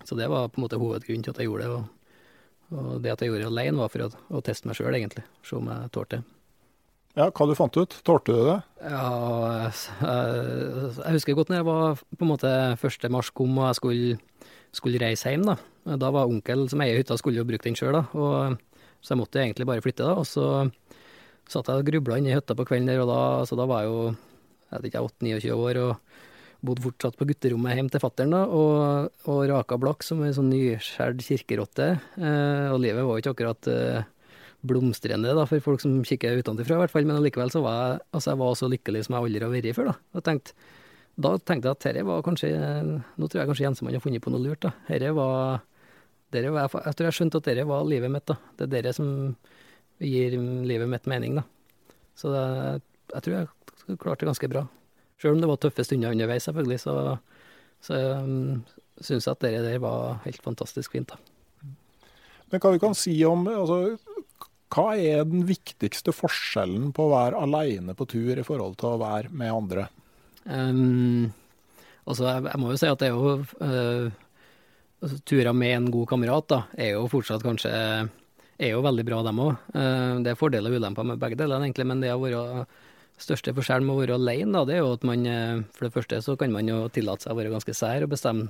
Så 0.10 0.18
det 0.18 0.26
var 0.32 0.50
på 0.50 0.58
en 0.58 0.66
måte 0.66 0.80
hovedgrunnen 0.82 1.22
til 1.26 1.36
at 1.36 1.40
jeg 1.42 1.50
gjorde 1.52 1.68
det. 1.68 1.78
Og, 1.78 2.74
og 2.74 2.92
det 3.04 3.14
at 3.14 3.22
jeg 3.22 3.30
gjorde 3.30 3.46
det 3.46 3.52
alene, 3.52 3.78
var 3.78 3.94
for 3.94 4.08
å, 4.08 4.10
å 4.34 4.44
teste 4.46 4.70
meg 4.70 4.78
sjøl, 4.80 4.96
egentlig. 4.98 5.26
Se 5.46 5.58
om 5.60 5.70
jeg 5.70 5.92
tålte 5.94 6.18
det. 6.18 6.36
Ja, 7.18 7.26
hva 7.36 7.46
du 7.50 7.56
fant 7.58 7.78
ut? 7.78 7.96
Tålte 8.06 8.34
du 8.34 8.42
det? 8.48 8.58
Ja, 8.86 9.08
jeg, 9.66 9.74
jeg 11.02 11.16
husker 11.18 11.38
godt 11.38 11.50
når 11.52 11.60
jeg 11.60 11.68
var 11.68 12.02
på 12.16 12.26
en 12.26 12.32
måte 12.32 12.52
1. 12.78 13.08
mars 13.12 13.32
kom 13.36 13.58
og 13.58 13.66
jeg 13.68 13.80
skulle, 13.80 14.20
skulle 14.78 15.02
reise 15.02 15.34
hjem. 15.34 15.46
Da 15.50 15.98
Da 16.00 16.12
var 16.14 16.30
onkel 16.30 16.68
som 16.72 16.82
eier 16.86 17.00
hytta, 17.02 17.18
skulle 17.20 17.42
jo 17.42 17.48
bruke 17.50 17.66
den 17.66 17.78
sjøl, 17.78 17.98
så 18.14 19.14
jeg 19.14 19.20
måtte 19.20 19.42
egentlig 19.42 19.68
bare 19.68 19.84
flytte. 19.84 20.06
da, 20.06 20.16
Og 20.22 20.28
så 20.30 20.70
satt 21.50 21.70
jeg 21.70 21.82
og 21.82 21.90
grubla 21.90 22.20
inni 22.20 22.32
i 22.32 22.38
hytta 22.38 22.56
på 22.56 22.68
kvelden 22.70 22.92
der, 22.92 23.02
og 23.04 23.10
da, 23.10 23.22
så 23.50 23.58
da 23.58 23.66
var 23.70 23.84
jeg 23.84 23.92
jo 23.94 24.02
jeg 24.70 24.78
vet 24.78 24.90
ikke, 24.92 25.06
8-29 25.10 25.56
år. 25.58 25.82
og 25.88 25.96
bodde 26.66 26.84
fortsatt 26.84 27.16
på 27.20 27.28
gutterommet 27.30 27.78
hjemme 27.78 27.92
til 27.94 28.02
fattern 28.04 28.36
og, 28.36 29.12
og 29.32 29.42
raka 29.52 29.78
blakk 29.80 30.04
som 30.04 30.22
en 30.26 30.36
sånn 30.36 30.50
nyskjært 30.52 31.22
kirkerotte. 31.24 31.92
Eh, 32.20 32.68
og 32.74 32.82
livet 32.84 33.06
var 33.06 33.16
jo 33.16 33.24
ikke 33.24 33.34
akkurat 33.36 33.70
eh, 33.72 34.10
blomstrende 34.68 35.36
da, 35.38 35.46
for 35.48 35.64
folk 35.64 35.84
som 35.84 36.02
kikker 36.04 36.42
utenfra, 36.42 36.76
i 36.76 36.82
hvert 36.84 36.94
fall. 36.94 37.08
Men 37.08 37.20
allikevel 37.20 37.54
så 37.54 37.64
var 37.64 37.80
jeg, 37.80 38.02
altså 38.12 38.34
jeg 38.34 38.42
var 38.42 38.58
så 38.60 38.70
lykkelig 38.74 39.06
som 39.08 39.16
jeg 39.16 39.30
aldri 39.30 39.46
har 39.46 39.54
vært 39.54 39.78
før. 39.78 39.92
Da. 39.92 39.96
Og 40.20 40.26
tenkte, 40.28 40.56
da 41.20 41.32
tenkte 41.40 41.70
jeg 41.70 41.78
at 41.78 41.86
dette 41.88 42.08
var 42.08 42.24
kanskje 42.24 42.50
Nå 42.56 43.28
tror 43.28 43.42
jeg 43.42 43.50
kanskje 43.50 43.66
Jensemann 43.66 43.96
har 43.98 44.04
funnet 44.04 44.24
på 44.24 44.34
noe 44.34 44.44
lurt. 44.44 44.64
da. 44.64 44.74
Herre 44.88 45.14
var, 45.16 45.62
dere 46.36 46.52
var 46.56 46.68
Jeg 46.72 46.96
tror 46.96 47.10
jeg 47.10 47.18
skjønte 47.20 47.42
at 47.42 47.48
dette 47.52 47.68
var 47.72 47.88
livet 47.88 48.12
mitt. 48.12 48.28
da. 48.28 48.36
Det 48.58 48.68
er 48.68 48.76
dere 48.76 48.96
som 48.96 49.14
gir 50.00 50.36
livet 50.68 50.92
mitt 50.92 51.08
mening. 51.08 51.40
da. 51.40 51.48
Så 52.20 52.36
det, 52.36 52.44
jeg 53.16 53.24
tror 53.24 53.38
jeg 53.38 54.00
klarte 54.00 54.26
det 54.26 54.32
ganske 54.34 54.52
bra. 54.52 54.68
Sjøl 55.20 55.36
om 55.36 55.42
det 55.44 55.50
var 55.52 55.60
tøffe 55.60 55.84
stunder 55.84 56.14
underveis, 56.16 56.46
selvfølgelig, 56.48 56.80
så, 56.86 56.94
så 57.84 57.98
um, 58.24 58.62
syns 59.04 59.28
jeg 59.28 59.36
at 59.36 59.44
det 59.44 59.66
der 59.66 59.82
var 59.84 60.22
helt 60.24 60.46
fantastisk 60.46 60.96
fint. 60.96 61.12
da. 61.12 61.20
Men 62.50 62.64
hva 62.64 62.72
vi 62.74 62.82
kan 62.82 62.96
si 62.98 63.14
om 63.28 63.44
altså, 63.52 63.98
Hva 64.74 64.94
er 64.98 65.28
den 65.28 65.44
viktigste 65.50 66.14
forskjellen 66.16 66.92
på 66.96 67.08
å 67.08 67.14
være 67.14 67.44
aleine 67.46 67.96
på 67.98 68.08
tur 68.10 68.40
i 68.40 68.46
forhold 68.46 68.80
til 68.80 68.94
å 68.94 69.02
være 69.02 69.34
med 69.34 69.54
andre? 69.54 69.90
Um, 70.46 71.30
altså, 72.06 72.26
jeg, 72.30 72.48
jeg, 72.48 72.62
må 72.62 72.72
jo 72.72 72.80
si 72.80 72.90
at 72.90 73.02
det 73.04 73.10
er 73.10 73.18
jo 73.18 73.36
uh, 73.44 74.10
altså, 75.04 75.22
Turer 75.28 75.54
med 75.58 75.76
en 75.76 75.92
god 75.94 76.10
kamerat 76.14 76.50
da, 76.54 76.64
er 76.78 76.96
jo 76.96 77.10
fortsatt 77.12 77.46
kanskje 77.46 77.74
er 78.60 78.74
jo 78.74 78.84
veldig 78.84 79.06
bra, 79.08 79.24
dem 79.24 79.42
òg. 79.44 79.68
Uh, 79.76 80.20
det 80.24 80.34
er 80.34 80.40
fordeler 80.40 80.72
og 80.72 80.82
ulemper 80.82 81.12
med 81.12 81.20
begge 81.22 81.38
deler, 81.40 81.60
egentlig, 81.64 81.88
men 81.90 82.02
det 82.04 82.16
å 82.16 82.22
være 82.24 82.66
største 83.20 83.54
forskjellen 83.56 83.88
med 83.88 83.96
å 83.96 84.02
være 84.02 84.20
alene, 84.20 84.54
da, 84.56 84.66
det 84.68 84.78
er 84.78 84.84
jo 84.84 84.94
at 84.96 85.08
man 85.08 85.26
eh, 85.28 85.64
for 85.76 85.88
det 85.88 85.96
første 85.96 86.22
så 86.26 86.36
kan 86.40 86.54
man 86.56 86.70
jo 86.70 86.86
tillate 86.94 87.26
seg 87.26 87.34
å 87.36 87.40
være 87.40 87.54
ganske 87.54 87.76
sær 87.76 88.06
og 88.06 88.14
bestemme 88.14 88.50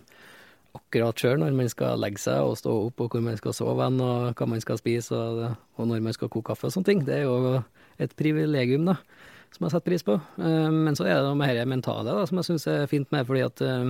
akkurat 0.78 1.18
sjøl 1.18 1.40
når 1.42 1.56
man 1.58 1.72
skal 1.72 2.00
legge 2.02 2.22
seg 2.22 2.46
og 2.46 2.58
stå 2.60 2.74
opp, 2.86 3.02
og 3.02 3.16
hvor 3.16 3.24
man 3.26 3.38
skal 3.40 3.56
sove 3.58 3.82
hen, 3.82 4.00
og 4.04 4.38
hva 4.38 4.48
man 4.50 4.62
skal 4.62 4.78
spise, 4.80 5.16
og, 5.18 5.56
og, 5.78 5.88
når 5.90 6.04
man 6.06 6.16
skal 6.16 6.30
koke 6.30 6.52
kaffe 6.52 6.70
og 6.70 6.76
sånne 6.76 6.90
ting. 6.92 7.02
Det 7.08 7.16
er 7.18 7.26
jo 7.26 7.62
et 8.00 8.14
privilegium, 8.20 8.86
da, 8.90 9.00
som 9.56 9.66
jeg 9.66 9.74
setter 9.74 9.88
pris 9.88 10.06
på. 10.06 10.20
Eh, 10.42 10.70
men 10.76 10.98
så 10.98 11.08
er 11.08 11.18
det 11.18 11.26
noe 11.26 11.40
med 11.40 11.54
dette 11.54 11.72
mentale 11.72 12.14
da, 12.14 12.28
som 12.30 12.42
jeg 12.42 12.52
syns 12.52 12.68
er 12.70 12.92
fint 12.92 13.10
med, 13.16 13.26
fordi 13.30 13.46
at 13.48 13.66
eh, 13.66 13.90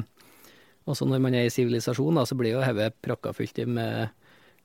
også 0.89 1.09
når 1.09 1.23
man 1.25 1.35
er 1.37 1.49
i 1.49 1.53
sivilisasjon, 1.53 2.15
da, 2.19 2.25
så 2.25 2.37
blir 2.39 2.55
jo 2.55 2.63
hodet 2.63 2.93
prakka 3.05 3.35
fylt 3.35 3.59
med, 3.67 4.15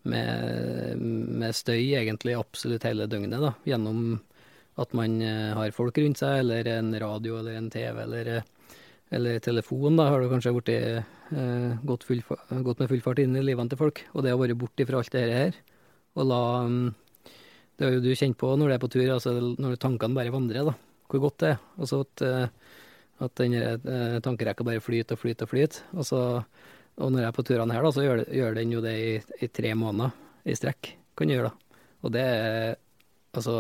med, 0.09 1.03
med 1.43 1.57
støy 1.57 1.83
egentlig 1.99 2.39
absolutt 2.39 2.87
hele 2.87 3.11
døgnet, 3.11 3.43
da, 3.43 3.55
gjennom 3.69 4.21
at 4.81 4.95
man 4.97 5.21
eh, 5.23 5.53
har 5.55 5.75
folk 5.75 5.99
rundt 6.03 6.21
seg, 6.21 6.41
eller 6.43 6.69
en 6.73 6.91
radio 6.99 7.39
eller 7.39 7.59
en 7.59 7.71
TV 7.71 8.01
eller, 8.03 8.31
eh, 8.39 8.81
eller 9.15 9.39
telefon, 9.43 9.99
da, 9.99 10.09
har 10.11 10.23
du 10.23 10.31
kanskje 10.33 10.55
blitt, 10.57 10.73
eh, 10.75 11.77
gått, 11.87 12.07
gått, 12.09 12.81
med 12.83 12.91
full 12.91 13.05
fart 13.05 13.23
inn 13.23 13.37
i 13.39 13.45
livene 13.45 13.71
til 13.71 13.81
folk. 13.81 14.03
Og 14.15 14.27
det 14.27 14.35
å 14.35 14.41
være 14.41 14.59
borte 14.59 14.87
fra 14.89 15.01
alt 15.01 15.15
det 15.15 15.25
her, 15.31 15.61
og 16.19 16.31
la 16.31 16.45
mm, 16.67 16.95
Det 17.75 17.83
har 17.89 17.95
jo 17.97 18.03
du 18.05 18.13
kjent 18.15 18.37
på 18.39 18.53
når 18.55 18.69
du 18.69 18.73
er 18.77 18.83
på 18.83 18.91
tur, 18.95 19.09
altså 19.11 19.33
når 19.35 19.81
tankene 19.83 20.15
bare 20.15 20.31
vandrer, 20.31 20.63
da, 20.63 20.75
hvor 21.11 21.23
godt 21.25 21.41
det 21.43 21.49
er. 21.49 21.57
Altså 21.75 22.05
at, 22.05 22.23
eh, 22.23 22.77
at 23.25 23.41
den 23.41 24.21
tankerekka 24.23 24.67
bare 24.67 24.83
flyter 24.83 25.19
og 25.19 25.23
flyter 25.23 25.47
og 25.47 25.51
flyter. 25.51 25.81
Og, 25.95 26.07
så, 26.07 26.21
og 26.99 27.11
når 27.11 27.25
jeg 27.25 27.31
er 27.33 27.35
på 27.35 27.47
turene 27.47 27.75
her, 27.75 27.83
da, 27.83 27.91
så 27.95 28.05
gjør, 28.07 28.23
gjør 28.31 28.55
den 28.59 28.75
jo 28.75 28.83
det 28.83 28.95
i, 28.95 29.11
i, 29.43 29.51
tre 29.51 29.75
måneder 29.79 30.15
i 30.47 30.55
strekk. 30.55 30.93
Kan 31.19 31.35
gjøre 31.35 31.51
da. 31.51 31.83
Og 32.07 32.15
det 32.15 32.23
er 32.23 32.77
altså 33.35 33.57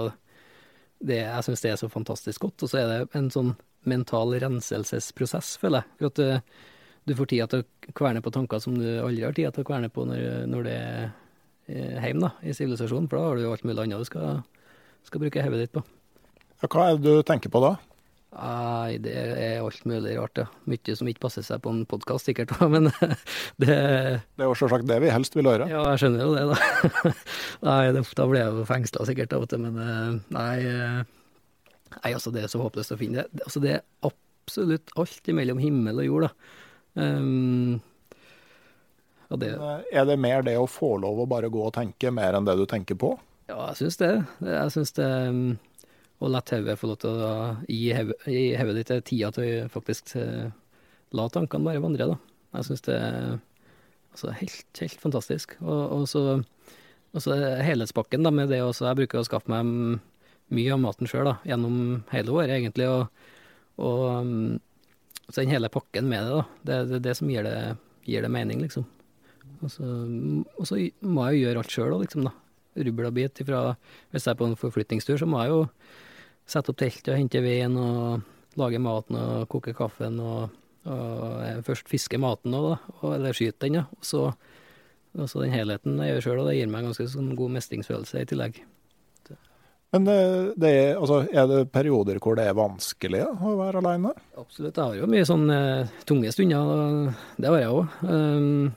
det, 1.04 1.20
jeg 1.22 1.46
syns 1.46 1.64
det 1.64 1.72
er 1.72 1.80
så 1.80 1.90
fantastisk 1.92 2.46
godt. 2.46 2.64
Og 2.64 2.70
så 2.70 2.80
er 2.80 2.90
det 2.90 3.18
en 3.18 3.30
sånn 3.32 3.52
mental 3.88 4.34
renselsesprosess, 4.42 5.56
føler 5.60 5.82
jeg. 5.84 5.96
For 5.98 6.10
at 6.10 6.20
du, 6.20 6.24
eh, 6.36 6.70
du 7.04 7.14
får 7.18 7.30
tida 7.32 7.48
til 7.50 7.64
å 7.64 7.94
kverne 8.00 8.22
på 8.24 8.32
tanker 8.32 8.62
som 8.64 8.78
du 8.78 8.86
aldri 9.02 9.26
har 9.26 9.36
tid 9.36 9.52
til 9.52 9.64
å 9.64 9.68
kverne 9.68 9.90
på 9.92 10.06
når, 10.08 10.46
når 10.48 10.68
det 10.68 10.76
er 11.68 12.06
hjemme 12.08 12.28
da, 12.28 12.30
i 12.44 12.54
sivilisasjonen. 12.56 13.10
For 13.10 13.20
da 13.20 13.26
har 13.28 13.36
du 13.36 13.44
jo 13.44 13.52
alt 13.52 13.66
mulig 13.68 13.84
annet 13.84 14.04
du 14.04 14.08
skal, 14.08 14.40
skal 15.04 15.24
bruke 15.24 15.44
hodet 15.44 15.66
ditt 15.66 15.74
på. 15.76 15.84
Ja, 16.62 16.70
hva 16.70 16.88
er 16.88 16.96
det 16.96 17.04
du 17.04 17.26
tenker 17.28 17.52
på 17.52 17.60
da? 17.64 17.74
Nei, 18.34 18.96
det 18.98 19.12
er 19.14 19.60
alt 19.62 19.84
mulig 19.86 20.16
rart, 20.18 20.40
ja. 20.42 20.46
Mye 20.66 20.94
som 20.98 21.08
ikke 21.10 21.22
passer 21.22 21.44
seg 21.46 21.60
på 21.62 21.70
en 21.70 21.84
podkast, 21.86 22.26
sikkert. 22.26 22.54
Men 22.72 22.90
det 23.62 23.68
Det 23.70 24.42
er 24.42 24.48
jo 24.48 24.56
selvsagt 24.58 24.88
det 24.90 24.98
vi 25.04 25.12
helst 25.14 25.36
vil 25.38 25.46
høre. 25.46 25.68
Ja, 25.70 25.84
jeg 25.92 26.02
skjønner 26.02 26.24
jo 26.24 26.34
det, 26.34 26.44
da. 26.50 27.12
nei, 27.68 27.80
det, 27.94 28.02
da 28.18 28.26
blir 28.30 28.42
jeg 28.42 28.56
jo 28.58 28.66
fengsla 28.68 29.06
sikkert 29.06 29.36
av 29.36 29.46
og 29.46 29.52
til, 29.52 29.62
men 29.62 29.78
eh, 29.84 30.16
nei, 30.34 30.56
eh, 30.66 31.00
nei, 32.00 32.10
altså 32.10 32.34
det 32.34 32.42
er 32.44 32.50
så 32.50 32.62
håpløst 32.64 32.96
å 32.96 32.98
finne. 32.98 33.26
Det, 33.30 33.46
altså, 33.46 33.62
det 33.62 33.76
er 33.76 33.84
absolutt 34.10 34.94
alt 34.98 35.30
mellom 35.38 35.62
himmel 35.62 36.02
og 36.02 36.08
jord, 36.08 36.26
da. 36.26 36.32
Um, 36.94 37.78
det, 39.34 39.50
er 39.90 40.04
det 40.06 40.18
mer 40.20 40.44
det 40.46 40.54
å 40.60 40.66
få 40.70 40.92
lov 41.02 41.22
å 41.22 41.28
bare 41.30 41.48
gå 41.50 41.62
og 41.66 41.74
tenke, 41.74 42.12
mer 42.14 42.36
enn 42.36 42.46
det 42.46 42.54
du 42.58 42.66
tenker 42.70 42.98
på? 42.98 43.14
Ja, 43.50 43.70
jeg 43.70 43.78
syns 43.82 43.98
det. 44.00 44.12
Jeg 44.46 44.74
syns 44.74 44.94
det 44.96 45.08
um, 45.30 45.40
og 46.22 46.30
la 46.30 46.42
hodet 46.44 46.78
få 46.78 46.90
lov 46.90 47.00
til 47.02 47.24
å 47.26 47.32
gi 47.68 47.90
hodet 48.58 48.76
ditt 48.78 48.92
tida 49.10 49.32
til 49.34 49.64
å 49.64 49.72
faktisk 49.72 50.14
eh, 50.20 50.52
la 51.14 51.26
tankene 51.32 51.66
bare 51.66 51.82
vandre, 51.82 52.14
da. 52.14 52.18
Jeg 52.54 52.68
syns 52.68 52.84
det 52.86 52.96
er 52.96 53.16
altså, 54.12 54.30
helt, 54.38 54.80
helt 54.80 55.00
fantastisk. 55.02 55.56
Og, 55.64 55.82
og 55.98 56.08
så 56.10 56.24
og 57.14 57.26
helhetspakken 57.62 58.26
da, 58.26 58.32
med 58.34 58.50
det 58.50 58.58
også. 58.64 58.88
Jeg 58.88 58.98
bruker 58.98 59.20
å 59.20 59.26
skaffe 59.26 59.50
meg 59.52 60.00
mye 60.54 60.74
av 60.74 60.80
maten 60.82 61.08
sjøl 61.08 61.30
gjennom 61.46 61.76
hele 62.10 62.34
året, 62.34 62.56
egentlig. 62.56 62.88
Og, 62.90 63.28
og 63.78 64.02
mm, 64.26 64.56
så 65.28 65.40
den 65.40 65.54
hele 65.54 65.70
pakken 65.72 66.10
med 66.10 66.26
det, 66.26 66.40
da. 66.40 66.44
Det 66.66 66.74
er 66.74 66.88
det, 66.90 67.02
det, 67.06 67.14
som 67.20 67.30
gir 67.30 67.46
det, 67.46 67.54
gir 68.08 68.26
det 68.26 68.32
mening, 68.34 68.64
liksom. 68.66 68.88
Så, 69.70 69.86
og 70.58 70.66
så 70.68 70.80
må 71.06 71.28
jeg 71.28 71.38
jo 71.38 71.44
gjøre 71.46 71.62
alt 71.62 71.76
sjøl 71.76 71.94
òg, 71.94 72.02
liksom. 72.04 72.26
da. 72.26 72.34
Rubbel 72.74 73.08
og 73.08 73.14
bit 73.16 73.40
ifra 73.42 73.62
Hvis 74.12 74.26
jeg 74.26 74.34
er 74.34 74.40
på 74.40 74.48
en 74.48 74.58
forflytningstur, 74.58 75.18
så 75.20 75.28
må 75.28 75.42
jeg 75.42 75.54
jo 75.54 75.62
sette 76.46 76.72
opp 76.72 76.80
teltet 76.80 77.14
og 77.14 77.18
hente 77.20 77.40
veden 77.44 77.78
og 77.80 78.60
lage 78.60 78.80
maten 78.82 79.16
og 79.18 79.48
koke 79.50 79.74
kaffen 79.76 80.20
og, 80.22 80.52
og 80.84 81.64
først 81.66 81.88
fiske 81.90 82.20
maten 82.20 82.54
òg, 82.54 82.76
eller 83.14 83.34
skyte 83.34 83.66
den, 83.66 83.80
ja. 83.80 83.86
Og 83.96 84.06
så, 84.06 84.26
og 85.16 85.30
så 85.30 85.42
den 85.42 85.54
helheten 85.54 85.98
jeg 86.02 86.12
gjør 86.12 86.26
sjøl, 86.28 86.42
og 86.42 86.50
det 86.50 86.58
gir 86.58 86.70
meg 86.70 86.82
en 86.82 86.92
ganske 86.92 87.08
sånn 87.14 87.32
god 87.38 87.56
mestringsfølelse 87.56 88.22
i 88.22 88.30
tillegg. 88.30 88.62
Men 89.94 90.08
eh, 90.10 90.52
det 90.58 90.70
er, 90.74 90.88
altså, 90.98 91.20
er, 91.30 91.44
det 91.46 91.60
perioder 91.74 92.18
hvor 92.22 92.34
det 92.38 92.48
er 92.50 92.56
vanskelig 92.58 93.20
å 93.30 93.52
være 93.60 93.78
alene? 93.78 94.10
Absolutt. 94.34 94.74
Jeg 94.74 94.82
har 94.82 94.96
jo 94.98 95.10
mye 95.12 95.28
sånn 95.28 95.44
uh, 95.46 95.92
tunge 96.08 96.32
stunder, 96.34 97.12
det 97.38 97.52
har 97.52 97.60
jeg 97.62 97.76
òg. 97.76 98.72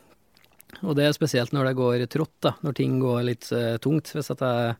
Og 0.84 0.97
det 0.97 1.08
er 1.08 1.15
spesielt 1.15 1.53
når 1.56 1.69
det 1.69 1.77
går 1.80 2.08
trått, 2.12 2.36
da, 2.43 2.56
når 2.65 2.75
ting 2.77 2.97
går 3.01 3.21
litt 3.25 3.47
uh, 3.56 3.77
tungt. 3.82 4.12
Hvis 4.13 4.32
at 4.34 4.43
jeg 4.43 4.75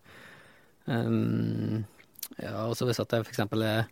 um, 0.91 1.86
ja, 2.36 2.65
også 2.67 2.88
hvis 2.88 3.00
at 3.02 3.13
det 3.13 3.23
f.eks. 3.23 3.39
er 3.56 3.88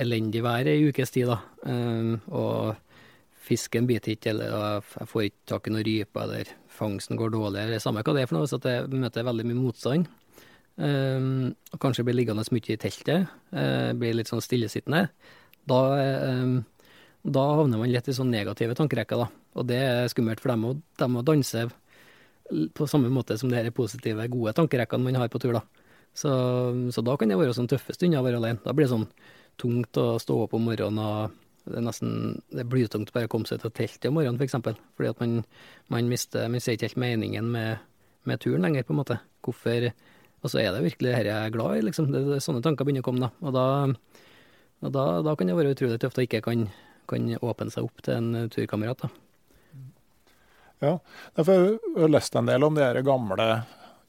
elendig 0.00 0.42
vær 0.44 0.66
i 0.66 0.80
ukes 0.88 1.12
tid, 1.14 1.30
da, 1.30 1.38
um, 1.68 2.16
og 2.34 2.74
fisken 3.44 3.86
biter 3.88 4.14
ikke, 4.14 4.32
eller 4.32 4.80
jeg 4.80 5.08
får 5.10 5.26
ikke 5.28 5.48
tak 5.52 5.68
i 5.68 5.74
noen 5.74 5.86
rype, 5.86 6.24
eller 6.24 6.50
fangsten 6.74 7.20
går 7.20 7.34
dårlig, 7.34 7.62
eller 7.62 7.82
samme 7.82 8.02
hva 8.02 8.16
det 8.16 8.24
er 8.24 8.30
for 8.30 8.38
noe, 8.38 8.46
hvis 8.46 8.56
at 8.56 8.68
jeg 8.70 9.02
møter 9.04 9.26
veldig 9.28 9.46
mye 9.50 9.60
motstand. 9.60 10.10
Um, 10.74 11.52
og 11.70 11.78
kanskje 11.82 12.02
blir 12.06 12.16
liggende 12.18 12.42
mye 12.50 12.72
i 12.74 12.80
teltet, 12.80 13.30
uh, 13.54 13.92
blir 13.98 14.16
litt 14.16 14.32
sånn 14.32 14.42
stillesittende. 14.42 15.06
Da, 15.70 15.80
um, 16.32 16.56
da 17.22 17.44
havner 17.60 17.80
man 17.80 17.92
litt 17.92 18.08
i 18.10 18.16
sånn 18.16 18.32
negative 18.32 18.74
tankerekker, 18.80 19.22
da. 19.22 19.43
Og 19.54 19.66
det 19.68 19.78
er 19.78 20.10
skummelt, 20.10 20.42
for 20.42 20.52
dem 20.52 20.64
må, 20.64 20.74
de 21.00 21.08
må 21.10 21.22
danse 21.26 21.68
på 22.76 22.86
samme 22.90 23.08
måte 23.12 23.36
som 23.40 23.50
de 23.50 23.56
her 23.56 23.70
positive, 23.74 24.26
gode 24.28 24.52
tankerekkene 24.56 25.06
man 25.06 25.22
har 25.22 25.30
på 25.32 25.40
tur, 25.42 25.56
da. 25.56 25.62
Så, 26.14 26.30
så, 26.94 27.02
da 27.02 27.16
kan 27.18 27.30
det 27.30 27.38
være 27.40 27.54
sånn 27.56 27.70
tøffe 27.70 27.94
stunder 27.96 28.20
å 28.20 28.26
være 28.26 28.38
alene. 28.38 28.62
Da 28.62 28.74
blir 28.74 28.86
det 28.86 28.92
sånn 28.92 29.08
tungt 29.58 29.98
å 29.98 30.14
stå 30.22 30.44
opp 30.44 30.54
om 30.54 30.68
morgenen 30.68 31.00
og 31.02 31.40
det 31.64 31.78
er 31.80 31.84
nesten 31.86 32.10
det 32.52 32.60
er 32.60 32.68
blytungt 32.68 33.10
å 33.16 33.22
komme 33.32 33.48
seg 33.48 33.62
til 33.62 33.72
teltet 33.72 34.10
om 34.10 34.18
morgenen, 34.18 34.36
f.eks. 34.36 34.52
For 34.52 34.60
eksempel. 34.68 34.76
Fordi 34.98 35.10
at 35.14 35.22
man, 35.22 35.38
man 35.94 36.10
mister 36.12 36.50
Man 36.52 36.60
ser 36.60 36.76
ikke 36.76 36.90
helt 36.90 37.00
meningen 37.00 37.48
med, 37.54 37.86
med, 38.28 38.42
turen 38.44 38.66
lenger, 38.66 38.84
på 38.84 38.92
en 38.92 39.00
måte. 39.00 39.18
Hvorfor 39.44 39.88
Og 40.44 40.52
så 40.52 40.60
er 40.60 40.74
det 40.74 40.84
virkelig 40.84 41.08
dette 41.14 41.30
jeg 41.30 41.48
er 41.48 41.54
glad 41.54 41.78
i, 41.78 41.86
liksom. 41.88 42.12
Det, 42.12 42.20
det, 42.28 42.42
sånne 42.44 42.60
tanker 42.62 42.84
begynner 42.84 43.00
å 43.00 43.08
komme, 43.08 43.24
da. 43.24 43.32
Og 43.40 43.56
da, 43.56 43.66
og 44.84 44.92
da, 44.92 45.06
da 45.24 45.34
kan 45.40 45.48
det 45.48 45.56
være 45.56 45.72
utrolig 45.72 45.96
tøft 46.02 46.20
å 46.20 46.26
ikke 46.26 46.44
kan, 46.44 46.68
kan 47.08 47.32
åpne 47.40 47.72
seg 47.72 47.88
opp 47.88 48.04
til 48.04 48.20
en 48.20 48.50
turkamerat, 48.52 49.06
da. 49.06 49.23
Ja, 50.82 50.98
for 51.38 51.52
jeg 51.54 51.78
har 51.96 52.12
lest 52.12 52.36
en 52.36 52.50
del 52.50 52.66
om 52.66 52.74
de 52.78 53.02
gamle 53.06 53.48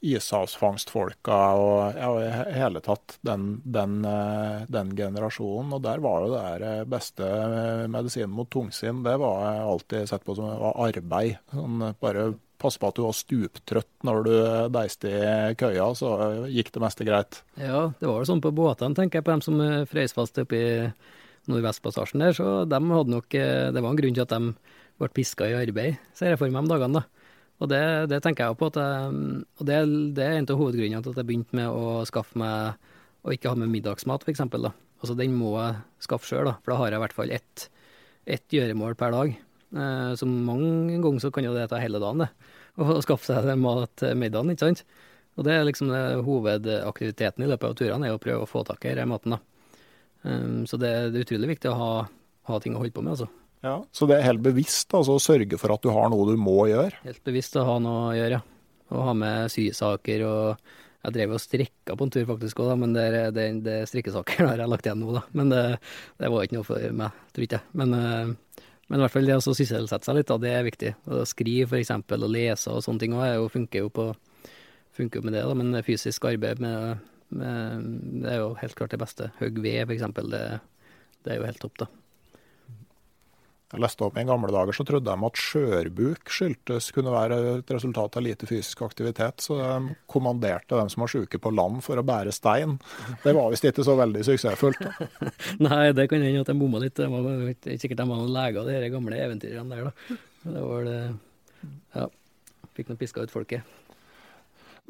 ishavsfangstfolka 0.06 1.36
og 1.58 1.98
ja, 1.98 2.10
hele 2.54 2.82
tatt 2.84 3.16
den, 3.26 3.60
den, 3.64 4.00
eh, 4.06 4.64
den, 4.68 4.92
generasjonen. 4.96 5.72
Og 5.76 5.82
der 5.84 6.02
var 6.04 6.24
jo 6.24 6.32
det 6.32 6.42
der 6.42 6.66
eh, 6.70 6.88
beste 6.88 7.30
medisinen 7.92 8.34
mot 8.36 8.50
tungsinn, 8.52 9.04
det 9.06 9.16
var 9.22 9.62
alltid 9.64 10.08
sett 10.10 10.26
på 10.26 10.36
som 10.36 10.50
arbeid. 10.74 11.40
Sånn, 11.52 11.88
bare 12.02 12.32
passe 12.60 12.80
på 12.80 12.88
at 12.88 12.96
du 12.96 13.04
var 13.04 13.16
stuptrøtt 13.16 14.06
når 14.08 14.22
du 14.24 14.36
deiste 14.72 15.10
i 15.12 15.56
køya, 15.60 15.90
så 15.98 16.14
gikk 16.48 16.72
det 16.72 16.82
meste 16.86 17.04
greit. 17.08 17.42
Ja, 17.60 17.90
det 17.98 18.08
var 18.08 18.22
jo 18.22 18.30
sånn 18.30 18.40
på 18.44 18.54
båtene, 18.56 18.96
tenker 18.96 19.20
jeg, 19.20 19.26
på 19.26 19.34
dem 19.34 19.44
som 19.44 19.60
frøys 19.90 20.16
fast 20.16 20.40
oppe 20.40 20.56
i 20.56 20.70
Nordvestpassasjen 21.46 22.24
der. 22.24 22.32
Så 22.34 22.64
de 22.66 22.80
hadde 22.80 23.12
nok 23.12 23.28
Det 23.30 23.76
var 23.76 23.90
en 23.92 23.98
grunn 24.00 24.16
til 24.16 24.24
at 24.24 24.32
de 24.32 24.75
ble 25.00 25.10
piska 25.12 25.48
i 25.48 25.56
arbeid, 25.58 26.00
ser 26.16 26.32
jeg 26.32 26.40
for 26.40 26.52
meg 26.52 26.64
om 26.64 26.70
dagene. 26.70 27.00
da. 27.00 27.26
Og 27.62 27.70
det, 27.72 27.80
det, 28.12 28.20
tenker 28.24 28.44
jeg 28.44 28.52
jo 28.52 28.58
på, 28.60 28.68
jeg, 28.76 29.14
og 29.56 29.68
det, 29.68 29.78
det, 30.16 30.24
er 30.24 30.40
en 30.40 30.48
av 30.52 30.60
hovedgrunnene 30.60 31.00
til 31.04 31.14
at 31.14 31.20
jeg 31.22 31.28
begynte 31.30 31.56
med 31.56 31.72
å 31.72 32.02
skaffe 32.08 32.36
meg 32.40 32.76
å 33.26 33.32
ikke 33.32 33.52
ha 33.52 33.58
med 33.58 33.72
middagsmat, 33.72 34.26
f.eks. 34.26 34.44
Altså, 34.44 35.16
den 35.16 35.34
må 35.36 35.54
jeg 35.56 35.80
skaffe 36.04 36.28
sjøl, 36.28 36.52
for 36.60 36.72
da 36.72 36.78
har 36.80 36.92
jeg 36.92 37.00
i 37.00 37.04
hvert 37.04 37.16
fall 37.16 37.32
ett, 37.34 37.66
ett 38.36 38.52
gjøremål 38.52 38.96
per 39.00 39.16
dag. 39.16 39.32
Eh, 39.76 40.12
så 40.20 40.28
mange 40.28 41.00
ganger 41.02 41.24
så 41.24 41.32
kan 41.34 41.48
jo 41.48 41.54
det 41.56 41.66
ta 41.72 41.80
hele 41.80 42.00
dagen, 42.02 42.24
det. 42.24 42.30
Å 42.76 43.00
skaffe 43.04 43.32
seg 43.32 43.48
mat 43.60 43.92
til 44.00 44.16
middagen, 44.20 44.52
ikke 44.52 44.68
sant. 44.68 44.84
Og 45.36 45.44
det 45.48 45.56
er 45.56 45.66
liksom 45.68 45.90
det, 45.92 46.02
hovedaktiviteten 46.26 47.44
i 47.44 47.50
løpet 47.50 47.68
av 47.68 47.76
turene, 47.80 48.08
er 48.08 48.16
å 48.16 48.22
prøve 48.22 48.44
å 48.44 48.50
få 48.50 48.64
tak 48.68 48.84
i 48.84 48.94
denne 48.94 49.10
maten, 49.12 49.36
da. 49.36 49.40
Um, 50.26 50.64
så 50.66 50.78
det, 50.80 50.92
det, 51.12 51.20
er 51.20 51.26
utrolig 51.26 51.52
viktig 51.54 51.70
å 51.70 51.76
ha, 51.78 51.90
ha 52.48 52.60
ting 52.60 52.74
å 52.74 52.80
holde 52.80 52.94
på 52.96 53.04
med, 53.04 53.16
altså. 53.16 53.28
Ja, 53.64 53.76
Så 53.92 54.06
det 54.08 54.18
er 54.18 54.28
helt 54.28 54.44
bevisst 54.44 54.92
altså, 54.94 55.16
å 55.16 55.22
sørge 55.22 55.58
for 55.60 55.74
at 55.74 55.84
du 55.84 55.90
har 55.94 56.10
noe 56.12 56.26
du 56.28 56.36
må 56.40 56.66
gjøre? 56.70 56.98
Helt 57.06 57.22
bevisst 57.26 57.56
å 57.58 57.64
ha 57.66 57.78
noe 57.82 58.10
å 58.10 58.16
gjøre, 58.16 58.38
ja. 58.38 58.42
Å 58.86 59.06
ha 59.08 59.14
med 59.18 59.50
sysaker 59.50 60.22
og 60.28 60.74
Jeg 61.06 61.14
drev 61.14 61.32
og 61.34 61.42
strikka 61.42 61.94
på 61.94 62.06
en 62.06 62.10
tur 62.10 62.24
faktisk 62.26 62.60
òg, 62.64 62.72
men 62.82 62.94
det, 62.94 63.06
det, 63.34 63.44
det 63.62 63.76
strikkesaker 63.86 64.42
har 64.50 64.62
jeg 64.62 64.70
lagt 64.70 64.88
igjen 64.88 64.98
nå, 65.02 65.12
da. 65.14 65.22
Men 65.38 65.52
det, 65.52 65.62
det 66.18 66.30
var 66.32 66.46
ikke 66.46 66.56
noe 66.56 66.66
for 66.66 66.96
meg, 66.98 67.20
tror 67.30 67.46
ikke 67.46 67.60
jeg. 67.60 67.74
Men, 67.78 67.94
eh, 67.94 68.62
men, 68.88 68.98
i 68.98 69.02
hvert 69.04 69.14
fall 69.14 69.30
det 69.30 69.36
å 69.38 69.44
sysselsette 69.44 70.08
seg 70.08 70.18
litt, 70.18 70.30
da, 70.30 70.38
det 70.42 70.50
er 70.50 70.66
viktig. 70.66 70.90
Å 71.06 71.22
skrive 71.30 71.78
f.eks. 71.78 71.92
og 71.94 72.26
lese 72.26 72.74
og 72.74 72.82
sånne 72.82 73.04
ting 73.04 73.14
òg 73.14 73.46
funker 73.54 73.86
jo 73.86 73.92
på 73.94 74.08
funker 74.96 75.22
med 75.22 75.36
det, 75.36 75.44
da. 75.46 75.54
Men 75.58 75.78
fysisk 75.86 76.26
arbeid 76.26 76.62
med, 76.64 77.06
med, 77.28 77.86
det 78.24 78.32
er 78.32 78.42
jo 78.42 78.50
helt 78.58 78.78
klart 78.78 78.94
det 78.96 79.02
beste. 79.02 79.30
Høgg 79.38 79.62
ved, 79.62 79.84
f.eks. 79.86 80.10
Det, 80.34 80.44
det 81.22 81.34
er 81.34 81.40
jo 81.40 81.46
helt 81.46 81.62
topp, 81.62 81.78
da. 81.84 81.90
Jeg 83.72 83.82
leste 83.82 84.04
opp 84.06 84.18
I 84.20 84.22
gamle 84.26 84.52
dager 84.54 84.76
så 84.76 84.84
trodde 84.86 85.10
de 85.10 85.26
at 85.26 85.40
skjørbuk 85.42 86.30
skyldtes 86.30 86.92
kunne 86.94 87.10
være 87.10 87.38
et 87.56 87.72
resultat 87.74 88.18
av 88.18 88.22
lite 88.22 88.46
fysisk 88.46 88.84
aktivitet, 88.86 89.42
så 89.42 89.56
de 89.58 89.96
kommanderte 90.10 90.78
dem 90.78 90.90
som 90.92 91.02
var 91.02 91.10
syke 91.10 91.40
på 91.42 91.50
land 91.50 91.82
for 91.82 91.98
å 91.98 92.04
bære 92.06 92.34
stein. 92.34 92.76
Det 93.24 93.34
var 93.34 93.50
visst 93.50 93.66
ikke 93.66 93.86
så 93.86 93.96
veldig 93.98 94.22
suksessfullt. 94.28 94.86
Nei, 95.66 95.88
det 95.98 96.06
kan 96.12 96.22
hende 96.22 96.44
at 96.44 96.52
de 96.52 96.58
bomma 96.60 96.84
litt. 96.84 96.94
Det 96.94 97.10
var 97.10 97.26
sikkert 97.66 97.98
de 97.98 98.06
var 98.06 98.22
noen 98.22 98.36
leger, 98.36 98.70
de 98.86 98.92
gamle 98.94 99.18
eventyrene 99.26 99.74
der, 99.74 99.90
da. 99.90 100.20
Det 100.46 100.62
var 100.70 100.86
det 100.86 101.00
Ja. 101.96 102.06
Fikk 102.76 102.90
nå 102.92 102.98
piska 103.00 103.24
ut 103.24 103.32
folket. 103.32 103.66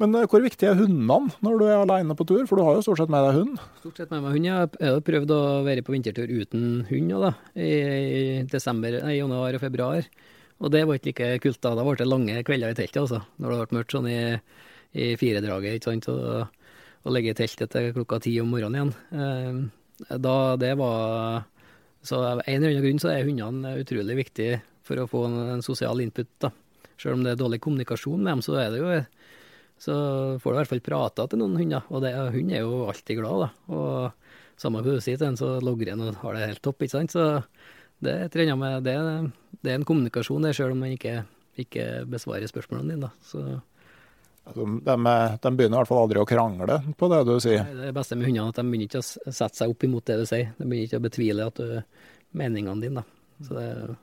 Men 0.01 0.13
eh, 0.13 0.27
hvor 0.29 0.43
viktig 0.45 0.67
er 0.69 0.77
hundene 0.77 1.33
når 1.45 1.59
du 1.59 1.65
er 1.67 1.79
alene 1.79 2.15
på 2.17 2.25
tur? 2.29 2.43
For 2.49 2.59
du 2.59 2.65
har 2.65 2.77
jo 2.77 2.85
stort 2.85 3.01
sett 3.01 3.13
med 3.13 3.25
deg 3.25 3.39
hund. 3.39 3.61
Stort 3.81 4.01
sett 4.01 4.13
med 4.13 4.23
meg 4.25 4.35
hund. 4.37 4.47
Jeg 4.49 4.91
har 4.93 5.05
prøvd 5.07 5.33
å 5.33 5.41
være 5.65 5.83
på 5.85 5.95
vintertur 5.95 6.29
uten 6.29 6.85
hund 6.89 7.15
da, 7.23 7.33
i 7.57 8.43
desember, 8.51 8.99
nei, 9.05 9.17
januar 9.17 9.57
og 9.57 9.63
februar. 9.63 10.05
Og 10.57 10.73
det 10.73 10.83
var 10.89 10.97
ikke 10.97 11.11
like 11.11 11.41
kult 11.43 11.61
da. 11.61 11.73
Da 11.77 11.85
ble 11.85 11.97
det 11.99 12.09
lange 12.09 12.45
kvelder 12.45 12.73
i 12.73 12.77
teltet, 12.77 13.01
altså. 13.03 13.21
Når 13.37 13.53
det 13.53 13.57
ble 13.59 13.77
mørkt 13.77 13.97
sånn 13.97 14.09
i, 14.09 14.21
i 14.97 15.09
firedraget, 15.19 15.77
ikke 15.77 15.91
sant. 15.91 16.09
Og 17.05 17.13
ligge 17.13 17.33
i 17.33 17.37
teltet 17.37 17.71
til 17.73 17.91
klokka 17.95 18.19
ti 18.25 18.33
om 18.41 18.49
morgenen 18.53 18.93
igjen. 18.93 19.67
Eh, 20.07 20.17
da 20.21 20.37
det 20.61 20.75
var 20.77 21.45
Så 22.05 22.19
av 22.21 22.39
en 22.45 22.61
eller 22.61 22.69
annen 22.69 22.83
grunn 22.85 22.99
så 23.01 23.09
er 23.11 23.25
hundene 23.25 23.73
utrolig 23.81 24.15
viktige 24.19 24.59
for 24.85 25.01
å 25.01 25.07
få 25.09 25.25
en, 25.27 25.37
en 25.57 25.63
sosial 25.65 25.99
input, 25.99 26.29
da. 26.39 26.53
Selv 26.97 27.17
om 27.17 27.23
det 27.25 27.33
er 27.33 27.39
dårlig 27.41 27.59
kommunikasjon 27.61 28.21
med 28.21 28.31
dem, 28.31 28.43
så 28.45 28.55
er 28.61 28.69
det 28.71 28.79
jo 28.79 28.91
så 29.77 29.95
får 30.41 30.51
du 30.51 30.55
i 30.55 30.59
hvert 30.61 30.71
fall 30.71 30.83
prata 30.85 31.27
til 31.29 31.41
noen 31.41 31.57
hunder. 31.59 31.85
Og 31.93 32.03
det, 32.03 32.13
hund 32.33 32.53
er 32.53 32.63
jo 32.65 32.83
alltid 32.89 33.19
glad, 33.19 33.45
da. 33.45 33.49
Og 33.77 34.59
samme 34.61 34.81
hva 34.81 34.97
du 34.97 35.03
sier 35.03 35.19
til 35.19 35.29
en, 35.29 35.39
så 35.39 35.57
logrer 35.61 35.93
en 35.93 36.05
og 36.07 36.21
har 36.23 36.37
det 36.37 36.51
helt 36.51 36.63
topp, 36.65 36.81
ikke 36.81 36.95
sant. 36.95 37.13
Så 37.13 37.27
det 38.03 38.17
trener 38.33 38.57
med, 38.59 38.85
det, 38.85 38.97
det 39.61 39.73
er 39.73 39.79
en 39.79 39.87
kommunikasjon, 39.87 40.45
der, 40.45 40.57
sjøl 40.57 40.73
om 40.73 40.81
man 40.85 40.95
ikke, 40.95 41.19
ikke, 41.61 41.87
besvarer 42.09 42.49
spørsmålene 42.49 42.95
dine, 42.95 43.09
da. 43.09 43.13
Så 43.25 43.43
de, 44.47 44.65
de, 44.87 45.49
begynner 45.51 45.75
i 45.75 45.79
hvert 45.81 45.89
fall 45.89 46.05
aldri 46.05 46.21
å 46.21 46.27
krangle 46.27 46.77
på 46.97 47.09
det 47.11 47.23
du 47.27 47.33
sier? 47.43 47.67
Det 47.67 47.91
beste 47.93 48.15
med 48.15 48.29
hundene 48.29 48.47
er 48.47 48.53
at 48.53 48.61
de 48.61 48.63
begynner 48.69 48.87
ikke 48.87 49.01
å 49.03 49.33
sette 49.35 49.59
seg 49.59 49.73
opp 49.73 49.83
imot 49.83 50.07
det 50.07 50.21
du 50.21 50.27
sier. 50.29 50.53
De 50.55 50.63
begynner 50.63 50.87
ikke 50.87 51.01
å 51.01 51.03
betvile 51.03 51.47
at 51.51 51.59
du, 51.59 51.73
meningene 52.37 52.83
dine. 52.85 53.03
Da. 53.03 53.45
Så 53.45 53.57
det 53.57 53.97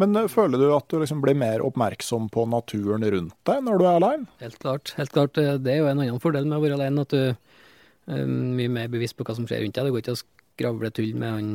men 0.00 0.16
eh, 0.16 0.30
føler 0.30 0.60
du 0.60 0.68
at 0.76 0.88
du 0.90 0.98
liksom 1.00 1.22
blir 1.24 1.36
mer 1.38 1.64
oppmerksom 1.64 2.28
på 2.32 2.46
naturen 2.50 3.04
rundt 3.14 3.36
deg 3.48 3.64
når 3.66 3.80
du 3.80 3.86
er 3.86 3.98
alene? 3.98 4.28
Helt 4.42 4.58
klart. 4.62 4.94
helt 4.98 5.12
klart. 5.14 5.40
Eh, 5.40 5.58
det 5.60 5.74
er 5.74 5.82
jo 5.82 5.90
en 5.90 6.00
annen 6.00 6.22
fordel 6.22 6.48
med 6.48 6.58
å 6.58 6.64
være 6.64 6.78
alene, 6.80 7.04
at 7.06 7.12
du 7.12 8.12
er 8.12 8.26
mye 8.26 8.72
mer 8.72 8.92
bevisst 8.92 9.18
på 9.18 9.26
hva 9.26 9.36
som 9.38 9.46
skjer 9.48 9.64
rundt 9.64 9.78
deg. 9.78 9.88
Det 9.88 9.94
går 9.94 10.04
ikke 10.04 10.16
å 10.16 10.22
skravle 10.22 10.92
tull 10.94 11.12
med 11.18 11.36
han 11.36 11.52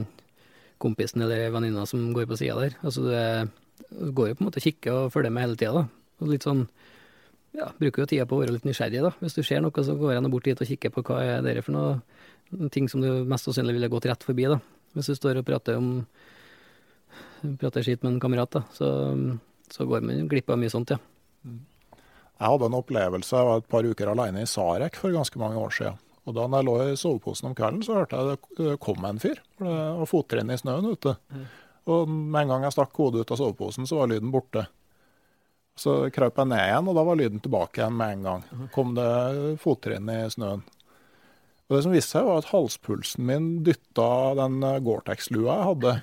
kompisen 0.81 1.23
eller 1.25 1.49
venninna 1.53 1.87
som 1.89 2.11
går 2.13 2.27
på 2.29 2.37
sida 2.39 2.59
der. 2.61 2.77
Altså, 2.85 3.07
du, 3.07 4.11
går 4.13 4.29
jo 4.29 4.37
på 4.37 4.43
en 4.43 4.49
måte 4.49 4.61
og 4.61 4.67
kikker 4.67 4.93
og 4.93 5.11
følger 5.13 5.33
med 5.33 5.47
hele 5.47 5.57
tida. 5.59 5.87
Sånn 6.43 6.67
ja, 7.57 7.71
bruker 7.79 8.03
jo 8.03 8.09
tida 8.09 8.27
på 8.29 8.37
å 8.37 8.43
være 8.43 8.53
litt 8.53 8.67
nysgjerrig, 8.67 9.01
da. 9.01 9.11
Hvis 9.21 9.37
du 9.37 9.41
ser 9.45 9.63
noe, 9.63 9.83
så 9.85 9.95
går 9.97 10.13
jeg 10.13 10.31
bort 10.33 10.47
dit 10.47 10.61
og 10.61 10.71
kikker 10.71 10.93
på 10.93 11.03
hva 11.07 11.21
er 11.25 11.45
det 11.45 11.63
for 11.65 11.73
noe 11.73 12.69
ting 12.73 12.87
som 12.91 13.01
du 13.03 13.25
mest 13.27 13.47
sannsynlig 13.47 13.75
ville 13.77 13.91
gått 13.91 14.07
rett 14.09 14.23
forbi, 14.23 14.47
da. 14.51 14.59
Hvis 14.95 15.09
du 15.11 15.17
står 15.17 15.41
og 15.41 15.47
prater 15.47 15.79
om 15.79 16.05
prater 17.61 17.85
skitt 17.85 18.03
med 18.03 18.15
en 18.15 18.21
kamerat, 18.23 18.57
da, 18.57 18.63
så, 18.73 18.89
så 19.73 19.87
går 19.87 20.05
man 20.05 20.27
glipp 20.31 20.49
av 20.53 20.59
mye 20.61 20.73
sånt, 20.73 20.95
ja. 20.95 20.99
Jeg 22.37 22.51
hadde 22.53 22.67
en 22.69 22.77
opplevelse, 22.77 23.33
jeg 23.33 23.47
var 23.47 23.61
et 23.63 23.71
par 23.71 23.87
uker 23.87 24.11
alene 24.11 24.43
i 24.43 24.49
Sarek 24.49 24.99
for 25.01 25.15
ganske 25.15 25.39
mange 25.41 25.57
år 25.57 25.73
siden. 25.73 26.01
Og 26.27 26.35
da 26.35 26.43
jeg 26.51 26.67
lå 26.67 26.73
i 26.83 26.97
soveposen 26.99 27.49
om 27.49 27.55
kvelden, 27.55 27.83
så 27.85 28.01
hørte 28.01 28.19
jeg 28.19 28.39
det 28.59 28.73
kom 28.83 29.05
en 29.07 29.21
fyr. 29.21 29.39
For 29.57 29.69
det 29.69 29.85
var 30.01 30.09
fottrinn 30.11 30.51
i 30.51 30.57
snøen 30.59 30.89
ute. 30.91 31.15
Og 31.87 32.09
med 32.11 32.41
en 32.41 32.51
gang 32.51 32.65
jeg 32.67 32.75
stakk 32.75 32.99
hodet 32.99 33.23
ut 33.23 33.31
av 33.31 33.39
soveposen, 33.39 33.87
så 33.87 34.01
var 34.01 34.11
lyden 34.11 34.33
borte. 34.33 34.65
Så 35.79 35.95
krøp 36.13 36.41
jeg 36.41 36.51
ned 36.51 36.59
igjen, 36.65 36.89
og 36.91 36.97
da 36.97 37.05
var 37.07 37.19
lyden 37.19 37.41
tilbake 37.43 37.79
igjen 37.79 37.95
med 37.95 38.17
en 38.17 38.27
gang. 38.27 38.43
kom 38.75 38.93
det 38.97 39.07
fottrinn 39.63 40.09
i 40.11 40.19
snøen. 40.33 40.65
Og 41.67 41.75
Det 41.75 41.81
som 41.83 41.95
viste 41.95 42.15
seg, 42.15 42.27
var 42.27 42.41
at 42.41 42.51
halspulsen 42.51 43.25
min 43.27 43.47
dytta 43.63 44.09
den 44.39 44.59
Gore-Tex-lua 44.83 45.57
jeg 45.57 45.67
hadde, 45.71 45.95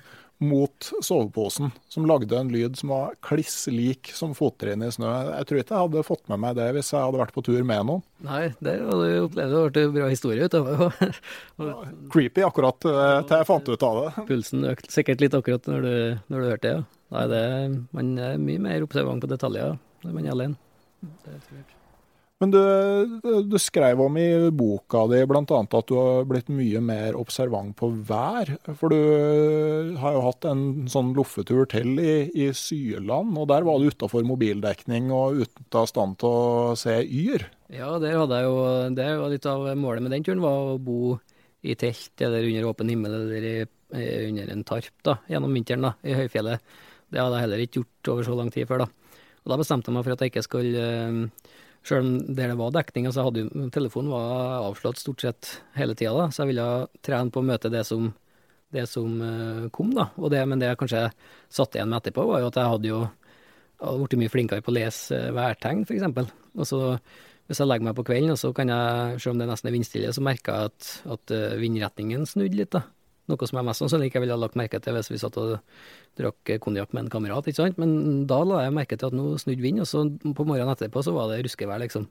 mot 0.45 0.89
soveposen, 1.05 1.73
som 1.91 2.07
lagde 2.09 2.37
en 2.39 2.51
lyd 2.53 2.79
som 2.79 2.93
var 2.93 3.17
kliss 3.25 3.67
lik 3.73 4.11
som 4.15 4.35
fottrinn 4.37 4.85
i 4.85 4.91
snø. 4.93 5.11
Jeg 5.31 5.49
tror 5.49 5.61
ikke 5.61 5.75
jeg 5.75 5.87
hadde 5.87 6.05
fått 6.07 6.25
med 6.33 6.43
meg 6.45 6.57
det 6.59 6.71
hvis 6.77 6.93
jeg 6.95 7.01
hadde 7.01 7.21
vært 7.21 7.35
på 7.37 7.45
tur 7.47 7.61
med 7.67 7.89
noen. 7.89 8.05
Nei, 8.25 8.43
det 8.65 8.77
hadde 8.81 9.11
du 9.11 9.27
opplevd. 9.27 9.55
Det 9.55 9.63
ble 9.75 9.85
en 9.85 9.95
bra 9.99 10.11
historie 10.13 10.49
ut 10.49 10.59
av 10.59 10.71
det. 10.71 11.11
Creepy 12.15 12.45
akkurat 12.47 12.89
eh, 12.91 13.21
til 13.29 13.39
jeg 13.41 13.51
fant 13.51 13.71
ut 13.71 13.87
av 13.91 14.01
det. 14.01 14.11
Pulsen 14.31 14.69
økte 14.73 14.93
sikkert 14.95 15.25
litt 15.25 15.39
akkurat 15.39 15.71
når 15.71 15.87
du, 15.87 15.95
når 16.33 16.37
du 16.45 16.51
hørte 16.53 16.67
det, 16.69 16.75
ja. 16.79 16.85
Nei, 17.15 17.25
det, 17.31 17.45
man 17.95 18.17
er 18.19 18.41
mye 18.43 18.63
mer 18.65 18.87
observant 18.87 19.23
på 19.23 19.31
detaljer 19.31 19.77
når 20.05 20.17
man 20.17 20.27
er 20.27 20.35
alene. 20.35 20.61
Det 21.25 21.39
tror 21.47 21.61
jeg. 21.61 21.84
Men 22.43 22.51
du, 22.51 22.61
du, 23.47 23.55
skrev 23.63 24.01
om 24.03 24.17
i 24.19 24.51
boka 24.51 25.05
di 25.09 25.21
bl.a. 25.29 25.43
at 25.47 25.87
du 25.89 25.95
har 25.95 26.27
blitt 26.29 26.51
mye 26.53 26.81
mer 26.83 27.17
observant 27.17 27.77
på 27.79 27.93
vær. 28.09 28.51
For 28.81 28.91
du 28.91 29.95
har 30.01 30.17
jo 30.17 30.25
hatt 30.27 30.49
en 30.51 30.65
sånn 30.91 31.13
loffetur 31.17 31.69
til 31.71 31.95
i, 32.03 32.17
i 32.35 32.49
Syland, 32.59 33.39
og 33.39 33.47
der 33.53 33.67
var 33.67 33.79
du 33.79 33.87
utafor 33.87 34.27
mobildekning 34.27 35.13
og 35.15 35.45
ute 35.45 35.79
av 35.79 35.89
stand 35.93 36.19
til 36.21 36.35
å 36.35 36.75
se 36.79 36.99
yr. 37.07 37.47
Ja, 37.73 37.95
der 38.03 38.19
hadde 38.19 38.43
jeg 38.43 38.51
jo, 38.51 38.59
det 38.99 39.09
var 39.23 39.33
litt 39.33 39.49
av 39.51 39.71
målet 39.79 40.05
med 40.05 40.17
den 40.19 40.27
turen, 40.27 40.43
var 40.45 40.75
å 40.75 40.77
bo 40.83 41.15
i 41.65 41.79
telt 41.81 42.21
eller 42.21 42.45
under 42.45 42.69
åpen 42.69 42.91
himmel 42.93 43.15
eller 43.23 43.47
i, 43.49 43.57
under 44.27 44.51
en 44.53 44.67
tarp 44.67 45.07
da, 45.07 45.21
gjennom 45.31 45.55
vinteren 45.55 45.87
da, 45.87 45.95
i 46.05 46.19
høyfjellet. 46.19 46.77
Det 47.15 47.23
hadde 47.23 47.39
jeg 47.39 47.47
heller 47.47 47.63
ikke 47.63 47.81
gjort 47.81 48.11
over 48.11 48.27
så 48.27 48.37
lang 48.37 48.51
tid 48.53 48.67
før. 48.69 48.85
da. 48.85 49.21
Og 49.45 49.53
Da 49.53 49.61
bestemte 49.61 49.89
jeg 49.89 49.97
meg 49.97 50.05
for 50.05 50.17
at 50.17 50.25
jeg 50.25 50.33
ikke 50.35 50.45
skulle 50.45 50.89
Sjøl 51.85 52.01
om 52.01 52.13
der 52.33 52.53
det 52.53 52.59
var 52.59 52.73
dekning, 52.73 53.11
så 53.13 53.27
hadde 53.27 53.69
telefonen 53.75 54.13
var 54.15 54.63
avslått 54.71 55.03
stort 55.03 55.25
sett 55.25 55.51
hele 55.77 55.97
tida, 55.99 56.31
så 56.33 56.43
jeg 56.43 56.55
ville 56.55 56.69
trene 57.05 57.33
på 57.33 57.43
å 57.43 57.49
møte 57.51 57.73
det 57.73 57.83
som, 57.85 58.09
det 58.73 58.87
som 58.89 59.19
uh, 59.21 59.67
kom, 59.75 59.93
da. 59.97 60.09
Det, 60.33 60.41
men 60.49 60.63
det 60.63 60.71
jeg 60.71 60.81
kanskje 60.81 61.05
satt 61.53 61.77
igjen 61.77 61.93
med 61.93 62.01
etterpå, 62.01 62.25
var 62.31 62.41
jo 62.41 62.49
at 62.49 62.59
jeg 62.61 62.73
hadde 62.73 62.91
jo 62.91 63.03
blitt 64.01 64.17
mye 64.23 64.33
flinkere 64.33 64.65
på 64.65 64.73
å 64.73 64.79
lese 64.79 65.21
uh, 65.27 65.31
værtegn, 65.37 65.85
f.eks. 65.85 66.33
Og 66.55 66.69
så 66.71 66.81
hvis 67.45 67.61
jeg 67.61 67.69
legger 67.69 67.91
meg 67.91 67.97
på 67.99 68.07
kvelden, 68.09 68.39
så 68.41 68.55
kan 68.57 68.73
jeg, 68.73 69.21
selv 69.21 69.35
om 69.35 69.43
det 69.43 69.51
nesten 69.51 69.69
er 69.69 69.77
vindstille, 69.77 70.13
så 70.17 70.25
merker 70.25 70.57
jeg 70.57 70.73
at, 70.73 70.93
at 71.19 71.37
uh, 71.37 71.57
vindretningen 71.61 72.25
snudde 72.29 72.57
litt, 72.63 72.73
da. 72.73 72.87
Noe 73.31 73.49
som 73.49 73.57
jeg 73.57 73.65
mest 73.65 73.81
sannsynlig 73.81 74.11
ikke 74.11 74.21
ville 74.21 74.35
ha 74.37 74.41
lagt 74.41 74.57
merke 74.61 74.81
til 74.85 74.97
hvis 74.99 75.09
vi 75.09 75.21
satt 75.21 75.39
og 75.41 75.55
drakk 76.19 76.51
konjakk 76.61 76.93
med 76.93 77.07
en 77.07 77.13
kamerat, 77.15 77.47
ikke 77.49 77.63
sant. 77.63 77.79
Men 77.81 78.27
da 78.29 78.43
la 78.45 78.65
jeg 78.67 78.75
merke 78.77 78.99
til 79.01 79.09
at 79.09 79.17
nå 79.17 79.31
snudde 79.41 79.65
vind, 79.65 79.81
og 79.81 79.89
så 79.89 80.05
på 80.11 80.45
morgenen 80.45 80.75
etterpå 80.75 81.03
så 81.05 81.15
var 81.17 81.33
det 81.33 81.41
ruskevær, 81.47 81.81
liksom. 81.81 82.05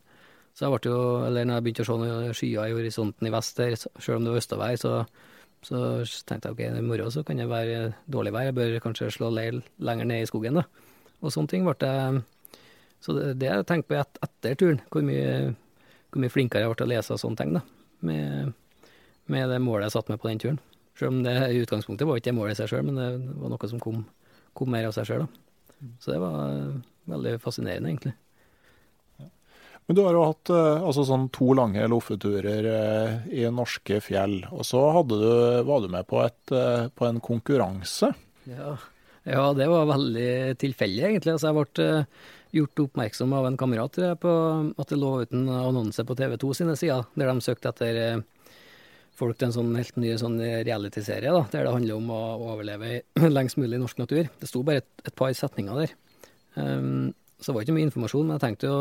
Så 0.54 0.66
jeg 0.66 0.74
ble 0.74 0.90
jo, 0.90 0.98
eller 1.28 1.46
når 1.50 1.60
jeg 1.60 1.66
begynte 1.66 1.86
å 1.86 1.88
se 1.90 2.00
noen 2.02 2.36
skyer 2.38 2.70
i 2.70 2.76
horisonten 2.78 3.30
i 3.30 3.34
vest 3.34 3.62
der, 3.62 3.78
selv 3.78 4.20
om 4.20 4.26
det 4.26 4.34
var 4.34 4.42
østavær, 4.42 4.76
så, 4.82 4.92
så 5.66 5.80
tenkte 6.30 6.50
jeg 6.50 6.58
ok, 6.58 6.64
i 6.82 6.86
morgen 6.86 7.14
så 7.14 7.24
kan 7.26 7.42
det 7.42 7.48
være 7.50 7.80
dårlig 8.14 8.34
vær, 8.36 8.50
jeg 8.50 8.58
bør 8.60 8.76
kanskje 8.84 9.10
slå 9.14 9.32
leir 9.34 9.62
lenger 9.82 10.10
ned 10.10 10.26
i 10.26 10.30
skogen, 10.30 10.62
da. 10.62 10.66
Og 11.24 11.34
sånne 11.34 11.50
ting 11.54 11.66
ble 11.66 11.78
det 11.80 11.94
Så 13.04 13.14
det, 13.16 13.34
det 13.40 13.50
jeg 13.50 13.66
tenkte 13.68 13.90
på 13.90 13.98
et, 14.00 14.20
etter 14.24 14.60
turen, 14.60 14.82
hvor 14.92 15.04
mye, 15.04 15.54
hvor 16.10 16.22
mye 16.24 16.32
flinkere 16.32 16.64
jeg 16.64 16.72
ble 16.72 16.78
til 16.80 16.88
å 16.88 16.94
lese 16.94 17.18
sånne 17.20 17.42
ting, 17.42 17.58
da. 17.58 17.64
Med, 18.04 18.54
med 19.34 19.50
det 19.52 19.60
målet 19.64 19.90
jeg 19.90 19.98
satte 19.98 20.14
meg 20.14 20.22
på 20.22 20.30
den 20.30 20.40
turen. 20.44 20.62
Selv 21.00 21.16
om 21.16 21.24
det 21.26 21.34
i 21.50 21.62
utgangspunktet 21.64 22.08
var 22.08 22.20
ikke 22.20 22.30
det 22.30 22.38
målet 22.38 22.56
i 22.56 22.62
seg 22.62 22.70
sjøl, 22.70 22.86
men 22.86 23.00
det 23.00 23.38
var 23.42 23.54
noe 23.54 23.70
som 23.70 23.82
kom, 23.82 24.04
kom 24.58 24.74
mer 24.74 24.90
av 24.90 24.94
seg 24.96 25.10
sjøl. 25.10 25.26
Så 26.00 26.14
det 26.14 26.20
var 26.22 26.44
eh, 26.52 26.76
veldig 27.12 27.40
fascinerende, 27.44 27.90
egentlig. 27.90 28.14
Men 29.84 29.98
du 29.98 30.04
har 30.06 30.16
jo 30.16 30.28
hatt 30.30 30.52
eh, 30.54 30.86
altså 30.86 31.04
sånn 31.08 31.26
to 31.36 31.50
lange 31.58 31.88
loffeturer 31.92 32.70
eh, 32.72 33.16
i 33.42 33.48
norske 33.52 34.00
fjell. 34.06 34.38
Og 34.54 34.64
så 34.68 34.84
du, 35.10 35.18
var 35.68 35.84
du 35.84 35.90
med 35.92 36.08
på, 36.08 36.22
et, 36.24 36.54
på 36.94 37.10
en 37.10 37.20
konkurranse. 37.24 38.14
Ja. 38.48 38.78
ja. 39.26 39.50
det 39.58 39.68
var 39.74 39.90
veldig 39.92 40.30
tilfeldig, 40.62 41.04
egentlig. 41.10 41.36
Altså, 41.36 41.50
jeg 41.50 41.60
ble 41.60 41.90
gjort 42.54 42.84
oppmerksom 42.86 43.34
av 43.34 43.50
en 43.50 43.58
kamerat 43.58 43.98
på 44.22 44.32
at 44.78 44.92
det 44.94 45.00
lå 45.02 45.16
ut 45.24 45.32
en 45.34 45.50
annonse 45.58 46.06
på 46.06 46.16
TV 46.20 46.38
2 46.38 46.52
sine 46.62 46.78
sider, 46.78 47.08
der 47.18 47.32
de 47.32 47.42
søkte 47.42 47.74
etter 47.74 48.22
folk 49.20 49.38
til 49.38 49.50
en 49.50 49.56
sånn 49.56 49.74
helt 49.78 49.98
ny 50.02 50.14
sånn 50.20 50.38
realityserie, 50.42 51.34
da, 51.34 51.44
der 51.54 51.68
det 51.68 51.74
handler 51.76 52.00
om 52.00 52.14
å 52.14 52.22
overleve 52.54 53.02
lengst 53.38 53.60
mulig 53.62 53.78
i 53.78 53.84
norsk 53.84 54.02
natur. 54.02 54.30
Det 54.40 54.50
sto 54.50 54.64
bare 54.66 54.84
et, 54.84 54.90
et 55.06 55.16
par 55.18 55.34
setninger 55.38 55.84
der. 55.84 55.96
Um, 56.58 57.12
så 57.40 57.52
det 57.52 57.58
var 57.58 57.66
ikke 57.66 57.78
mye 57.78 57.90
informasjon, 57.90 58.28
men 58.28 58.38
jeg 58.38 58.44
tenkte 58.44 58.70
jo 58.70 58.78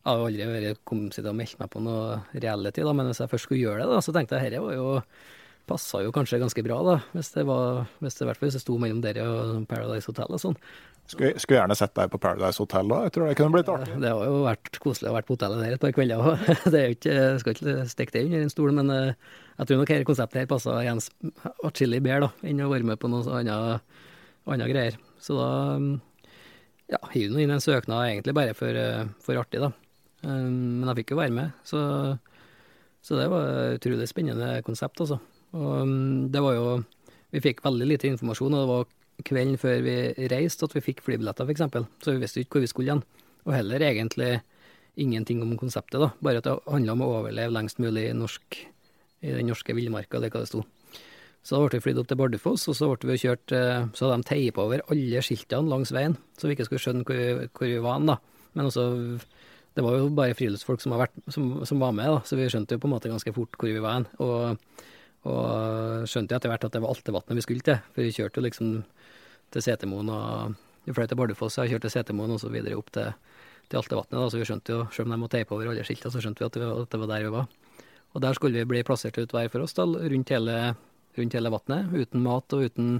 Jeg 0.00 0.08
har 0.08 0.22
aldri 0.24 0.46
vært 0.48 0.78
kommet 0.88 1.18
og 1.20 1.34
meldt 1.36 1.58
meg 1.60 1.68
på 1.72 1.82
noe 1.84 2.20
reality, 2.32 2.84
da, 2.86 2.94
men 2.96 3.10
hvis 3.10 3.20
jeg 3.20 3.30
først 3.30 3.46
skulle 3.48 3.60
gjøre 3.60 3.84
det, 3.84 3.90
da, 3.92 4.00
så 4.00 4.14
tenkte 4.16 4.38
jeg 4.38 4.48
dette 4.48 4.64
var 4.64 4.76
jo 4.78 4.86
passa 5.70 6.00
jo 6.02 6.12
kanskje 6.14 6.40
ganske 6.40 6.64
bra, 6.66 6.78
da, 6.86 6.94
hvis 7.14 7.34
det 7.34 7.44
var, 7.46 7.84
hvis 8.00 8.16
det, 8.18 8.26
i 8.26 8.38
hvis 8.40 8.56
det 8.56 8.62
sto 8.64 8.78
mellom 8.80 9.02
dere 9.04 9.26
og 9.28 9.66
Paradise 9.70 10.08
Hotel 10.10 10.32
og 10.34 10.42
sånn. 10.42 10.56
Skulle, 11.10 11.32
skulle 11.42 11.58
gjerne 11.58 11.74
sett 11.74 11.94
deg 11.96 12.10
på 12.12 12.20
Paradise 12.22 12.62
Hotel 12.62 12.90
da, 12.92 13.00
jeg 13.06 13.14
tror 13.16 13.26
det 13.26 13.36
kunne 13.38 13.54
blitt 13.56 13.70
artig. 13.72 13.94
Det 13.98 14.10
har 14.14 14.28
jo 14.28 14.42
vært 14.44 14.78
koselig 14.82 15.10
å 15.10 15.14
være 15.16 15.26
på 15.26 15.34
hotellet 15.34 15.64
der 15.64 15.74
et 15.74 15.82
par 15.82 15.94
kvelder 15.96 16.22
òg. 16.22 16.44
Jeg 16.70 17.40
skal 17.42 17.56
ikke 17.56 17.74
stikke 17.90 18.14
det 18.14 18.22
under 18.28 18.44
en 18.44 18.52
stol, 18.52 18.70
men 18.76 18.92
eh, 18.94 19.32
jeg 19.58 19.66
tror 19.66 19.80
nok 19.80 19.90
dette 19.90 20.06
konseptet 20.06 20.42
her 20.44 20.50
passer 20.50 20.84
Jens 20.86 21.10
atskillig 21.66 21.98
bedre 22.04 22.28
da, 22.28 22.30
enn 22.46 22.62
å 22.62 22.70
være 22.70 22.86
med 22.92 23.00
på 23.02 23.10
noe 23.10 23.40
annet 23.42 24.70
greier. 24.70 25.00
Så 25.20 25.34
da 25.36 25.48
ja, 26.90 27.00
hiv 27.12 27.36
inn 27.38 27.52
en 27.54 27.62
søknad 27.62 28.06
egentlig 28.08 28.34
bare 28.36 28.54
for, 28.58 28.74
eh, 28.74 29.10
for 29.22 29.38
artig, 29.40 29.62
da. 29.62 29.70
Um, 30.22 30.80
men 30.80 30.90
jeg 30.90 31.00
fikk 31.00 31.14
jo 31.14 31.20
være 31.20 31.34
med, 31.34 31.52
så, 31.64 31.80
så 33.04 33.16
det 33.16 33.28
var 33.32 33.50
et 33.50 33.78
utrolig 33.78 34.08
spennende 34.10 34.58
konsept, 34.66 35.00
altså. 35.00 35.20
Og 35.56 35.70
um, 35.82 36.30
det 36.30 36.42
var 36.44 36.54
jo 36.54 36.66
Vi 37.30 37.38
fikk 37.38 37.60
veldig 37.62 37.86
lite 37.86 38.08
informasjon, 38.10 38.54
og 38.54 38.60
det 38.60 38.70
var 38.70 38.86
kvelden 39.26 39.58
før 39.60 39.82
vi 39.84 39.96
reiste 40.32 40.66
at 40.66 40.74
vi 40.76 40.84
fikk 40.84 41.04
flybilletter, 41.06 41.48
f.eks. 41.48 41.66
Så 42.04 42.14
vi 42.14 42.22
visste 42.22 42.42
ikke 42.42 42.58
hvor 42.58 42.66
vi 42.66 42.70
skulle 42.72 42.90
igjen. 42.90 43.04
Og 43.46 43.54
heller 43.56 43.84
egentlig 43.84 44.40
ingenting 45.00 45.42
om 45.42 45.56
konseptet, 45.58 46.00
da. 46.02 46.10
Bare 46.20 46.42
at 46.42 46.48
det 46.48 46.58
handla 46.66 46.96
om 46.96 47.04
å 47.04 47.14
overleve 47.20 47.54
lengst 47.54 47.80
mulig 47.82 48.08
i, 48.10 48.16
norsk, 48.16 48.60
i 49.24 49.34
den 49.36 49.48
norske 49.50 49.74
villmarka, 49.76 50.18
eller 50.18 50.32
hva 50.32 50.44
det 50.44 50.50
sto. 50.50 50.64
Så 51.40 51.56
da 51.56 51.62
ble 51.64 51.78
vi 51.78 51.84
flydd 51.86 52.02
opp 52.02 52.08
til 52.10 52.18
Bardufoss, 52.20 52.66
og 52.68 52.76
så 52.76 52.88
ble 52.92 53.14
vi 53.14 53.22
kjørt 53.22 53.54
eh, 53.56 53.86
Så 53.96 54.04
hadde 54.04 54.18
de 54.20 54.28
teipa 54.28 54.66
over 54.66 54.82
alle 54.92 55.22
skiltene 55.24 55.72
langs 55.72 55.92
veien, 55.96 56.18
så 56.36 56.48
vi 56.48 56.56
ikke 56.56 56.66
skulle 56.68 56.82
skjønne 56.84 57.06
hvor, 57.08 57.46
hvor 57.56 57.70
vi 57.70 57.80
var 57.80 58.04
da. 58.04 58.18
Men 58.58 58.68
også 58.68 58.84
Det 59.76 59.84
var 59.86 59.96
jo 59.96 60.10
bare 60.12 60.36
friluftsfolk 60.36 60.82
som, 60.82 60.96
vært, 60.98 61.14
som, 61.32 61.62
som, 61.64 61.80
var 61.80 61.94
med, 61.96 62.10
da, 62.12 62.20
så 62.26 62.36
vi 62.36 62.48
skjønte 62.50 62.76
jo 62.76 62.82
på 62.82 62.90
en 62.90 62.96
måte 62.96 63.12
ganske 63.12 63.32
fort 63.32 63.56
hvor 63.56 63.70
vi 63.70 63.80
var 63.80 64.00
hen. 64.00 64.08
Og, 64.20 64.82
og 65.30 66.08
skjønte 66.10 66.36
etter 66.36 66.52
hvert 66.52 66.66
at 66.66 66.74
det 66.74 66.82
var 66.82 66.92
Altevatnet 66.92 67.38
vi 67.38 67.44
skulle 67.46 67.64
til, 67.64 67.78
for 67.94 68.04
vi 68.04 68.12
kjørte 68.16 68.40
jo 68.40 68.46
liksom 68.48 68.74
til 69.50 69.64
Setermoen 69.64 70.12
og 70.14 70.58
Vi 70.86 70.94
fløy 70.96 71.04
til 71.10 71.18
Bardufoss, 71.20 71.58
jeg 71.60 71.74
kjørte 71.74 71.88
til 71.88 71.92
Setermoen 71.98 72.32
og 72.32 72.38
så 72.40 72.48
videre 72.48 72.78
opp 72.78 72.88
til, 72.94 73.10
til 73.68 73.78
Altevatnet, 73.82 74.30
så 74.32 74.38
vi 74.40 74.46
skjønte 74.48 74.72
jo, 74.72 74.84
selv 74.96 75.10
om 75.10 75.12
de 75.12 75.18
måtte 75.20 75.36
teipe 75.36 75.52
over 75.52 75.68
alle 75.68 75.84
skiltene, 75.84 76.12
så 76.14 76.22
skjønte 76.24 76.40
vi 76.40 76.46
at 76.46 76.56
det, 76.56 76.70
at 76.70 76.94
det 76.94 77.00
var 77.02 77.10
der 77.10 77.26
vi 77.26 77.34
var. 77.34 77.50
Og 78.14 78.22
der 78.24 78.38
skulle 78.38 78.56
vi 78.56 78.70
bli 78.70 78.80
plassert 78.88 79.18
ut 79.20 79.34
hver 79.36 79.50
for 79.52 79.66
oss, 79.66 79.76
da, 79.76 79.84
rundt 79.84 80.32
hele 80.32 80.56
rundt 81.18 81.36
hele 81.36 81.52
vannet, 81.52 81.90
uten 81.92 82.24
mat 82.24 82.56
og 82.56 82.66
uten 82.68 82.96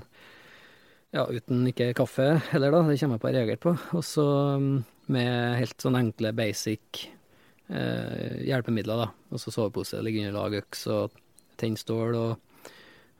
ja, 1.11 1.25
uten 1.27 1.65
ikke 1.67 1.91
kaffe 1.99 2.27
heller, 2.53 2.75
da. 2.75 2.83
Det 2.87 2.99
kommer 3.01 3.19
jeg 3.19 3.23
på 3.23 3.31
å 3.31 3.35
reagere 3.35 3.63
på. 3.63 3.73
Og 3.99 4.05
så 4.07 4.27
mm, 4.63 4.77
med 5.11 5.57
helt 5.59 5.83
sånn 5.83 5.99
enkle 5.99 6.31
basic 6.39 7.07
eh, 7.67 8.45
hjelpemidler, 8.47 9.05
da. 9.05 9.09
Altså 9.35 9.55
sovepose, 9.55 10.03
ligge 10.07 10.23
under 10.23 10.37
lag 10.39 10.61
øks 10.61 10.87
og 10.95 11.19
tennstål 11.61 12.15
og 12.19 12.50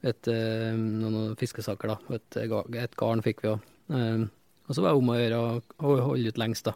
et, 0.03 0.27
eh, 0.27 0.71
noen 0.73 1.35
fiskesaker, 1.37 1.93
da. 1.93 2.15
Et, 2.17 2.37
et 2.81 2.95
garn 2.97 3.21
fikk 3.25 3.43
vi 3.43 3.51
òg. 3.53 3.67
Eh, 3.93 4.23
og 4.67 4.77
så 4.77 4.83
var 4.83 4.93
det 4.93 5.01
om 5.01 5.11
å 5.11 5.19
gjøre 5.19 5.41
å 5.41 5.97
holde 6.07 6.31
ut 6.31 6.41
lengst, 6.41 6.69
da. 6.69 6.75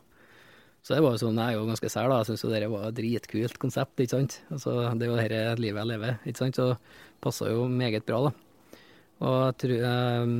Så 0.86 0.94
det 0.94 1.02
var 1.02 1.16
jo 1.16 1.22
sånn, 1.24 1.40
jeg 1.42 1.56
er 1.56 1.58
jo 1.58 1.66
ganske 1.66 1.90
sær, 1.90 2.12
da. 2.12 2.20
Jeg 2.22 2.30
syns 2.30 2.44
jo 2.46 2.52
det 2.54 2.68
var 2.70 2.84
et 2.90 2.98
dritkult 3.00 3.58
konsept, 3.62 3.98
ikke 3.98 4.14
sant. 4.14 4.36
Altså, 4.54 4.76
det 4.94 5.08
er 5.08 5.10
jo 5.10 5.18
dette 5.18 5.62
livet 5.64 5.82
jeg 5.82 5.90
lever, 5.90 6.20
ikke 6.30 6.44
sant. 6.44 6.60
Så 6.60 6.76
passa 7.26 7.50
jo 7.50 7.66
meget 7.72 8.06
bra, 8.06 8.28
da. 8.28 8.34
Og 9.26 9.38
jeg 9.40 9.56
tror 9.64 9.74
jeg, 9.80 10.36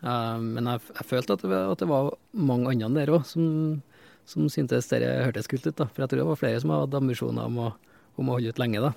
jeg, 0.00 0.40
Men 0.46 0.70
jeg, 0.70 0.80
jeg, 0.94 1.06
følte 1.10 1.36
at 1.36 1.44
det, 1.44 1.60
at 1.74 1.82
det 1.82 1.90
var 1.90 2.14
mange 2.32 2.72
andre 2.72 3.02
der 3.02 3.12
òg 3.18 3.26
som, 3.28 3.82
som 4.24 4.46
syntes 4.48 4.88
det 4.92 5.02
hørtes 5.02 5.50
kult 5.50 5.66
ut, 5.66 5.76
da. 5.76 5.90
For 5.92 6.06
jeg 6.06 6.14
tror 6.14 6.22
det 6.22 6.28
var 6.30 6.40
flere 6.40 6.64
som 6.64 6.72
hadde 6.72 7.02
ambisjoner 7.02 7.50
om 7.50 7.60
å, 7.66 7.70
om 8.16 8.30
å 8.30 8.38
holde 8.38 8.54
ut 8.54 8.62
lenge, 8.62 8.80
da. 8.80 8.94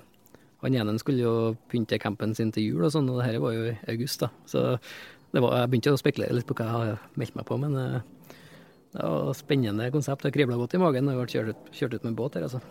Han 0.64 0.74
ene 0.74 0.98
skulle 0.98 1.22
jo 1.22 1.34
pynte 1.70 2.00
campen 2.02 2.34
sin 2.34 2.50
til 2.54 2.64
jul 2.66 2.88
og 2.88 2.94
sånn, 2.94 3.08
og 3.12 3.20
det 3.20 3.28
dette 3.28 3.42
var 3.44 3.54
jo 3.54 3.68
i 3.70 3.76
august, 3.92 4.24
da. 4.24 4.30
Så 4.50 4.64
var, 5.36 5.52
jeg 5.60 5.70
begynte 5.70 5.94
å 5.94 6.00
spekulere 6.00 6.34
litt 6.34 6.48
på 6.48 6.56
hva 6.58 6.66
jeg 6.66 6.76
hadde 6.76 7.20
meldt 7.20 7.36
meg 7.38 7.46
på, 7.46 7.58
men 7.62 7.76
uh, 7.78 8.00
det 8.96 9.04
var 9.04 9.30
et 9.30 9.38
spennende 9.38 9.90
konsept. 9.94 10.26
Det 10.26 10.34
kribla 10.34 10.58
godt 10.58 10.74
i 10.74 10.82
magen 10.82 11.06
når 11.06 11.14
jeg 11.14 11.20
ble 11.20 11.34
kjørt 11.34 11.54
ut, 11.54 11.72
kjørt 11.76 11.98
ut 11.98 12.08
med 12.08 12.18
båt 12.18 12.38
her, 12.38 12.48
altså. 12.48 12.62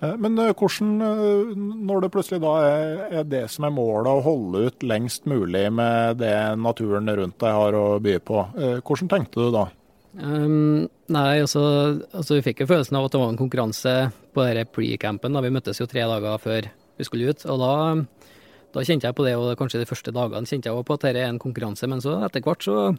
Eh, 0.00 0.16
men 0.16 0.38
eh, 0.40 0.52
hvordan, 0.56 0.94
eh, 1.04 1.50
når 1.90 2.04
det 2.04 2.12
plutselig 2.14 2.40
da 2.42 2.54
er, 2.64 3.26
det 3.28 3.44
som 3.52 3.66
er 3.68 3.74
målet, 3.76 4.08
å 4.12 4.24
holde 4.24 4.64
ut 4.68 4.86
lengst 4.86 5.28
mulig 5.30 5.66
med 5.74 6.20
det 6.22 6.36
naturen 6.60 7.10
rundt 7.20 7.38
deg 7.42 7.58
har 7.58 7.76
å 7.76 7.84
by 8.02 8.16
på, 8.24 8.46
hvordan 8.80 9.12
tenkte 9.12 9.44
du 9.44 9.52
da? 9.54 9.68
Um, 10.10 10.88
nei, 11.12 11.38
altså, 11.38 11.62
altså, 12.10 12.34
vi 12.34 12.42
fikk 12.48 12.64
jo 12.64 12.70
følelsen 12.72 12.96
av 12.98 13.06
at 13.06 13.14
det 13.14 13.20
var 13.22 13.30
en 13.30 13.38
konkurranse 13.38 13.92
på 14.34 14.42
denne 14.42 14.64
pre-campen. 14.66 15.38
Vi 15.44 15.52
møttes 15.54 15.78
jo 15.78 15.86
tre 15.90 16.02
dager 16.08 16.40
før 16.42 16.66
vi 17.00 17.08
skulle 17.08 17.32
ut. 17.32 17.46
og 17.48 17.62
da, 17.62 17.72
da 18.76 18.84
kjente 18.86 19.08
jeg 19.08 19.16
på 19.16 19.26
det, 19.26 19.36
og 19.40 19.56
kanskje 19.58 19.82
de 19.82 19.88
første 19.88 20.14
dagene 20.14 20.48
kjente 20.48 20.70
jeg 20.70 20.86
på 20.86 20.98
at 20.98 21.08
dette 21.08 21.24
er 21.24 21.32
en 21.32 21.42
konkurranse. 21.42 21.88
Men 21.90 22.04
så 22.04 22.20
etter 22.26 22.44
hvert 22.44 22.66
så 22.66 22.92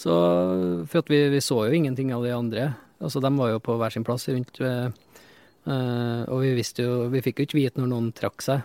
så, 0.00 0.14
for 0.88 1.12
vi, 1.12 1.28
vi, 1.28 1.40
så 1.44 1.66
jo 1.66 1.76
ingenting 1.76 2.12
av 2.14 2.24
de 2.24 2.32
andre. 2.32 2.72
Altså, 3.00 3.20
de 3.20 3.30
var 3.36 3.50
jo 3.52 3.62
på 3.64 3.76
hver 3.80 3.92
sin 3.92 4.06
plass 4.06 4.28
rundt. 4.30 4.60
Uh, 4.60 6.22
og 6.24 6.38
vi 6.40 6.54
visste 6.56 6.86
jo 6.86 7.10
Vi 7.12 7.20
fikk 7.20 7.42
jo 7.42 7.44
ikke 7.44 7.58
vite 7.58 7.82
når 7.82 7.90
noen 7.90 8.12
trakk 8.16 8.44
seg. 8.44 8.62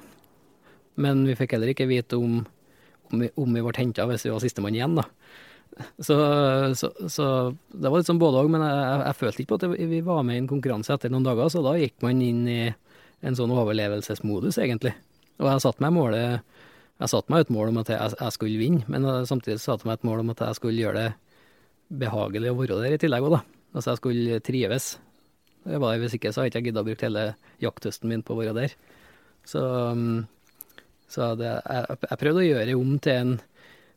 Men 1.02 1.26
vi 1.28 1.36
fikk 1.36 1.58
heller 1.58 1.74
ikke 1.74 1.90
vite 1.90 2.16
om, 2.16 2.40
om, 3.12 3.20
vi, 3.20 3.28
om 3.36 3.52
vi 3.52 3.64
ble 3.66 3.76
henta 3.76 4.08
hvis 4.08 4.24
vi 4.28 4.32
var 4.32 4.44
sistemann 4.44 4.78
igjen, 4.78 4.96
da. 4.96 5.04
Så, 6.00 6.16
så, 6.80 6.88
så, 7.12 7.26
det 7.76 7.90
var 7.92 8.00
litt 8.00 8.08
sånn 8.08 8.22
både 8.22 8.46
òg, 8.46 8.48
men 8.54 8.62
jeg, 8.64 9.00
jeg, 9.02 9.18
følte 9.20 9.44
ikke 9.44 9.50
på 9.52 9.58
at 9.60 9.90
vi 9.92 9.98
var 10.08 10.22
med 10.24 10.38
i 10.38 10.40
en 10.40 10.48
konkurranse 10.48 10.96
etter 10.96 11.12
noen 11.12 11.26
dager, 11.28 11.50
så 11.52 11.60
da 11.66 11.74
gikk 11.76 11.98
man 12.06 12.22
inn 12.24 12.46
i 12.48 12.62
en 13.26 13.38
sånn 13.38 13.54
overlevelsesmodus, 13.56 14.60
egentlig. 14.62 14.94
Og 15.42 15.50
jeg 15.50 15.64
satte 15.66 15.84
meg 15.84 15.92
målet 15.96 16.54
Jeg 16.96 17.12
satte 17.12 17.32
meg 17.34 17.44
et 17.44 17.50
mål 17.52 17.74
om 17.74 17.82
at 17.82 17.90
jeg, 17.92 18.14
jeg 18.16 18.32
skulle 18.32 18.60
vinne, 18.62 18.86
men 18.88 19.04
samtidig 19.28 19.60
satte 19.60 19.84
jeg 19.84 19.90
meg 19.90 19.98
et 19.98 20.06
mål 20.08 20.22
om 20.22 20.30
at 20.32 20.46
jeg 20.46 20.56
skulle 20.56 20.80
gjøre 20.80 21.02
det 21.02 21.10
behagelig 22.06 22.54
å 22.54 22.58
være 22.58 22.78
der 22.80 22.96
i 22.96 23.00
tillegg 23.02 23.26
òg, 23.28 23.36
da. 23.36 23.42
Altså 23.76 23.92
jeg 23.92 24.00
skulle 24.00 24.38
trives. 24.46 24.86
Det 25.66 25.82
var, 25.82 25.98
hvis 26.00 26.16
ikke 26.16 26.32
så 26.32 26.42
hadde 26.42 26.54
jeg 26.54 26.54
ikke 26.54 26.70
gidda 26.70 26.84
å 26.86 26.88
bruke 26.88 27.08
hele 27.08 27.26
jakthøsten 27.64 28.12
min 28.12 28.24
på 28.24 28.36
å 28.36 28.40
være 28.40 28.56
der. 28.56 28.78
Så, 29.46 29.60
um, 29.92 30.24
så 31.12 31.34
det, 31.40 31.52
jeg, 31.52 32.00
jeg, 32.08 32.20
prøvde 32.22 32.42
å 32.42 32.48
gjøre 32.48 32.70
det 32.70 32.78
om 32.80 32.96
til 33.04 33.20
en, 33.20 33.36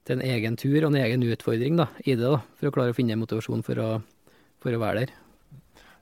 til 0.08 0.18
en, 0.18 0.26
egen 0.34 0.58
tur 0.60 0.80
og 0.80 0.90
en 0.90 1.00
egen 1.04 1.24
utfordring 1.28 1.78
da, 1.78 1.88
i 2.04 2.16
det, 2.18 2.24
da, 2.24 2.42
for 2.58 2.70
å 2.70 2.74
klare 2.74 2.96
å 2.96 2.98
finne 2.98 3.20
motivasjon 3.20 3.64
for 3.66 3.84
å, 3.84 3.88
for 4.64 4.74
å 4.74 4.82
være 4.82 5.04
der. 5.04 5.14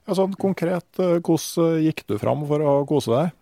Ja, 0.07 0.15
sånn 0.15 0.37
Konkret, 0.39 0.87
eh, 1.03 1.17
hvordan 1.19 1.81
gikk 1.83 2.05
du 2.07 2.15
fram 2.21 2.45
for 2.47 2.63
å 2.63 2.75
kose 2.87 3.11
deg? 3.11 3.33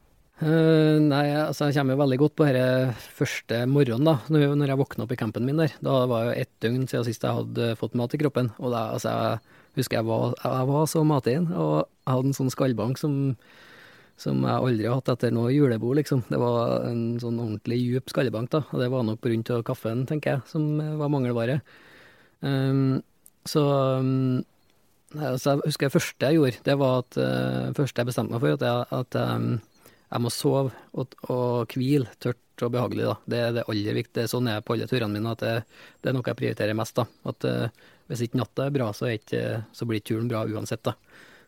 Uh, 0.41 0.97
nei, 0.99 1.29
altså 1.37 1.69
jeg 1.69 1.77
kommer 1.77 1.93
jo 1.93 1.99
veldig 2.01 2.17
godt 2.19 2.33
på 2.35 2.47
denne 2.49 2.95
første 3.15 3.59
morgenen, 3.71 4.09
da, 4.09 4.15
når 4.33 4.65
jeg 4.67 4.79
våkna 4.81 5.05
opp 5.05 5.13
i 5.13 5.17
campen 5.19 5.45
min 5.45 5.61
der. 5.61 5.75
Da 5.85 6.01
var 6.09 6.25
jo 6.25 6.33
ett 6.41 6.49
døgn 6.65 6.87
siden 6.89 7.05
sist 7.05 7.23
jeg 7.23 7.37
hadde 7.37 7.69
fått 7.79 7.93
mat 7.95 8.17
i 8.17 8.19
kroppen. 8.19 8.49
Og 8.57 8.73
da, 8.73 8.81
altså, 8.97 9.13
jeg 9.13 9.77
husker 9.77 9.99
jeg 9.99 10.07
var, 10.09 10.33
jeg 10.41 10.69
var 10.71 10.89
så 10.89 11.03
matinn, 11.05 11.45
og 11.53 11.85
jeg 11.85 12.15
hadde 12.15 12.31
en 12.31 12.37
sånn 12.39 12.51
skallbank 12.51 12.99
som, 12.99 13.15
som 14.19 14.41
jeg 14.41 14.65
aldri 14.71 14.89
har 14.89 14.99
hatt 14.99 15.13
etter 15.13 15.37
noe 15.37 15.53
julebord, 15.53 16.01
liksom. 16.01 16.25
Det 16.33 16.41
var 16.41 16.89
en 16.89 17.05
sånn 17.21 17.39
ordentlig 17.45 17.79
djup 17.83 18.09
skallebank, 18.09 18.49
da. 18.57 18.65
Og 18.73 18.81
det 18.81 18.89
var 18.91 19.05
nok 19.05 19.21
pga. 19.21 19.61
kaffen, 19.69 20.03
tenker 20.09 20.33
jeg, 20.33 20.47
som 20.49 20.67
var 20.97 21.13
mangelvare. 21.13 21.61
Um, 22.41 23.03
så 23.45 23.63
um, 24.01 24.41
altså, 25.19 25.55
jeg 25.55 25.61
husker 25.65 25.87
det 25.87 25.95
første 25.95 26.29
jeg 26.29 26.39
gjorde, 26.39 26.61
det 26.65 26.75
var 26.81 26.97
at 27.03 27.17
uh, 27.19 27.73
første 27.77 28.01
jeg 28.01 28.09
bestemte 28.09 28.35
meg 28.35 28.43
for, 28.43 28.55
at 28.57 28.65
jeg, 28.65 28.85
at, 28.99 29.17
um, 29.21 29.47
jeg 30.11 30.23
må 30.23 30.31
sove 30.33 30.73
og, 30.93 31.15
og 31.33 31.75
hvile 31.75 32.11
tørt 32.21 32.41
og 32.63 32.71
behagelig. 32.71 33.07
da. 33.09 33.15
Det 33.27 33.39
er 33.41 33.53
det 33.57 33.65
aller 33.71 33.97
viktigste. 33.99 34.29
Sånn 34.31 34.47
er 34.47 34.57
jeg 34.57 34.65
på 34.67 34.75
alle 34.75 34.87
turene 34.87 35.11
mine, 35.17 35.33
at 35.35 35.43
det, 35.43 35.53
det, 35.99 36.09
er 36.09 36.15
noe 36.15 36.29
jeg 36.29 36.39
prioriterer 36.39 36.77
mest. 36.77 36.95
da. 36.95 37.07
At 37.31 37.47
uh, 37.49 37.91
Hvis 38.11 38.23
ikke 38.25 38.39
natta 38.39 38.67
er 38.67 38.75
bra, 38.75 38.91
så, 38.95 39.09
er 39.09 39.19
ikke, 39.19 39.43
så 39.75 39.87
blir 39.89 40.03
turen 40.05 40.31
bra 40.31 40.45
uansett. 40.47 40.83
da. 40.87 40.95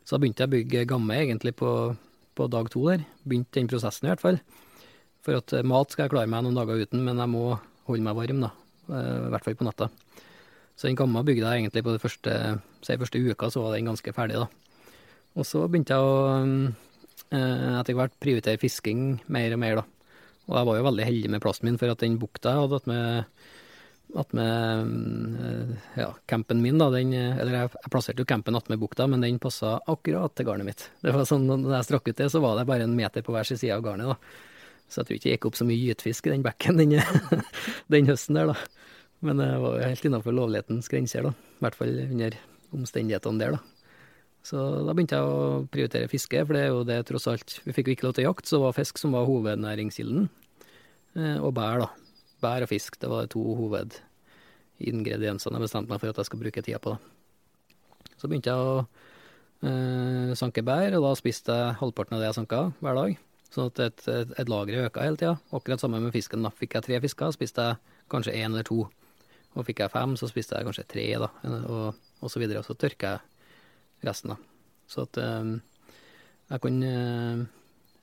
Så 0.03 0.15
da 0.15 0.21
begynte 0.23 0.43
jeg 0.43 0.51
å 0.51 0.55
bygge 0.55 0.85
gamme 0.89 1.19
egentlig 1.21 1.55
på, 1.59 1.71
på, 2.35 2.49
dag 2.51 2.71
to 2.73 2.83
der. 2.89 3.05
Begynte 3.23 3.59
den 3.59 3.71
prosessen 3.71 4.07
i 4.07 4.11
hvert 4.11 4.23
fall. 4.23 4.41
For 5.23 5.39
at 5.39 5.55
mat 5.67 5.91
skal 5.91 6.07
jeg 6.07 6.15
klare 6.15 6.31
meg 6.31 6.45
noen 6.45 6.59
dager 6.59 6.79
uten, 6.79 7.03
men 7.03 7.19
jeg 7.19 7.31
må 7.31 7.49
holde 7.87 8.03
meg 8.03 8.19
varm, 8.19 8.43
da. 8.47 8.51
I 8.87 9.31
hvert 9.33 9.43
fall 9.43 9.57
på 9.59 9.67
natta. 9.67 9.89
Så 10.77 10.87
den 10.87 10.97
gamma 10.97 11.23
bygde 11.25 11.41
jeg 11.41 11.63
egentlig 11.63 11.83
på 11.83 11.93
det 11.95 12.03
første, 12.03 12.33
si 12.85 12.97
første 13.01 13.21
uka, 13.21 13.49
så 13.49 13.63
var 13.63 13.73
den 13.73 13.89
ganske 13.89 14.13
ferdig, 14.13 14.43
da. 14.43 14.91
Og 15.37 15.45
så 15.45 15.63
begynte 15.65 15.97
jeg 15.97 16.05
å 16.05 16.19
um, 16.43 16.59
Eh, 17.27 17.79
etter 17.81 17.97
hvert 17.97 18.15
prioritere 18.23 18.59
fisking 18.61 19.17
mer 19.33 19.51
og 19.51 19.59
mer, 19.59 19.81
da. 19.81 19.85
Og 20.47 20.55
jeg 20.55 20.67
var 20.69 20.77
jo 20.77 20.87
veldig 20.87 21.07
heldig 21.09 21.31
med 21.33 21.43
plassen 21.43 21.67
min, 21.67 21.79
for 21.79 21.91
at 21.91 22.03
den 22.03 22.19
bukta 22.21 22.53
jeg 22.53 22.63
hadde 22.63 22.77
attmed 22.79 23.47
at 24.15 24.29
med 24.37 25.41
eh, 25.43 25.71
ja, 25.99 26.11
campen 26.31 26.61
min, 26.63 26.77
da, 26.79 26.87
den, 26.93 27.11
eller 27.11 27.57
jeg, 27.57 27.71
jeg 27.75 27.91
plasserte 27.91 28.23
jo 28.23 28.29
campen 28.29 28.55
attmed 28.55 28.79
bukta, 28.79 29.09
men 29.11 29.25
den 29.25 29.41
passa 29.43 29.73
akkurat 29.91 30.31
til 30.37 30.47
garnet 30.47 30.69
mitt. 30.69 30.85
Det 31.03 31.11
var 31.11 31.27
sånn, 31.27 31.49
Når 31.49 31.73
jeg 31.75 31.89
strakk 31.89 32.07
ut 32.07 32.21
det, 32.21 32.29
så 32.31 32.39
var 32.43 32.55
det 32.55 32.69
bare 32.69 32.87
en 32.87 32.95
meter 32.95 33.25
på 33.25 33.35
hver 33.35 33.49
sin 33.49 33.59
side 33.59 33.75
av 33.75 33.83
garnet. 33.83 34.13
da. 34.13 34.47
Så 34.87 35.01
jeg 35.01 35.09
tror 35.09 35.17
ikke 35.17 35.27
det 35.27 35.35
gikk 35.35 35.49
opp 35.49 35.59
så 35.59 35.67
mye 35.67 35.83
gytefisk 35.83 36.29
i 36.29 36.31
den 36.31 36.47
bekken 36.47 36.79
den, 36.79 36.95
den, 37.91 38.07
høsten 38.07 38.39
der, 38.39 38.53
da. 38.53 38.76
Men 39.25 39.39
det 39.41 39.49
var 39.61 39.79
jo 39.79 39.87
helt 39.87 40.05
innafor 40.05 40.35
lovlighetens 40.35 40.89
grenser, 40.91 41.25
da. 41.25 41.31
I 41.33 41.61
hvert 41.65 41.77
fall 41.77 41.93
under 42.05 42.31
omstendighetene 42.75 43.41
der, 43.41 43.51
da. 43.57 43.61
Så 44.47 44.57
da 44.85 44.93
begynte 44.95 45.17
jeg 45.17 45.27
å 45.27 45.65
prioritere 45.71 46.11
fiske, 46.11 46.43
for 46.45 46.53
det 46.55 46.61
er 46.63 46.69
jo 46.71 46.87
det 46.87 47.05
tross 47.09 47.27
alt 47.27 47.49
Vi 47.65 47.73
fikk 47.75 47.89
jo 47.89 47.93
ikke 47.97 48.07
lov 48.07 48.15
til 48.15 48.27
jakt, 48.27 48.45
så 48.47 48.55
var 48.61 48.77
fisk 48.77 48.95
som 49.01 49.15
var 49.17 49.27
hovednæringskilden. 49.27 50.23
Eh, 51.17 51.37
og 51.41 51.51
bær, 51.57 51.77
da. 51.83 51.89
Bær 52.43 52.63
og 52.63 52.69
fisk, 52.71 52.91
det 53.01 53.09
var 53.11 53.19
de 53.25 53.33
to 53.33 53.43
hovedingrediensene 53.57 55.55
jeg 55.57 55.65
bestemte 55.65 55.89
meg 55.91 55.99
for 56.03 56.09
at 56.13 56.19
jeg 56.21 56.29
skal 56.29 56.41
bruke 56.43 56.63
tida 56.63 56.79
på. 56.83 56.89
da. 56.95 56.99
Så 58.17 58.23
begynte 58.29 58.53
jeg 58.53 58.59
å 58.61 58.63
eh, 59.67 60.31
sanke 60.37 60.61
bær, 60.65 60.91
og 60.95 61.01
da 61.09 61.11
spiste 61.19 61.51
jeg 61.57 61.77
halvparten 61.81 62.15
av 62.15 62.23
det 62.23 62.29
jeg 62.29 62.39
sanka 62.39 62.59
hver 62.79 62.95
dag. 63.01 63.11
Sånn 63.51 63.69
at 63.71 63.77
et, 63.83 63.99
et, 64.11 64.29
et 64.43 64.51
lager 64.51 64.87
øka 64.87 65.03
hele 65.03 65.19
tida. 65.19 65.35
Akkurat 65.55 65.81
sammen 65.81 66.05
med 66.05 66.15
fisken. 66.15 66.45
da. 66.45 66.49
Fikk 66.55 66.71
jeg 66.77 66.87
tre 66.87 66.95
fisker, 67.03 67.35
spiste 67.35 67.67
jeg 67.67 67.73
kanskje 68.11 68.37
én 68.37 68.51
eller 68.53 68.67
to. 68.67 68.79
Og 69.55 69.65
fikk 69.65 69.81
jeg 69.83 69.93
fem, 69.93 70.13
så 70.19 70.29
spiste 70.29 70.57
jeg 70.57 70.67
kanskje 70.67 70.85
tre, 70.91 71.07
da, 71.23 71.31
og, 71.65 71.97
og 72.21 72.31
så 72.31 72.41
videre. 72.41 72.61
Og 72.61 72.67
så 72.67 72.75
tørka 72.77 73.15
jeg 73.15 74.09
resten, 74.09 74.33
da. 74.33 74.37
Så 74.87 75.07
at 75.07 75.19
um, 75.19 75.57
jeg 76.51 76.63
kunne 76.63 76.91
uh, 76.91 77.45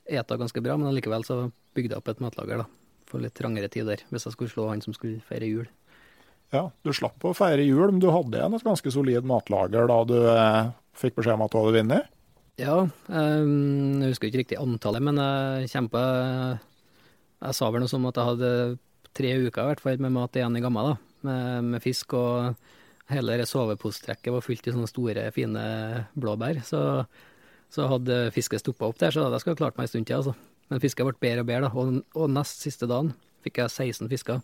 ete 0.05 0.39
ganske 0.41 0.61
bra, 0.61 0.75
men 0.77 0.89
allikevel 0.91 1.25
så 1.27 1.45
bygde 1.75 1.95
jeg 1.95 2.01
opp 2.01 2.11
et 2.11 2.23
matlager, 2.23 2.63
da. 2.63 2.67
For 3.09 3.21
litt 3.21 3.35
trangere 3.37 3.69
tider, 3.71 4.01
hvis 4.09 4.27
jeg 4.27 4.35
skulle 4.35 4.51
slå 4.51 4.67
han 4.71 4.83
som 4.83 4.95
skulle 4.95 5.21
feire 5.25 5.49
jul. 5.49 5.69
Ja, 6.53 6.67
du 6.85 6.91
slapp 6.93 7.23
å 7.25 7.33
feire 7.37 7.65
jul, 7.65 7.87
men 7.91 8.01
du 8.01 8.09
hadde 8.13 8.39
igjen 8.39 8.57
et 8.57 8.65
ganske 8.65 8.91
solid 8.93 9.25
matlager 9.27 9.87
da 9.89 9.97
du 10.07 10.17
eh, 10.29 10.67
fikk 10.97 11.17
beskjed 11.17 11.37
om 11.37 11.43
at 11.45 11.53
du 11.53 11.57
hadde 11.59 11.75
vunnet? 11.79 12.11
Ja, 12.61 12.75
um, 12.85 14.01
jeg 14.01 14.13
husker 14.13 14.29
ikke 14.29 14.41
riktig 14.43 14.59
antallet, 14.61 15.03
men 15.03 15.19
jeg 15.19 15.71
kjempa 15.73 16.01
Jeg 16.55 17.57
sa 17.57 17.67
vel 17.67 17.83
noe 17.83 17.91
som 17.91 18.05
at 18.07 18.15
jeg 18.15 18.29
hadde 18.29 18.51
tre 19.15 19.33
uker 19.43 19.63
i 19.63 19.71
hvert 19.71 19.83
fall 19.83 19.99
med 20.03 20.13
mat 20.15 20.37
igjen 20.37 20.55
i 20.55 20.63
gamma, 20.63 20.85
da. 20.91 20.95
Med, 21.25 21.71
med 21.73 21.83
fisk 21.83 22.15
og 22.17 22.55
hele 23.11 23.45
soveposttrekket 23.45 24.33
var 24.33 24.43
fylt 24.45 24.67
i 24.67 24.73
sånne 24.73 24.89
store, 24.89 25.27
fine 25.35 25.65
blåbær. 26.17 26.61
Så, 26.65 26.81
så 27.73 27.87
hadde 27.91 28.29
fisket 28.35 28.63
stoppa 28.63 28.89
opp 28.89 28.99
der, 29.01 29.13
så 29.13 29.25
hadde 29.25 29.41
jeg 29.41 29.59
klart 29.59 29.77
meg 29.77 29.87
en 29.87 29.93
stund 29.93 30.09
til, 30.09 30.21
altså. 30.21 30.35
Men 30.71 30.81
fisket 30.81 31.05
ble 31.05 31.21
bedre 31.21 31.43
og 31.43 31.49
bedre, 31.49 31.67
da. 31.67 31.71
Og, 31.77 32.21
og 32.23 32.31
nest 32.33 32.63
siste 32.65 32.89
dagen 32.89 33.13
fikk 33.45 33.61
jeg 33.61 33.73
16 33.73 34.09
fisker 34.09 34.41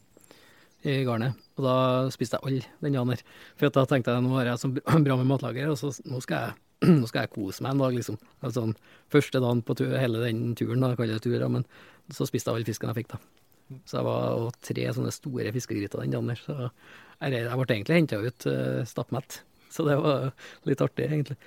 i 0.85 1.01
garnet. 1.05 1.37
Og 1.57 1.65
da 1.65 1.75
spiste 2.13 2.37
jeg 2.37 2.47
alle 2.47 2.67
den 2.81 2.97
dagen 2.97 3.13
her. 3.13 3.23
For 3.57 3.73
da 3.73 3.85
tenkte 3.89 4.13
jeg 4.13 4.25
nå 4.25 4.35
har 4.37 4.51
jeg 4.51 4.61
så 4.61 4.69
bra 4.73 5.17
med 5.17 5.29
matlager, 5.29 5.71
og 5.73 5.79
så 5.79 5.93
nå 6.05 6.21
skal 6.25 6.47
jeg 6.47 6.59
nå 7.01 7.05
skal 7.05 7.27
jeg 7.27 7.33
kose 7.35 7.61
meg 7.61 7.75
en 7.75 7.83
dag, 7.83 7.93
liksom. 7.93 8.17
Altså, 8.41 8.65
første 9.13 9.41
dagen 9.41 9.61
på 9.65 9.77
tur, 9.77 9.91
hele 10.01 10.23
den 10.23 10.55
turen, 10.57 10.81
da, 10.81 10.95
jeg 10.97 11.21
tur, 11.21 11.45
men 11.53 11.67
så 12.09 12.25
spiste 12.25 12.49
jeg 12.49 12.61
all 12.61 12.65
fisken 12.65 12.89
jeg 12.89 13.03
fikk, 13.03 13.13
da. 13.13 13.40
Så 13.85 13.99
jeg 13.99 14.07
var 14.07 14.41
og 14.41 14.57
tre 14.63 14.87
sånne 14.95 15.13
store 15.15 15.53
fiskegryter 15.55 16.03
den 16.03 16.15
dagen 16.15 16.33
der. 16.33 16.41
Så 16.41 16.57
jeg, 16.61 17.37
jeg 17.37 17.61
ble 17.61 17.67
egentlig 17.75 17.99
henta 17.99 18.21
ut 18.21 18.49
uh, 18.49 18.81
stappmett. 18.89 19.41
Så 19.71 19.85
det 19.87 19.95
var 20.01 20.31
litt 20.67 20.83
artig, 20.83 21.07
egentlig. 21.07 21.37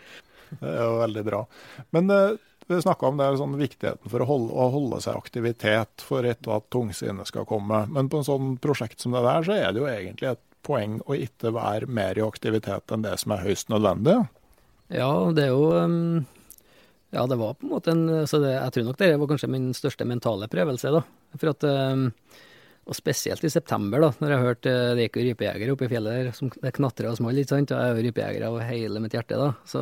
Det 0.54 0.70
er 0.70 0.82
jo 0.86 0.98
veldig 1.02 1.24
bra. 1.26 1.40
Men 1.96 2.12
uh, 2.12 2.36
vi 2.66 2.80
snakka 2.80 3.10
om 3.10 3.18
det, 3.20 3.28
sånn 3.40 3.58
viktigheten 3.60 4.10
for 4.12 4.24
å 4.24 4.28
holde, 4.28 4.54
å 4.56 4.68
holde, 4.72 5.00
seg 5.04 5.18
aktivitet 5.18 6.04
for 6.04 6.24
etter 6.28 6.56
at 6.56 6.70
tungsinnet 6.72 7.28
skal 7.28 7.46
komme. 7.48 7.84
Men 7.92 8.08
på 8.08 8.22
en 8.22 8.28
sånn 8.28 8.54
prosjekt 8.62 9.04
som 9.04 9.16
det 9.16 9.24
der, 9.26 9.44
så 9.44 9.58
er 9.58 9.74
det 9.74 9.82
jo 9.82 9.90
egentlig 9.90 10.30
et 10.32 10.44
poeng 10.64 10.96
å 11.04 11.18
ikke 11.18 11.52
være 11.52 11.90
mer 11.92 12.16
i 12.16 12.24
aktivitet 12.24 12.94
enn 12.94 13.04
det 13.04 13.18
som 13.20 13.34
er 13.36 13.44
høyst 13.44 13.68
nødvendig. 13.72 14.16
Ja, 14.92 15.10
det 15.36 15.48
er 15.48 15.52
jo 15.52 15.68
um, 15.76 16.24
Ja, 17.14 17.26
det 17.30 17.38
var 17.38 17.54
på 17.54 17.68
en 17.68 17.74
måte 17.76 17.92
en 17.94 18.26
Så 18.26 18.40
det, 18.42 18.56
jeg 18.56 18.74
tror 18.74 18.88
nok 18.88 18.98
det 18.98 19.12
var 19.20 19.30
kanskje 19.30 19.52
min 19.52 19.70
største 19.76 20.06
mentale 20.08 20.48
prøvelse, 20.50 20.90
da. 20.90 21.04
For 21.38 21.52
at 21.52 21.66
um, 21.68 22.08
Og 22.84 22.96
spesielt 22.98 23.44
i 23.46 23.52
september, 23.52 24.02
da, 24.02 24.10
når 24.20 24.32
jeg 24.32 24.44
hørte 24.44 24.72
det 24.98 25.06
gikk 25.06 25.14
jo 25.16 25.26
rypejegere 25.30 25.72
oppe 25.72 25.86
i 25.86 25.92
fjellet 25.92 26.18
der, 26.18 26.34
som 26.36 26.50
det 26.52 26.74
knatra 26.76 27.12
og 27.14 27.16
smalt, 27.16 27.38
ikke 27.40 27.54
sant. 27.54 27.72
Og 27.72 27.78
jeg 27.80 27.92
er 27.92 27.96
jo 27.96 28.04
rypejeger 28.08 28.44
av 28.44 28.58
hele 28.60 29.00
mitt 29.00 29.14
hjerte, 29.16 29.38
da. 29.40 29.46
Så 29.64 29.80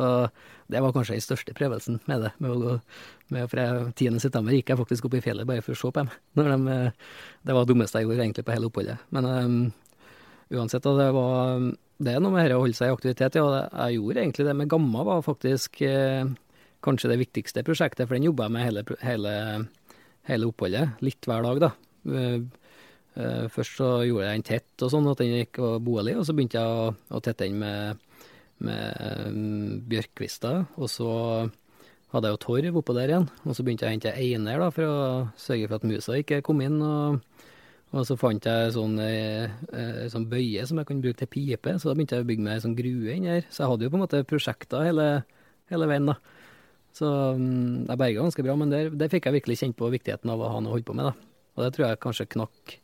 det 0.71 0.79
var 0.79 0.93
kanskje 0.95 1.17
den 1.17 1.25
største 1.25 1.55
prøvelsen 1.57 1.99
med 2.07 2.23
det. 2.23 2.31
Med 2.39 2.53
å 2.53 2.61
gå 2.61 2.77
med, 3.35 3.49
for 3.51 3.89
10. 3.91 4.21
september 4.23 4.55
gikk 4.55 4.71
jeg 4.71 4.79
faktisk 4.79 5.09
opp 5.09 5.17
i 5.19 5.23
fjellet 5.25 5.49
bare 5.49 5.65
for 5.65 5.75
å 5.75 5.81
se 5.81 5.89
på 5.89 5.99
dem. 5.99 6.13
Når 6.39 6.53
de, 6.53 6.77
det 7.43 7.57
var 7.57 7.65
det 7.65 7.73
dummeste 7.73 7.99
jeg 7.99 8.07
gjorde 8.07 8.23
egentlig 8.23 8.47
på 8.47 8.55
hele 8.55 8.71
oppholdet. 8.71 9.03
Men 9.11 9.27
um, 9.27 9.59
uansett, 10.53 10.87
da, 10.87 10.95
det 11.01 11.09
var 11.17 11.67
det 12.03 12.15
er 12.15 12.23
noe 12.23 12.33
med 12.33 12.55
å 12.55 12.63
holde 12.63 12.77
seg 12.77 12.89
i 12.89 12.95
aktivitet, 12.95 13.35
ja. 13.37 13.65
Jeg 13.67 13.99
gjorde 13.99 14.23
egentlig 14.23 14.47
det 14.47 14.55
med 14.57 14.71
Gamma, 14.71 15.03
var 15.07 15.21
faktisk 15.25 15.81
eh, 15.85 16.25
kanskje 16.83 17.11
det 17.13 17.21
viktigste 17.21 17.63
prosjektet, 17.65 18.07
for 18.07 18.17
den 18.17 18.27
jobba 18.29 18.47
jeg 18.47 18.55
med 18.55 18.67
hele, 18.67 18.83
hele, 19.03 19.33
hele, 20.29 20.49
oppholdet. 20.49 20.99
Litt 21.05 21.29
hver 21.29 21.45
dag, 21.47 21.61
da. 21.63 21.71
Eh, 22.09 22.37
eh, 23.15 23.45
først 23.53 23.79
så 23.79 23.89
gjorde 24.07 24.27
jeg 24.27 24.39
den 24.39 24.47
tett 24.51 24.85
og 24.85 24.93
sånn, 24.93 25.09
at 25.11 25.23
den 25.23 25.35
gikk 25.39 25.61
og 25.63 25.79
bolig, 25.85 26.17
og 26.19 26.27
så 26.27 26.35
begynte 26.35 26.61
jeg 26.61 26.79
å, 26.83 26.93
å 26.93 27.23
tette 27.23 27.47
den 27.47 27.59
med, 27.63 28.03
med 28.63 29.29
um, 29.29 29.79
bjørkkvister. 29.89 30.65
Og 30.77 30.91
så 30.91 31.09
hadde 32.13 32.29
jeg 32.29 32.35
jo 32.35 32.43
torv 32.43 32.81
oppå 32.83 32.95
der 32.97 33.15
igjen, 33.15 33.31
og 33.43 33.55
så 33.57 33.65
begynte 33.65 33.87
jeg 33.87 33.91
å 33.91 33.97
hente 33.97 34.17
einer 34.19 34.61
da, 34.61 34.69
for 34.75 34.89
å 34.89 34.99
sørge 35.39 35.69
for 35.69 35.79
at 35.79 35.89
musa 35.89 36.19
ikke 36.19 36.43
kom 36.45 36.61
inn. 36.65 36.81
og 36.83 37.23
og 37.93 38.07
så 38.09 38.15
fant 38.17 38.41
jeg 38.41 38.71
sånn, 38.73 38.95
eh, 39.05 39.51
eh, 39.69 40.05
sånn 40.09 40.25
bøye 40.29 40.63
som 40.65 40.79
jeg 40.79 40.87
kunne 40.89 41.03
bruke 41.03 41.19
til 41.19 41.29
pipe, 41.29 41.75
så 41.77 41.91
da 41.91 41.93
begynte 41.93 42.17
jeg 42.17 42.25
å 42.25 42.29
bygge 42.29 42.45
meg 42.45 42.55
ei 42.55 42.63
sånn 42.63 42.77
grue 42.77 43.13
inni 43.13 43.29
her. 43.29 43.45
Så 43.53 43.61
jeg 43.61 43.69
hadde 43.69 43.85
jo 43.85 43.91
på 43.93 43.99
en 43.99 44.03
måte 44.03 44.23
prosjekter 44.25 44.87
hele, 44.87 45.07
hele 45.69 45.89
veien, 45.91 46.09
da. 46.09 46.15
Så 46.93 47.09
um, 47.09 47.85
jeg 47.87 47.97
berga 47.99 48.21
ganske 48.21 48.45
bra, 48.45 48.55
men 48.59 48.73
der, 48.73 48.91
der, 48.93 49.09
fikk 49.09 49.27
jeg 49.27 49.39
virkelig 49.39 49.59
kjent 49.63 49.77
på 49.79 49.89
viktigheten 49.93 50.29
av 50.29 50.41
å 50.41 50.51
ha 50.53 50.59
noe 50.61 50.73
å 50.73 50.75
holde 50.75 50.87
på 50.87 50.95
med, 50.97 51.09
da. 51.09 51.31
Og 51.53 51.65
det 51.65 51.71
tror 51.75 51.87
jeg 51.87 52.01
kanskje 52.03 52.29
knakk 52.35 52.75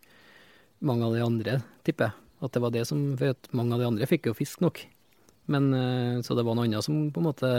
mange 0.86 1.06
av 1.06 1.14
de 1.14 1.26
andre, 1.26 1.60
tipper 1.86 2.10
jeg. 2.10 2.26
At 2.40 2.56
det 2.56 2.62
var 2.64 2.72
det 2.72 2.86
som 2.88 3.02
For 3.20 3.34
at 3.36 3.50
mange 3.52 3.76
av 3.76 3.82
de 3.82 3.88
andre 3.90 4.08
fikk 4.08 4.30
jo 4.30 4.38
fisk 4.38 4.62
nok. 4.64 4.80
Men 5.52 5.74
uh, 5.76 6.22
Så 6.26 6.38
det 6.38 6.46
var 6.48 6.58
noe 6.58 6.70
annet 6.70 6.86
som 6.86 7.10
på 7.14 7.22
en 7.22 7.30
måte 7.30 7.52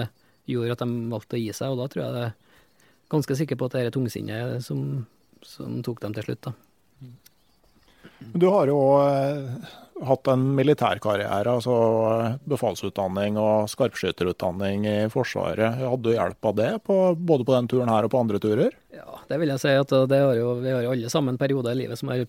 gjorde 0.50 0.74
at 0.74 0.82
de 0.82 1.10
valgte 1.12 1.38
å 1.38 1.42
gi 1.42 1.52
seg, 1.54 1.70
og 1.70 1.78
da 1.78 1.86
tror 1.90 2.04
jeg 2.04 2.16
det 2.16 2.24
er 2.26 2.64
ganske 3.10 3.36
sikker 3.38 3.58
på 3.58 3.68
at 3.68 3.76
det 3.76 3.84
er 3.86 3.94
tungsinnet 3.94 4.64
som, 4.64 5.04
som 5.46 5.78
tok 5.86 6.00
dem 6.02 6.16
til 6.16 6.26
slutt, 6.26 6.48
da. 6.48 6.54
Du 8.34 8.46
har 8.52 8.68
jo 8.68 8.78
eh, 9.00 9.70
hatt 10.06 10.28
en 10.32 10.42
militærkarriere, 10.56 11.52
altså 11.52 11.74
eh, 12.10 12.36
befalsutdanning 12.48 13.38
og 13.40 13.68
skarpskytterutdanning 13.72 14.86
i 14.88 14.96
Forsvaret. 15.12 15.80
Hadde 15.80 16.04
du 16.06 16.14
hjelp 16.14 16.50
av 16.50 16.56
det, 16.58 16.70
på, 16.86 16.98
både 17.16 17.46
på 17.48 17.56
den 17.56 17.70
turen 17.70 17.92
her 17.92 18.06
og 18.06 18.12
på 18.14 18.20
andre 18.22 18.40
turer? 18.42 18.76
Ja, 18.94 19.20
det 19.28 19.40
vil 19.42 19.52
jeg 19.52 19.62
si. 19.62 19.74
at 19.76 19.94
har 19.94 20.36
jo, 20.38 20.54
Vi 20.62 20.72
har 20.72 20.84
jo 20.86 20.94
alle 20.94 21.12
sammen 21.12 21.38
perioder 21.40 21.76
i 21.76 21.82
livet 21.82 22.00
som 22.00 22.12
har, 22.12 22.24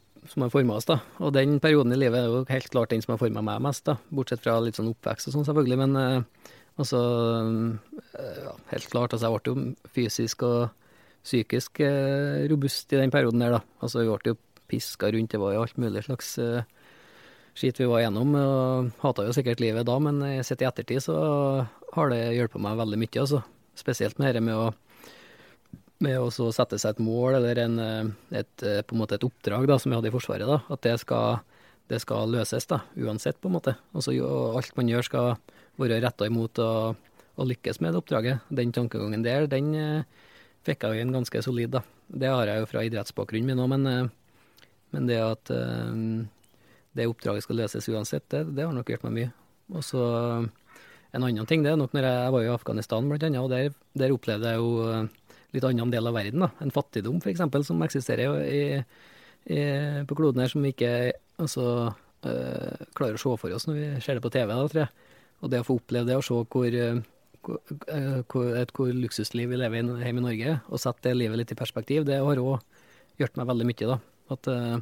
forma 0.54 0.78
oss. 0.78 0.90
da. 0.90 1.00
Og 1.20 1.34
den 1.36 1.60
perioden 1.64 1.96
i 1.96 2.00
livet 2.00 2.22
er 2.22 2.30
jo 2.30 2.44
helt 2.50 2.70
klart 2.74 2.92
den 2.92 3.04
som 3.04 3.16
har 3.16 3.24
forma 3.24 3.46
meg 3.46 3.64
mest, 3.64 3.86
da. 3.88 3.98
Bortsett 4.10 4.44
fra 4.44 4.60
litt 4.60 4.80
sånn 4.80 4.92
oppvekst 4.92 5.32
og 5.32 5.38
sånn, 5.38 5.48
selvfølgelig. 5.48 5.80
Men 5.86 5.98
eh, 6.02 6.52
altså 6.82 7.02
ja, 8.20 8.54
Helt 8.74 8.92
klart. 8.92 9.16
altså 9.16 9.28
Jeg 9.28 9.40
ble 9.40 9.56
jo 9.56 9.92
fysisk 9.96 10.46
og 10.48 10.78
psykisk 11.22 11.84
eh, 11.86 12.48
robust 12.50 12.94
i 12.94 13.00
den 13.00 13.14
perioden 13.14 13.44
der, 13.44 13.60
da. 13.60 13.64
Altså 13.82 14.04
vi 14.04 14.12
ble 14.12 14.36
jo 14.36 14.42
piska 14.72 15.12
rundt. 15.12 15.34
Det 15.34 15.42
var 15.42 15.56
jo 15.56 15.66
alt 15.66 15.82
mulig 15.82 16.06
slags 16.08 16.38
uh, 16.40 16.64
skit 17.58 17.80
vi 17.80 17.90
var 17.90 18.04
igjennom. 18.04 18.36
og 18.36 18.92
Hata 19.04 19.26
jo 19.28 19.36
sikkert 19.36 19.64
livet 19.64 19.88
da, 19.90 19.98
men 20.00 20.22
sett 20.46 20.64
i 20.64 20.70
ettertid 20.70 21.04
så 21.04 21.18
har 21.96 22.14
det 22.14 22.22
hjulpet 22.38 22.64
meg 22.64 22.80
veldig 22.80 23.02
mye. 23.02 23.20
altså. 23.20 23.44
Spesielt 23.76 24.20
med 24.20 24.32
dette 24.32 24.46
med 24.46 24.56
å 24.56 24.72
med 26.02 26.18
å 26.18 26.50
sette 26.54 26.80
seg 26.82 26.96
et 26.96 27.04
mål 27.04 27.38
eller 27.40 27.62
en, 27.66 27.80
eh, 27.80 28.40
et, 28.42 28.64
eh, 28.64 28.82
på 28.82 28.96
en 28.96 29.02
måte 29.04 29.16
et 29.16 29.28
oppdrag 29.28 29.68
da, 29.68 29.78
som 29.78 29.92
vi 29.92 29.98
hadde 29.98 30.10
i 30.10 30.16
Forsvaret. 30.16 30.48
da, 30.48 30.62
At 30.70 30.82
det 30.82 31.00
skal, 31.00 31.42
det 31.88 32.02
skal 32.02 32.28
løses, 32.28 32.66
da, 32.68 32.82
uansett, 32.98 33.40
på 33.40 33.50
en 33.50 33.58
måte. 33.60 33.76
Altså, 33.94 34.12
alt 34.56 34.76
man 34.76 34.88
gjør 34.88 35.04
skal 35.04 35.38
være 35.78 36.02
retta 36.02 36.26
imot 36.26 36.54
å, 36.60 36.96
lykkes 37.42 37.82
med 37.82 37.94
det 37.94 38.02
oppdraget. 38.04 38.42
Den 38.54 38.72
tankegangen 38.72 39.24
der, 39.24 39.48
den 39.48 39.74
eh, 39.74 40.04
fikk 40.64 40.84
jeg 40.84 40.94
jo 40.94 41.02
en 41.02 41.14
ganske 41.14 41.42
solid. 41.42 41.72
da. 41.72 41.82
Det 42.08 42.28
har 42.28 42.46
jeg 42.46 42.60
jo 42.60 42.66
fra 42.66 42.84
idrettsbakgrunnen 42.86 43.46
min 43.46 43.58
òg, 43.58 43.70
men 43.70 44.12
men 44.92 45.08
det 45.08 45.22
at 45.24 45.48
det 46.98 47.08
oppdraget 47.08 47.46
skal 47.46 47.62
løses 47.62 47.88
uansett, 47.92 48.28
det, 48.34 48.44
det 48.58 48.66
har 48.68 48.76
nok 48.76 48.90
gjort 48.92 49.06
meg 49.08 49.16
mye. 49.16 49.30
Og 49.72 49.86
så 49.88 50.04
en 51.12 51.26
annen 51.28 51.48
ting, 51.48 51.64
det 51.64 51.74
er 51.74 51.80
nok 51.80 51.96
når 51.96 52.08
jeg, 52.08 52.34
var 52.36 52.46
i 52.46 52.52
Afghanistan 52.52 53.08
blant 53.08 53.26
annet, 53.28 53.42
og 53.44 53.52
der, 53.52 53.72
der 54.00 54.14
opplevde 54.16 54.52
jeg 54.52 54.62
jo 54.62 54.70
uh, 54.88 55.32
litt 55.56 55.68
annen 55.68 55.92
del 55.92 56.08
av 56.08 56.16
verden. 56.16 56.46
da, 56.46 56.52
En 56.64 56.72
fattigdom 56.72 57.20
f.eks. 57.20 57.44
som 57.68 57.84
eksisterer 57.84 58.44
i, 58.48 58.62
i, 59.52 59.62
på 60.08 60.18
kloden 60.18 60.44
her, 60.44 60.52
som 60.52 60.64
vi 60.64 60.72
ikke 60.72 60.92
altså, 61.42 61.66
øh, 62.24 62.86
klarer 62.96 63.18
å 63.18 63.24
se 63.24 63.34
for 63.42 63.56
oss 63.56 63.68
når 63.68 63.80
vi 63.80 63.88
ser 64.06 64.20
det 64.20 64.24
på 64.24 64.32
TV. 64.32 64.54
da, 64.54 64.70
tror 64.72 64.84
jeg. 64.86 65.10
Og 65.42 65.52
det 65.52 65.60
å 65.60 65.68
få 65.68 65.76
oppleve 65.82 66.08
det, 66.08 66.16
og 66.16 66.24
se 66.24 66.38
hvor, 66.38 66.78
hvor, 67.42 67.60
hvor, 68.32 68.54
et 68.62 68.72
hvor 68.78 68.94
luksusliv 68.96 69.52
vi 69.52 69.60
lever 69.60 69.82
i 69.82 69.84
hjemme 70.06 70.24
i 70.24 70.28
Norge, 70.30 70.56
og 70.70 70.80
sette 70.80 71.10
det 71.10 71.18
livet 71.18 71.42
litt 71.42 71.52
i 71.52 71.60
perspektiv, 71.60 72.06
det 72.08 72.22
har 72.22 72.40
òg 72.40 72.62
gjort 73.20 73.42
meg 73.42 73.52
veldig 73.52 73.68
mye. 73.68 73.92
da. 73.92 74.00
At, 74.32 74.48
eh, 74.48 74.78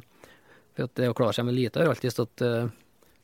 for 0.80 0.88
at 0.88 0.96
det 0.96 1.10
å 1.10 1.16
klare 1.16 1.36
seg 1.36 1.46
med 1.48 1.56
lite 1.56 1.82
har 1.82 1.90
alltid 1.90 2.14
stått, 2.14 2.42
eh, 2.44 2.70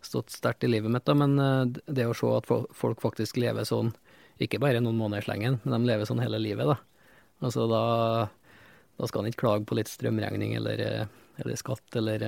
stått 0.05 0.35
sterkt 0.35 0.65
i 0.65 0.71
livet 0.71 0.93
mitt, 0.93 1.07
da, 1.09 1.15
men 1.17 1.39
eh, 1.41 1.79
det 1.87 2.07
å 2.07 2.17
se 2.17 2.29
at 2.37 2.49
folk 2.49 3.03
faktisk 3.03 3.41
lever 3.41 3.65
sånn, 3.65 3.95
ikke 4.43 4.61
bare 4.61 4.83
noen 4.85 4.99
måneder 4.99 5.25
slengen, 5.25 5.61
men 5.65 5.73
de 5.73 5.89
lever 5.89 6.09
sånn 6.09 6.21
hele 6.21 6.41
livet, 6.43 6.69
da. 6.69 6.77
Altså 7.45 7.67
da, 7.69 7.83
da 8.97 9.09
skal 9.09 9.25
en 9.25 9.31
ikke 9.31 9.45
klage 9.45 9.69
på 9.69 9.77
litt 9.77 9.91
strømregning 9.93 10.55
eller, 10.57 11.09
eller 11.37 11.59
skatt 11.61 11.97
eller 12.01 12.23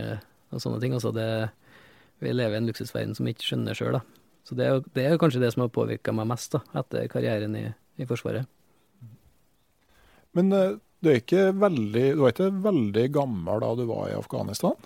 sånne 0.53 0.81
ting. 0.83 0.93
Altså 0.97 1.15
det, 1.17 1.49
vi 2.21 2.33
lever 2.35 2.57
i 2.57 2.61
en 2.61 2.69
luksusverden 2.69 3.15
som 3.17 3.29
vi 3.29 3.33
ikke 3.37 3.47
skjønner 3.47 3.77
sjøl, 3.77 3.97
da. 4.01 4.03
Så 4.49 4.57
det 4.57 4.69
er, 4.69 4.85
det 4.97 5.05
er 5.05 5.21
kanskje 5.21 5.41
det 5.43 5.53
som 5.53 5.65
har 5.65 5.73
påvirka 5.73 6.13
meg 6.17 6.29
mest 6.29 6.57
da, 6.57 6.63
etter 6.81 7.09
karrieren 7.13 7.57
i, 7.57 7.67
i 8.01 8.09
Forsvaret. 8.09 8.49
Men 10.37 10.53
du, 10.53 11.09
er 11.09 11.57
veldig, 11.57 12.05
du 12.17 12.23
er 12.25 12.33
ikke 12.33 12.53
veldig 12.65 13.05
gammel 13.17 13.65
da 13.65 13.75
du 13.77 13.85
var 13.89 14.09
i 14.09 14.17
Afghanistan? 14.17 14.77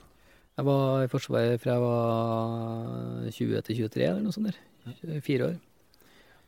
Jeg 0.53 0.69
var 0.69 1.01
i 1.01 1.09
Forsvaret 1.09 1.61
fra 1.63 1.75
jeg 1.75 1.83
var 1.83 3.29
20 3.33 3.63
til 3.67 3.79
23, 3.87 4.03
eller 4.05 4.25
noe 4.25 4.35
sånt. 4.35 4.53
der. 4.53 5.21
Fire 5.25 5.47
år. 5.49 5.55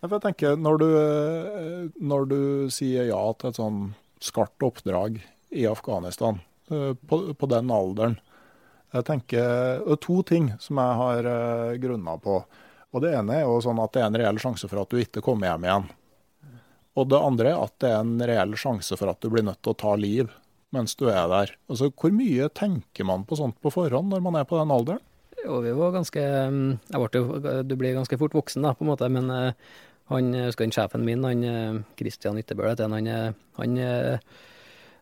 Jeg 0.05 0.20
tenker, 0.20 0.59
når 0.61 0.80
du, 0.82 0.88
når 2.05 2.26
du 2.28 2.40
sier 2.74 3.09
ja 3.09 3.22
til 3.40 3.48
et 3.48 3.61
sånn 3.61 3.78
skarpt 4.20 4.66
oppdrag 4.66 5.16
i 5.57 5.64
Afghanistan, 5.70 6.42
eh, 6.68 6.92
på, 7.09 7.20
på 7.32 7.48
den 7.48 7.72
alderen 7.72 8.18
jeg 8.94 9.07
tenker, 9.09 9.42
Det 9.82 9.90
er 9.96 9.98
to 9.98 10.20
ting 10.22 10.52
som 10.62 10.78
jeg 10.78 10.98
har 11.00 11.26
grunna 11.82 12.12
på. 12.22 12.36
Og 12.94 13.02
Det 13.02 13.11
ene 13.18 13.40
er 13.40 13.42
jo 13.42 13.57
sånn 13.64 13.80
at 13.82 13.90
det 13.90 14.05
er 14.05 14.07
en 14.07 14.18
reell 14.20 14.38
sjanse 14.38 14.68
for 14.70 14.84
at 14.84 14.92
du 14.92 15.00
ikke 15.00 15.22
kommer 15.24 15.50
hjem 15.50 15.64
igjen. 15.66 15.88
Og 16.94 17.09
det 17.11 17.18
andre 17.18 17.50
er 17.50 17.64
at 17.64 17.74
det 17.82 17.90
er 17.90 18.05
en 18.05 18.22
reell 18.22 18.55
sjanse 18.55 18.94
for 19.00 19.11
at 19.11 19.18
du 19.18 19.32
blir 19.32 19.42
nødt 19.42 19.59
til 19.64 19.74
å 19.74 19.80
ta 19.80 19.96
liv 19.98 20.30
mens 20.75 20.97
du 20.99 21.09
er 21.11 21.27
der. 21.31 21.55
Altså, 21.70 21.91
Hvor 21.91 22.12
mye 22.14 22.51
tenker 22.53 23.07
man 23.09 23.27
på 23.29 23.39
sånt 23.39 23.59
på 23.62 23.72
forhånd 23.75 24.12
når 24.12 24.22
man 24.25 24.39
er 24.41 24.47
på 24.49 24.59
den 24.61 24.75
alderen? 24.75 25.03
Jo, 25.45 25.59
vi 25.64 25.75
var 25.77 25.93
ganske 25.93 26.22
mm, 26.22 26.70
jeg 26.89 27.03
ble 27.03 27.59
Du 27.68 27.75
blir 27.77 27.97
ganske 27.97 28.18
fort 28.20 28.37
voksen, 28.37 28.64
da, 28.64 28.72
på 28.77 28.87
en 28.87 28.93
måte. 28.95 29.11
Men, 29.12 29.31
eh, 29.31 29.53
Han, 30.12 30.35
husker 30.37 30.66
han 30.66 30.75
sjefen 30.75 31.05
min, 31.05 31.22
han 31.25 31.85
Kristian 31.97 32.37
Ytterbøl 32.37 32.75
heter 32.75 32.91
han, 32.93 33.07
han, 33.09 33.39
han 33.57 34.18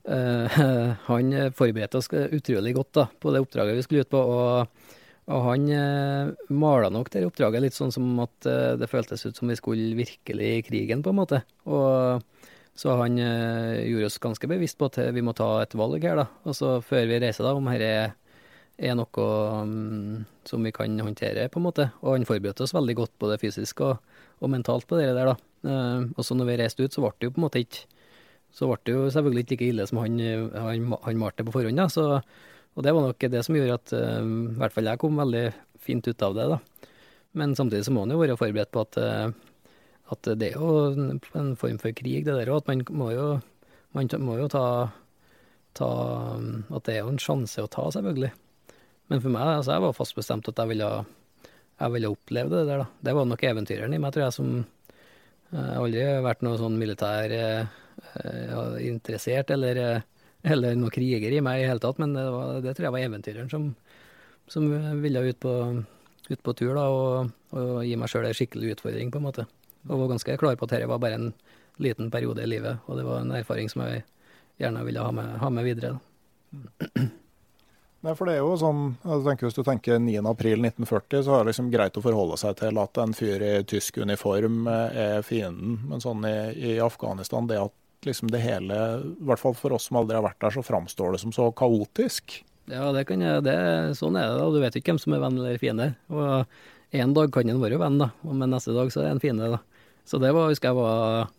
Uh, 0.03 0.51
han 1.11 1.29
forberedte 1.55 2.01
oss 2.01 2.09
utrolig 2.11 2.73
godt 2.75 2.89
da, 2.99 3.05
på 3.23 3.31
det 3.31 3.39
oppdraget 3.45 3.77
vi 3.77 3.85
skulle 3.87 4.03
ut 4.03 4.11
på, 4.11 4.19
og, 4.19 4.89
og 5.31 5.45
han 5.47 5.69
uh, 5.71 6.33
mala 6.51 6.91
nok 6.91 7.11
det 7.15 7.23
oppdraget 7.29 7.63
litt 7.63 7.77
sånn 7.77 7.95
som 7.95 8.09
at 8.25 8.49
det 8.81 8.91
føltes 8.91 9.23
ut 9.29 9.39
som 9.39 9.51
vi 9.51 9.59
skulle 9.59 9.95
virkelig 9.95 10.49
i 10.57 10.65
krigen, 10.67 11.07
på 11.07 11.15
en 11.15 11.21
måte. 11.21 11.45
Og 11.71 12.27
så 12.79 12.95
han 13.03 13.19
gjorde 13.21 14.09
oss 14.09 14.21
ganske 14.23 14.49
bevisst 14.49 14.79
på 14.81 14.89
at 14.89 14.97
vi 15.13 15.23
må 15.25 15.35
ta 15.37 15.49
et 15.61 15.75
valg 15.77 16.05
her, 16.07 16.23
da. 16.23 16.55
så 16.57 16.79
før 16.81 17.05
vi 17.11 17.19
reiser, 17.21 17.45
da, 17.45 17.53
om 17.53 17.69
dette 17.69 18.15
er 18.81 18.97
noe 18.97 19.27
um, 19.63 20.23
som 20.49 20.65
vi 20.65 20.73
kan 20.75 20.97
håndtere, 21.05 21.51
på 21.53 21.61
en 21.61 21.67
måte. 21.67 21.91
Og 22.01 22.17
han 22.17 22.25
forberedte 22.27 22.65
oss 22.65 22.73
veldig 22.73 22.97
godt 23.03 23.13
både 23.21 23.37
fysisk 23.43 23.85
og, 23.85 24.01
og 24.41 24.55
mentalt 24.55 24.89
på 24.89 24.97
det 24.99 25.11
der, 25.13 25.35
da. 25.35 25.37
og 26.17 26.25
så 26.25 26.35
når 26.39 26.49
vi 26.49 26.57
reiste 26.63 26.87
ut, 26.87 26.97
så 26.97 27.05
ble 27.05 27.13
det 27.19 27.29
jo 27.29 27.35
på 27.37 27.43
en 27.43 27.47
måte 27.51 27.63
ikke 27.63 27.85
så 28.53 28.69
ble 28.69 28.81
det 28.85 28.95
jo 28.95 29.05
selvfølgelig 29.13 29.45
ikke 29.47 29.57
like 29.57 29.69
ille 29.71 29.87
som 29.89 30.01
han, 30.03 30.19
han, 30.53 30.89
han 31.07 31.21
malte 31.21 31.45
på 31.47 31.55
forhånd. 31.55 31.79
Da. 31.81 31.89
Så, 31.93 32.05
og 32.77 32.85
det 32.85 32.93
var 32.93 33.07
nok 33.07 33.29
det 33.33 33.45
som 33.47 33.57
gjorde 33.57 33.79
at 33.79 33.95
uh, 33.97 34.21
i 34.21 34.59
hvert 34.61 34.75
fall 34.75 34.91
jeg 34.91 35.01
kom 35.01 35.21
veldig 35.21 35.47
fint 35.83 36.09
ut 36.09 36.27
av 36.27 36.37
det. 36.37 36.49
da. 36.53 36.91
Men 37.41 37.57
samtidig 37.57 37.87
så 37.87 37.95
må 37.97 38.05
han 38.05 38.13
jo 38.13 38.21
være 38.21 38.37
forberedt 38.41 38.73
på 38.75 38.85
at, 38.85 39.01
uh, 39.01 39.33
at 40.13 40.29
det 40.39 40.53
er 40.53 40.61
jo 40.61 40.93
en 41.39 41.57
form 41.59 41.79
for 41.81 41.97
krig, 41.97 42.27
det 42.27 42.37
der 42.37 42.53
òg. 42.53 42.63
At 42.63 42.71
man 42.71 42.85
må 43.01 43.11
jo, 43.15 43.27
man 43.97 44.13
må 44.25 44.39
jo 44.41 44.49
ta, 44.53 44.67
ta, 45.79 45.91
At 46.71 46.87
det 46.89 46.97
er 46.97 47.03
jo 47.03 47.13
en 47.15 47.23
sjanse 47.23 47.65
å 47.65 47.71
ta, 47.73 47.89
selvfølgelig. 47.97 48.33
Men 49.13 49.25
for 49.25 49.35
meg, 49.35 49.59
altså 49.59 49.77
jeg 49.77 49.85
var 49.87 49.97
fast 49.97 50.17
bestemt 50.17 50.49
at 50.49 50.61
jeg 50.61 50.73
ville, 50.73 50.91
jeg 51.83 51.97
ville 51.97 52.13
oppleve 52.13 52.53
det 52.53 52.67
der, 52.71 52.85
da. 52.85 52.89
Det 53.09 53.17
var 53.19 53.29
nok 53.29 53.47
eventyreren 53.51 53.97
i 53.97 54.01
meg, 54.01 54.15
tror 54.15 54.29
jeg, 54.29 54.39
som 54.39 54.55
Jeg 55.53 55.61
uh, 55.61 55.73
har 55.75 55.83
aldri 55.83 56.05
vært 56.25 56.45
noe 56.47 56.57
sånn 56.57 56.79
militær 56.81 57.33
Eh, 58.15 58.87
interessert 58.87 59.51
eller, 59.51 59.77
eh, 59.77 60.01
eller 60.43 60.77
noen 60.77 60.93
kriger 60.93 61.33
i 61.33 61.41
meg 61.45 61.63
i 61.63 61.69
hele 61.69 61.83
tatt, 61.83 62.01
men 62.03 62.15
det, 62.17 62.25
var, 62.35 62.61
det 62.65 62.75
tror 62.75 62.89
jeg 62.89 62.95
var 62.97 63.07
eventyreren 63.07 63.51
som, 63.53 63.69
som 64.51 64.69
ville 65.03 65.23
ut 65.29 65.41
på, 65.41 65.55
ut 66.29 66.43
på 66.43 66.55
tur 66.59 66.75
da, 66.77 66.87
og, 66.91 67.33
og, 67.55 67.75
gi 67.87 67.97
meg 67.99 68.11
sjøl 68.11 68.29
en 68.29 68.37
skikkelig 68.37 68.77
utfordring, 68.77 69.13
på 69.13 69.21
en 69.21 69.29
måte. 69.29 69.47
Og 69.89 70.05
var 70.05 70.13
ganske 70.15 70.37
klar 70.39 70.59
på 70.59 70.69
at 70.69 70.75
dette 70.77 70.91
var 70.91 71.03
bare 71.03 71.19
en 71.19 71.33
liten 71.83 72.11
periode 72.13 72.45
i 72.45 72.51
livet, 72.51 72.83
og 72.87 72.99
det 72.99 73.07
var 73.07 73.23
en 73.23 73.35
erfaring 73.35 73.71
som 73.73 73.83
jeg 73.87 74.05
gjerne 74.61 74.85
ville 74.87 75.03
ha 75.03 75.11
med, 75.15 75.37
ha 75.43 75.51
med 75.51 75.67
videre. 75.67 75.97
Da. 76.53 77.09
Nei, 78.03 78.17
for 78.19 78.27
det 78.27 78.35
er 78.35 78.41
jo 78.43 78.57
sånn, 78.59 78.81
jeg 79.07 79.23
tenker 79.25 79.47
Hvis 79.47 79.57
du 79.57 79.63
tenker 79.67 80.01
9.4.1940, 80.03 81.23
så 81.23 81.37
er 81.37 81.45
det 81.45 81.53
liksom 81.53 81.69
greit 81.71 81.99
å 81.99 82.03
forholde 82.03 82.39
seg 82.41 82.57
til 82.59 82.81
at 82.83 82.99
en 82.99 83.15
fyr 83.15 83.45
i 83.47 83.53
tysk 83.69 84.01
uniform 84.03 84.67
eh, 84.71 84.99
er 85.05 85.27
fienden. 85.27 85.79
Men 85.87 86.03
sånn 86.03 86.27
i, 86.27 86.35
i 86.73 86.73
Afghanistan, 86.83 87.47
det 87.47 87.61
at 87.63 87.77
liksom 88.03 88.33
det 88.35 88.43
hele, 88.43 88.79
i 89.07 89.27
hvert 89.29 89.39
fall 89.39 89.55
for 89.55 89.77
oss 89.77 89.87
som 89.87 90.01
aldri 90.01 90.19
har 90.19 90.27
vært 90.27 90.41
der, 90.43 90.57
så 90.57 90.67
framstår 90.67 91.15
det 91.15 91.23
som 91.23 91.35
så 91.35 91.47
kaotisk. 91.55 92.41
Ja, 92.71 92.89
det 92.95 93.07
kan 93.07 93.23
jeg, 93.23 93.45
det, 93.47 93.55
sånn 93.99 94.19
er 94.19 94.33
det. 94.33 94.39
da. 94.41 94.51
Du 94.51 94.59
vet 94.63 94.79
ikke 94.79 94.93
hvem 94.93 95.03
som 95.03 95.15
er 95.15 95.23
venn 95.23 95.39
eller 95.39 95.63
fiende. 95.63 95.93
Og 96.11 96.59
En 96.93 97.15
dag 97.17 97.31
kan 97.33 97.49
en 97.49 97.63
være 97.63 97.79
venn, 97.81 98.03
da, 98.03 98.11
men 98.27 98.51
neste 98.53 98.75
dag 98.77 98.91
så 98.93 99.07
er 99.07 99.15
en 99.15 99.23
fiende. 99.23 99.47
da. 99.55 99.63
Så 100.09 100.19
det 100.23 100.33
var, 100.35 100.51
husker 100.51 100.73
jeg 100.73 100.79
var 100.79 101.31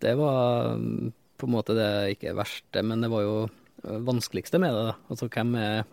Det 0.00 0.14
var 0.16 0.76
mm, 0.78 1.12
på 1.40 1.48
en 1.48 1.54
måte 1.54 1.76
det 1.76 2.16
ikke 2.16 2.36
verste, 2.38 2.82
men 2.86 3.02
det 3.02 3.10
var 3.12 3.24
jo 3.24 3.34
vanskeligste 3.80 4.60
med 4.60 4.74
det. 4.76 4.86
da. 4.90 4.94
Altså 5.08 5.28
hvem 5.32 5.54
er 5.56 5.84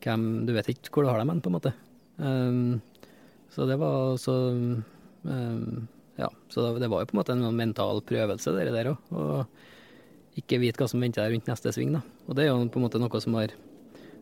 hvem, 0.00 0.26
Du 0.46 0.54
vet 0.56 0.68
ikke 0.72 0.94
hvor 0.94 1.04
du 1.04 1.10
har 1.10 1.18
dem 1.20 1.32
hen, 1.32 1.42
på 1.42 1.50
en 1.50 1.56
måte. 1.58 1.72
Um, 2.16 2.80
så 3.50 3.66
det 3.66 3.78
var 3.80 4.16
så 4.20 4.34
um, 4.54 5.88
ja, 6.20 6.28
så 6.52 6.70
det 6.78 6.90
var 6.90 7.02
jo 7.02 7.10
på 7.10 7.16
en 7.16 7.20
måte 7.20 7.34
en 7.34 7.56
mental 7.56 8.02
prøvelse, 8.06 8.52
det 8.56 8.72
der 8.74 8.92
òg. 8.92 9.12
Og 9.16 10.40
ikke 10.40 10.60
vite 10.62 10.80
hva 10.80 10.88
som 10.90 11.02
venter 11.02 11.24
deg 11.24 11.34
rundt 11.34 11.50
neste 11.50 11.72
sving. 11.74 11.94
da. 11.96 12.02
Og 12.28 12.36
det 12.36 12.44
er 12.44 12.52
jo 12.52 12.68
på 12.68 12.80
en 12.80 12.86
måte 12.86 13.00
noe 13.00 13.22
som 13.22 13.36
har, 13.38 13.54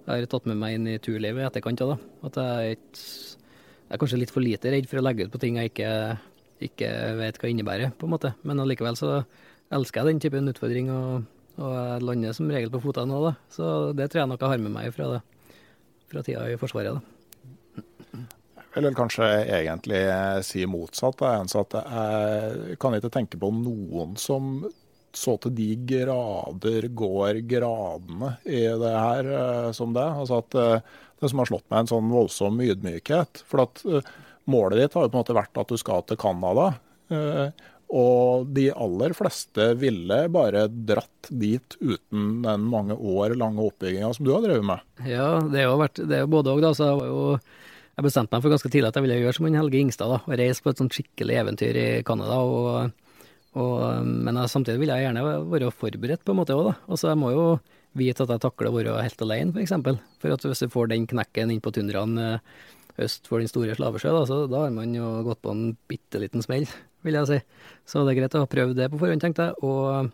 har 0.07 0.27
tatt 0.31 0.47
med 0.49 0.61
meg 0.61 0.79
inn 0.79 0.89
i 0.89 0.99
turlivet 1.03 1.43
i 1.43 1.49
etterkant 1.49 1.83
da. 1.83 1.99
At 2.29 2.39
jeg, 2.39 2.79
jeg 2.95 3.97
er 3.97 4.01
kanskje 4.01 4.21
litt 4.23 4.35
for 4.35 4.45
lite 4.45 4.73
redd 4.73 4.89
for 4.91 5.01
å 5.01 5.05
legge 5.05 5.27
ut 5.27 5.35
på 5.35 5.43
ting 5.43 5.59
jeg 5.59 5.73
ikke, 5.73 5.91
ikke 6.65 6.89
vet 7.19 7.39
hva 7.41 7.51
innebærer, 7.51 7.93
på 7.99 8.09
en 8.09 8.15
måte. 8.15 8.33
Men 8.47 8.63
allikevel 8.63 8.99
så 8.99 9.21
elsker 9.75 10.03
jeg 10.03 10.15
den 10.15 10.23
typen 10.25 10.51
utfordring, 10.51 10.91
og, 10.93 11.29
og 11.61 11.77
jeg 11.77 12.07
lander 12.09 12.37
som 12.37 12.51
regel 12.53 12.73
på 12.73 12.83
føttene 12.87 13.13
nå, 13.13 13.21
da. 13.29 13.35
Så 13.53 13.71
det 13.99 14.11
tror 14.11 14.25
jeg 14.25 14.33
nok 14.33 14.43
jeg 14.45 14.55
har 14.55 14.65
med 14.65 14.75
meg 14.75 14.91
fra, 14.97 15.13
det, 15.17 15.63
fra 16.11 16.25
tida 16.27 16.49
i 16.51 16.59
Forsvaret, 16.61 16.99
da. 16.99 18.25
Vil 18.79 18.95
kanskje 18.95 19.27
egentlig 19.57 20.05
si 20.47 20.63
motsatt. 20.71 21.23
At 21.25 21.75
jeg 21.75 22.77
kan 22.79 22.95
ikke 22.95 23.11
tenke 23.11 23.41
på 23.41 23.51
noen 23.51 24.15
som 24.21 24.69
så 25.17 25.35
til 25.43 25.55
de 25.57 25.69
grader 25.89 26.89
går 26.95 27.43
gradene 27.49 28.35
i 28.45 28.63
det 28.81 28.95
her 28.95 29.31
eh, 29.35 29.69
som 29.77 29.95
det. 29.97 30.05
Altså 30.05 30.43
at 30.43 30.59
eh, 30.59 30.97
Det 31.19 31.31
som 31.33 31.41
har 31.43 31.49
slått 31.51 31.67
meg 31.67 31.81
en 31.83 31.91
sånn 31.91 32.11
voldsom 32.13 32.61
ydmykhet. 32.63 33.43
For 33.49 33.65
at 33.65 33.83
eh, 33.89 34.11
målet 34.51 34.83
ditt 34.83 34.97
har 34.97 35.07
jo 35.07 35.13
på 35.13 35.19
en 35.19 35.23
måte 35.23 35.37
vært 35.37 35.61
at 35.61 35.73
du 35.73 35.81
skal 35.81 36.05
til 36.09 36.21
Canada. 36.21 36.71
Og 37.89 38.49
de 38.53 38.67
aller 38.77 39.15
fleste 39.17 39.71
ville 39.81 40.19
bare 40.33 40.67
dratt 40.69 41.31
dit 41.33 41.77
uten 41.81 42.43
den 42.45 42.67
mange 42.69 42.97
år 42.97 43.33
lange 43.41 43.65
oppbygginga 43.65 44.11
som 44.13 44.29
du 44.29 44.35
har 44.35 44.45
drevet 44.45 44.67
med. 44.69 44.85
Ja, 45.09 45.39
det 45.41 45.65
har 45.65 45.81
vært 45.81 46.03
det 46.03 46.19
er 46.19 46.27
jo 46.27 46.35
både 46.37 46.53
òg, 46.53 46.61
da. 46.67 46.75
Så 46.77 46.91
jeg 46.91 47.01
var 47.01 47.09
jo 47.09 47.23
jeg 47.99 48.07
bestemte 48.07 48.37
meg 48.37 48.45
for 48.45 48.55
ganske 48.55 48.71
tidlig 48.71 48.93
at 48.93 48.99
jeg 48.99 49.05
ville 49.09 49.17
gjøre 49.19 49.35
som 49.35 49.47
en 49.49 49.57
Helge 49.59 49.79
Ingstad, 49.81 50.13
da, 50.13 50.21
og 50.23 50.39
reise 50.39 50.63
på 50.63 50.71
et 50.71 50.79
sånt 50.79 50.95
skikkelig 50.95 51.39
eventyr 51.41 51.79
i 51.81 51.87
Canada. 52.07 52.37
Og, 52.47 52.93
og, 53.59 53.81
men 54.07 54.39
jeg, 54.39 54.53
samtidig 54.53 54.85
vil 54.85 54.93
jeg 54.93 55.09
gjerne 55.09 55.25
være 55.51 55.73
forberedt 55.75 56.23
på 56.23 56.37
en 56.37 56.39
måte 56.39 56.55
òg, 56.55 56.69
da. 56.69 56.75
Altså 56.87 57.11
jeg 57.11 57.19
må 57.19 57.33
jo 57.35 57.47
vite 57.99 58.23
at 58.23 58.31
jeg 58.37 58.45
takler 58.45 58.71
å 58.71 58.77
være 58.77 59.01
helt 59.03 59.25
alene, 59.25 59.51
f.eks. 59.51 59.57
For, 59.57 59.65
eksempel. 59.65 59.99
for 60.23 60.37
at 60.37 60.47
hvis 60.47 60.63
du 60.63 60.71
får 60.77 60.93
den 60.93 61.09
knekken 61.11 61.51
inn 61.51 61.65
på 61.65 61.73
tundraen 61.75 62.15
eh, 62.23 62.61
øst 63.05 63.29
for 63.31 63.43
den 63.43 63.51
store 63.51 63.77
slavesjø, 63.79 64.13
da, 64.15 64.23
så 64.29 64.39
da 64.51 64.65
har 64.67 64.75
man 64.75 64.95
jo 64.97 65.11
gått 65.27 65.43
på 65.45 65.55
en 65.55 65.73
bitte 65.91 66.21
liten 66.23 66.45
smell, 66.45 66.67
vil 67.07 67.19
jeg 67.21 67.31
si. 67.31 67.39
Så 67.89 68.05
det 68.05 68.15
er 68.15 68.21
greit 68.23 68.37
å 68.39 68.45
ha 68.45 68.51
prøvd 68.51 68.79
det 68.79 68.91
på 68.93 69.01
forhånd, 69.01 69.23
tenkte 69.23 69.51
jeg. 69.51 69.59
Og 69.63 70.11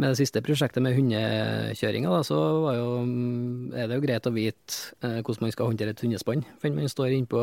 med 0.00 0.12
det 0.12 0.20
siste 0.22 0.42
prosjektet 0.44 0.84
med 0.84 0.96
hundekjøringa, 0.96 2.22
så 2.26 2.38
jo, 2.76 2.86
mm, 3.06 3.74
er 3.76 3.88
det 3.88 3.98
jo 3.98 4.04
greit 4.06 4.28
å 4.28 4.34
vite 4.34 4.78
eh, 5.04 5.20
hvordan 5.20 5.46
man 5.46 5.54
skal 5.54 5.70
håndtere 5.70 5.94
et 5.94 6.02
hundespann. 6.04 6.46
For 6.62 6.74
man 6.74 6.90
står 6.90 7.14
innpå 7.16 7.42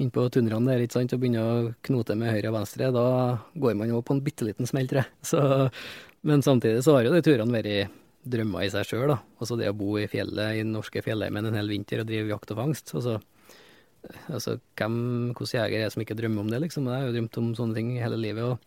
inn 0.00 0.10
på 0.14 0.24
tundraen 0.34 0.66
der 0.66 0.82
ikke 0.82 0.98
sant, 0.98 1.12
og 1.14 1.20
begynner 1.22 1.44
å 1.44 1.74
knote 1.86 2.16
med 2.18 2.32
høyre 2.34 2.50
og 2.50 2.56
venstre, 2.58 2.90
da 2.94 3.06
går 3.54 3.76
man 3.78 3.92
jo 3.92 4.00
på 4.02 4.16
en 4.16 4.24
bitte 4.26 4.46
liten 4.46 4.66
smell, 4.70 4.88
tror. 4.90 5.06
Men 6.26 6.42
samtidig 6.42 6.82
så 6.86 6.96
har 6.96 7.06
jo 7.06 7.12
de 7.14 7.22
turene 7.22 7.54
vært 7.54 7.92
drømmer 8.24 8.64
i 8.64 8.72
seg 8.72 8.88
sjøl, 8.88 9.10
da. 9.12 9.18
Altså 9.38 9.58
det 9.60 9.68
å 9.68 9.76
bo 9.76 9.98
i 10.00 10.08
fjellet, 10.10 10.56
i 10.56 10.62
den 10.62 10.72
norske 10.74 11.02
fjellheimen 11.04 11.50
en 11.50 11.58
hel 11.58 11.68
vinter 11.68 12.00
og 12.02 12.08
drive 12.08 12.32
jakt 12.32 12.54
og 12.54 12.60
fangst. 12.62 12.94
Altså, 12.96 13.18
altså 14.28 14.58
hvem, 14.78 14.96
hvilken 15.32 15.58
jeger 15.58 15.78
er 15.78 15.86
det 15.86 15.94
som 15.94 16.04
ikke 16.04 16.16
drømmer 16.18 16.44
om 16.44 16.50
det, 16.52 16.60
liksom? 16.66 16.88
Jeg 16.90 17.02
har 17.02 17.08
jo 17.08 17.14
drømt 17.16 17.40
om 17.40 17.54
sånne 17.58 17.78
ting 17.78 17.94
hele 18.00 18.20
livet. 18.20 18.44
og 18.44 18.58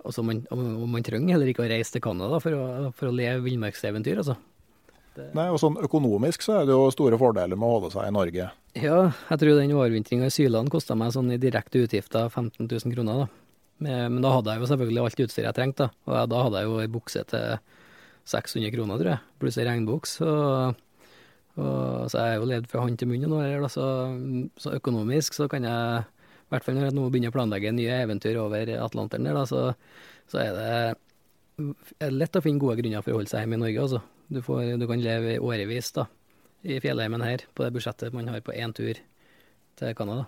Altså 0.00 0.22
man, 0.24 0.38
og 0.48 0.86
man 0.88 1.04
trenger 1.04 1.34
heller 1.34 1.50
ikke 1.50 1.60
å 1.66 1.68
reise 1.68 1.92
til 1.92 2.00
Canada 2.00 2.38
for 2.40 2.56
å, 2.56 2.92
for 2.96 3.10
å 3.10 3.12
leve 3.12 3.42
villmarkseventyr, 3.44 4.22
altså. 4.22 4.38
Det... 5.16 5.26
Nei, 5.34 5.48
og 5.50 5.58
sånn 5.60 5.76
Økonomisk 5.82 6.44
så 6.46 6.60
er 6.60 6.68
det 6.68 6.76
jo 6.76 6.86
store 6.94 7.18
fordeler 7.20 7.58
med 7.58 7.66
å 7.66 7.74
holde 7.74 7.90
seg 7.92 8.08
i 8.08 8.14
Norge. 8.14 8.46
Ja, 8.78 9.00
jeg 9.10 9.42
tror 9.42 9.58
den 9.58 9.74
overvintringa 9.74 10.30
i 10.30 10.32
Syland 10.32 10.70
kosta 10.72 10.96
meg 10.96 11.12
sånn 11.12 11.32
i 11.34 11.40
direkte 11.42 11.82
utgifter 11.82 12.30
15 12.30 12.64
000 12.64 12.94
kroner. 12.94 13.24
da. 13.24 13.28
Men 13.80 14.20
da 14.22 14.32
hadde 14.36 14.54
jeg 14.54 14.62
jo 14.62 14.70
selvfølgelig 14.70 15.02
alt 15.02 15.22
utstyret 15.26 15.48
jeg 15.50 15.58
trengte, 15.58 15.88
da. 15.90 16.06
Og 16.06 16.30
da 16.30 16.44
hadde 16.46 16.62
jeg 16.62 16.70
jo 16.70 16.78
ei 16.80 16.92
bukse 16.92 17.24
til 17.32 17.58
600 18.30 18.72
kroner, 18.76 19.00
tror 19.00 19.12
jeg, 19.14 19.24
pluss 19.42 19.58
ei 19.58 19.66
regnbuks. 19.66 20.16
Og, 20.24 20.80
og, 21.60 22.08
så 22.10 22.22
jeg 22.22 22.34
har 22.34 22.40
jo 22.40 22.48
levd 22.50 22.70
fra 22.70 22.84
hånd 22.84 22.98
til 23.00 23.10
munn 23.10 23.28
nå, 23.28 23.42
så, 23.72 23.86
så 24.60 24.74
økonomisk 24.78 25.36
så 25.36 25.48
kan 25.52 25.66
jeg 25.68 26.00
i 26.50 26.54
hvert 26.54 26.66
fall 26.66 26.74
når 26.74 26.88
jeg 26.88 26.96
nå 26.96 27.04
begynner 27.12 27.30
å 27.30 27.36
planlegge 27.36 27.70
nye 27.76 28.00
eventyr 28.02 28.40
over 28.42 28.72
Atlanteren 28.82 29.28
der, 29.28 29.36
da, 29.38 29.44
så, 29.46 29.70
så 30.30 30.40
er 30.42 30.56
det 30.56 30.72
er 32.00 32.14
lett 32.14 32.36
å 32.36 32.42
finne 32.44 32.62
gode 32.62 32.78
grunner 32.80 33.04
for 33.04 33.14
å 33.14 33.20
holde 33.20 33.30
seg 33.30 33.44
hjemme 33.44 33.58
i 33.58 33.62
Norge. 33.64 33.84
Altså. 33.84 34.00
Du, 34.30 34.40
får, 34.44 34.62
du 34.80 34.86
kan 34.90 35.02
leve 35.02 35.34
i 35.34 35.42
årevis 35.42 35.92
da, 35.96 36.06
i 36.62 36.78
fjellheimen 36.82 37.24
her, 37.24 37.44
på 37.54 37.66
det 37.66 37.74
budsjettet 37.74 38.16
man 38.16 38.30
har 38.32 38.42
på 38.46 38.54
én 38.56 38.74
tur 38.76 38.98
til 39.80 39.94
Canada. 39.98 40.26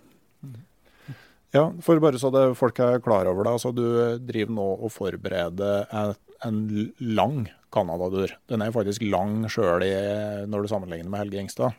Ja, 1.53 1.67
for 1.85 2.01
bare 2.01 2.21
så 2.21 2.31
det 2.33 2.47
folk 2.57 2.79
er 2.81 3.03
klar 3.05 3.29
over 3.29 3.45
det. 3.45 3.57
altså 3.59 3.73
Du 3.77 3.85
driver 4.25 4.57
nå 4.57 4.69
og 4.79 4.93
forbereder 4.95 5.89
en, 5.93 6.15
en 6.47 6.63
lang 6.99 7.45
Canada-dør. 7.73 8.37
Den 8.51 8.65
er 8.65 8.75
faktisk 8.75 9.05
lang 9.07 9.43
sjøl 9.51 9.85
når 10.51 10.65
du 10.65 10.71
sammenligner 10.71 11.11
med 11.11 11.23
Helge 11.25 11.43
Ingstad. 11.43 11.79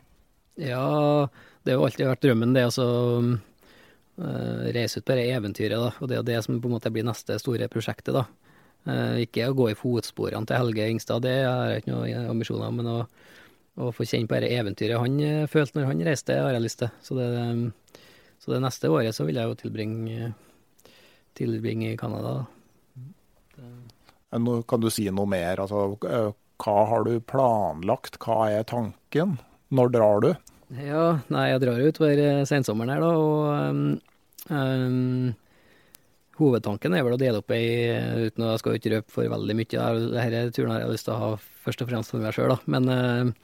Ja, 0.60 1.26
det 1.62 1.74
har 1.74 1.80
jo 1.80 1.88
alltid 1.88 2.08
vært 2.08 2.22
drømmen, 2.22 2.54
det. 2.54 2.64
altså 2.68 2.86
uh, 3.24 4.64
reise 4.74 5.00
ut 5.00 5.06
på 5.06 5.16
det 5.18 5.26
eventyret, 5.34 5.78
da. 5.80 5.90
Og 5.98 6.10
det 6.10 6.18
er 6.18 6.26
det 6.28 6.40
som 6.46 6.60
på 6.60 6.70
en 6.70 6.76
måte 6.76 6.92
blir 6.94 7.06
neste 7.06 7.38
store 7.42 7.68
prosjektet, 7.72 8.14
da. 8.14 8.26
Uh, 8.84 9.22
ikke 9.24 9.48
å 9.48 9.56
gå 9.56 9.70
i 9.72 9.78
fotsporene 9.78 10.46
til 10.46 10.60
Helge 10.60 10.88
Ingstad, 10.92 11.24
det 11.24 11.38
har 11.42 11.72
jeg 11.72 11.84
ikke 11.84 11.94
noen 11.94 12.30
ambisjoner 12.34 12.68
om, 12.68 12.80
men 12.82 12.90
å, 12.92 12.98
å 13.80 13.92
få 13.96 14.06
kjenne 14.06 14.30
på 14.30 14.42
det 14.44 14.52
eventyret 14.54 15.00
han 15.00 15.18
uh, 15.22 15.46
følte 15.50 15.80
når 15.80 15.90
han 15.90 16.04
reiste, 16.10 16.38
har 16.38 16.54
jeg 16.54 16.66
lyst 16.66 16.82
til. 16.84 16.92
Så 17.02 17.18
det, 17.18 17.30
um, 17.34 17.66
så 18.42 18.54
det 18.54 18.62
neste 18.62 18.92
året 18.92 19.16
så 19.16 19.26
vil 19.26 19.40
jeg 19.40 19.50
jo 19.50 19.60
tilbringe 19.62 20.34
tilbringe 21.34 21.92
i 21.92 21.98
Canada. 21.98 22.44
Nå 23.58 23.83
kan 24.68 24.82
du 24.82 24.90
si 24.92 25.06
noe 25.10 25.28
mer? 25.30 25.60
Altså, 25.62 25.86
eh, 26.08 26.32
hva 26.64 26.74
har 26.90 27.06
du 27.06 27.18
planlagt? 27.20 28.18
Hva 28.22 28.48
er 28.50 28.66
tanken? 28.68 29.38
Når 29.74 29.94
drar 29.94 30.24
du? 30.24 30.30
Ja, 30.80 31.20
nei, 31.30 31.48
jeg 31.52 31.62
drar 31.62 31.86
utover 31.86 32.18
hver 32.18 32.48
sensommeren 32.48 32.94
her, 32.94 33.02
da, 33.04 33.10
og 33.20 33.42
um, 33.70 33.82
um, 34.48 35.34
hovedtanken 36.38 36.96
er 36.96 37.04
vel 37.06 37.14
å 37.14 37.20
dele 37.20 37.42
opp 37.42 37.52
ei 37.54 38.24
Uten 38.26 38.42
å 38.42 38.54
jeg 38.54 38.62
skal 38.62 38.78
ikke 38.78 38.94
røpe 38.96 39.14
for 39.14 39.30
veldig 39.30 39.58
mye. 39.58 39.84
Denne 40.16 40.42
turen 40.56 40.72
har 40.74 40.82
jeg 40.82 40.96
lyst 40.96 41.08
til 41.08 41.14
å 41.14 41.20
ha 41.20 41.30
først 41.66 41.84
og 41.84 41.92
fremst 41.92 42.14
for 42.14 42.24
meg 42.24 42.34
sjøl, 42.34 42.54
da. 42.54 42.58
Men, 42.74 43.34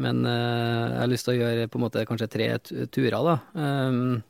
men 0.00 0.24
jeg 0.24 1.00
har 1.02 1.10
lyst 1.10 1.28
til 1.28 1.36
å 1.36 1.40
gjøre 1.40 1.68
på 1.68 1.80
en 1.80 1.84
måte 1.84 2.06
kanskje 2.08 2.30
tre 2.32 2.50
turer, 2.64 3.18
da. 3.18 3.36
Um, 3.56 4.20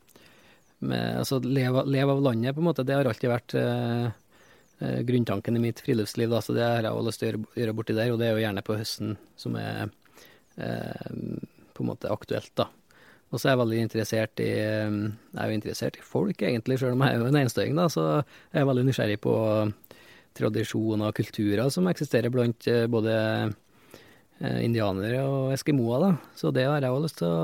med, 0.81 1.21
altså 1.21 1.39
leve, 1.45 1.83
leve, 1.85 2.15
av 2.15 2.23
landet, 2.25 2.55
på 2.55 2.61
en 2.61 2.67
måte. 2.71 2.85
Det 2.87 2.95
har 2.97 3.07
alltid 3.07 3.31
vært 3.31 3.55
uh, 3.57 4.09
grunntanken 4.81 5.57
i 5.57 5.61
mitt 5.61 5.81
friluftsliv, 5.85 6.31
da, 6.31 6.39
så 6.41 6.55
det 6.57 6.65
har 6.65 6.85
jeg 6.87 6.91
også 6.91 7.07
lyst 7.07 7.21
til 7.21 7.37
å 7.37 7.41
gjøre, 7.59 7.75
borti 7.77 7.95
der. 7.97 8.13
Og 8.13 8.19
det 8.21 8.29
er 8.29 8.33
jo 8.33 8.43
gjerne 8.43 8.63
på 8.65 8.77
høsten 8.79 9.15
som 9.39 9.57
er 9.61 9.91
på 10.57 11.83
en 11.83 11.89
måte 11.91 12.09
aktuelt, 12.11 12.51
da. 12.57 12.65
Og 13.31 13.39
så 13.39 13.47
er 13.47 13.53
jeg 13.53 13.61
veldig 13.61 13.79
interessert 13.85 14.41
i 14.43 14.49
Jeg 14.51 15.39
er 15.39 15.47
jo 15.47 15.55
interessert 15.55 15.97
i 15.97 16.03
folk, 16.03 16.41
egentlig, 16.43 16.79
selv 16.81 16.97
om 16.97 17.03
jeg 17.05 17.15
er 17.15 17.21
jo 17.21 17.29
en 17.29 17.39
enstøing, 17.41 17.77
da. 17.79 17.87
Så 17.91 18.03
jeg 18.19 18.59
er 18.61 18.67
veldig 18.67 18.85
nysgjerrig 18.89 19.19
på 19.23 19.35
tradisjoner 20.37 21.11
og 21.11 21.15
kulturer 21.15 21.71
som 21.71 21.87
eksisterer 21.91 22.31
blant 22.31 22.67
eh, 22.71 22.87
både 22.91 23.15
eh, 24.39 24.59
indianere 24.63 25.23
og 25.27 25.55
eskimoer, 25.55 26.05
da. 26.05 26.11
Så 26.39 26.51
det 26.55 26.67
har 26.67 26.83
jeg 26.83 26.91
òg 26.95 27.03
lyst 27.05 27.19
til 27.21 27.31
å 27.31 27.41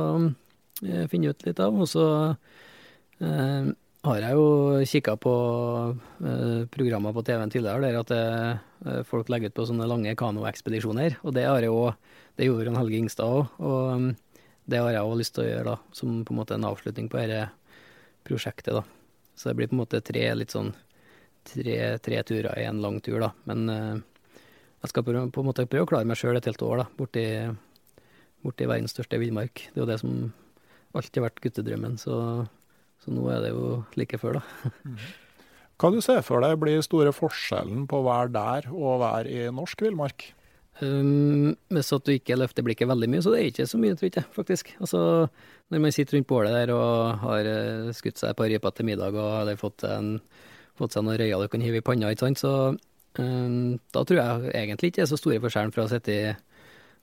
eh, 0.87 1.07
finne 1.11 1.31
ut 1.31 1.47
litt 1.47 1.63
av. 1.63 1.75
Og 1.75 1.89
så 1.91 2.05
eh, 3.23 3.71
har 4.07 4.23
jeg 4.23 4.37
jo 4.37 4.47
kikka 4.87 5.15
på 5.21 5.33
eh, 6.23 6.63
programmer 6.73 7.15
på 7.15 7.23
TV-en 7.27 7.51
tidligere 7.53 7.83
der 7.83 7.99
at 7.99 8.13
det, 8.13 9.03
folk 9.09 9.29
legger 9.31 9.51
ut 9.51 9.57
på 9.57 9.65
sånne 9.69 9.87
lange 9.89 10.13
kanoekspedisjoner. 10.17 11.19
Og 11.25 11.35
det 11.35 11.47
har 11.47 11.61
jeg 11.63 11.71
jo 11.71 11.91
Det 12.37 12.45
gjorde 12.45 12.75
Helge 12.77 12.97
Ingstad 13.01 13.25
òg. 13.33 13.55
Og 13.65 14.13
det 14.67 14.81
har 14.83 14.91
jeg 14.93 15.07
òg 15.07 15.15
lyst 15.17 15.33
til 15.33 15.45
å 15.45 15.47
gjøre, 15.47 15.71
da, 15.71 15.95
som 15.95 16.19
på 16.27 16.33
en 16.33 16.39
måte 16.41 16.57
en 16.57 16.67
avslutning 16.67 17.07
på 17.09 17.17
dette 17.17 17.47
prosjektet. 18.27 18.75
da. 18.75 18.83
Så 19.35 19.49
det 19.49 19.55
blir 19.57 19.69
på 19.71 19.77
en 19.77 19.81
måte 19.81 20.03
tre 20.03 20.27
litt 20.35 20.53
sånn 20.53 20.73
tre, 21.47 21.97
tre 22.03 22.23
turer 22.27 22.59
i 22.59 22.67
en 22.67 22.81
lang 22.83 22.99
tur, 23.01 23.19
da. 23.23 23.31
Men 23.47 23.69
uh, 23.71 23.95
jeg 24.83 24.91
skal 24.91 25.05
på, 25.07 25.15
på, 25.15 25.41
en 25.41 25.47
måte 25.47 25.67
prøve 25.69 25.87
å 25.87 25.89
klare 25.89 26.09
meg 26.09 26.19
sjøl 26.19 26.37
et 26.39 26.49
helt 26.49 26.65
år, 26.65 26.83
da, 26.83 26.87
borti, 26.99 27.25
borti 28.43 28.67
verdens 28.67 28.95
største 28.95 29.19
villmark. 29.21 29.69
Det 29.71 29.79
er 29.79 29.85
jo 29.85 29.89
det 29.89 29.99
som 30.03 30.17
alltid 30.97 31.21
har 31.21 31.27
vært 31.29 31.41
guttedrømmen, 31.45 31.97
så, 32.01 32.17
så 33.03 33.13
nå 33.13 33.27
er 33.31 33.45
det 33.45 33.53
jo 33.53 33.81
like 33.99 34.19
før, 34.21 34.39
da. 34.39 34.71
Hva 35.77 35.91
du 35.93 35.99
ser 36.01 36.23
for 36.25 36.41
deg 36.41 36.57
blir 36.57 36.81
store 36.81 37.11
forskjellen 37.13 37.85
på 37.89 37.99
å 37.99 38.07
være 38.07 38.33
der 38.33 38.67
og 38.73 39.01
være 39.03 39.29
i 39.29 39.45
norsk 39.53 39.83
villmark? 39.85 40.31
Um, 40.77 41.55
hvis 41.73 41.89
at 41.95 42.05
du 42.05 42.11
ikke 42.13 42.37
løfter 42.37 42.65
blikket 42.65 42.89
veldig 42.89 43.09
mye, 43.09 43.21
så 43.25 43.33
det 43.33 43.39
er 43.39 43.47
ikke 43.49 43.65
så 43.69 43.79
mye, 43.81 43.97
tror 43.97 44.09
jeg, 44.09 44.25
faktisk. 44.33 44.73
Altså, 44.81 44.99
når 45.73 45.81
man 45.81 45.93
sitter 45.93 46.17
rundt 46.17 46.29
bålet 46.29 46.53
der 46.53 46.73
og 46.73 47.23
har 47.23 47.49
uh, 47.49 47.93
skutt 47.97 48.21
seg 48.21 48.33
et 48.33 48.37
par 48.37 48.49
ryper 48.49 48.75
til 48.77 48.89
middag 48.89 49.17
og 49.17 49.31
har 49.39 49.61
fått, 49.61 49.85
en, 49.89 50.17
fått 50.77 50.97
seg 50.97 51.05
noen 51.05 51.17
røyer 51.21 51.41
du 51.41 51.53
kan 51.53 51.65
hive 51.65 51.81
i 51.81 51.85
panna, 51.85 52.11
ikke 52.13 52.27
sant, 52.27 52.41
så 52.41 52.53
um, 53.21 53.77
da 53.93 54.05
tror 54.05 54.21
jeg 54.21 54.53
egentlig 54.53 54.91
ikke 54.91 55.01
det 55.01 55.07
er 55.07 55.13
så 55.13 55.21
store 55.21 55.41
forskjellen 55.45 55.73
fra 55.73 55.87
å 55.87 55.91
sitte, 55.93 56.37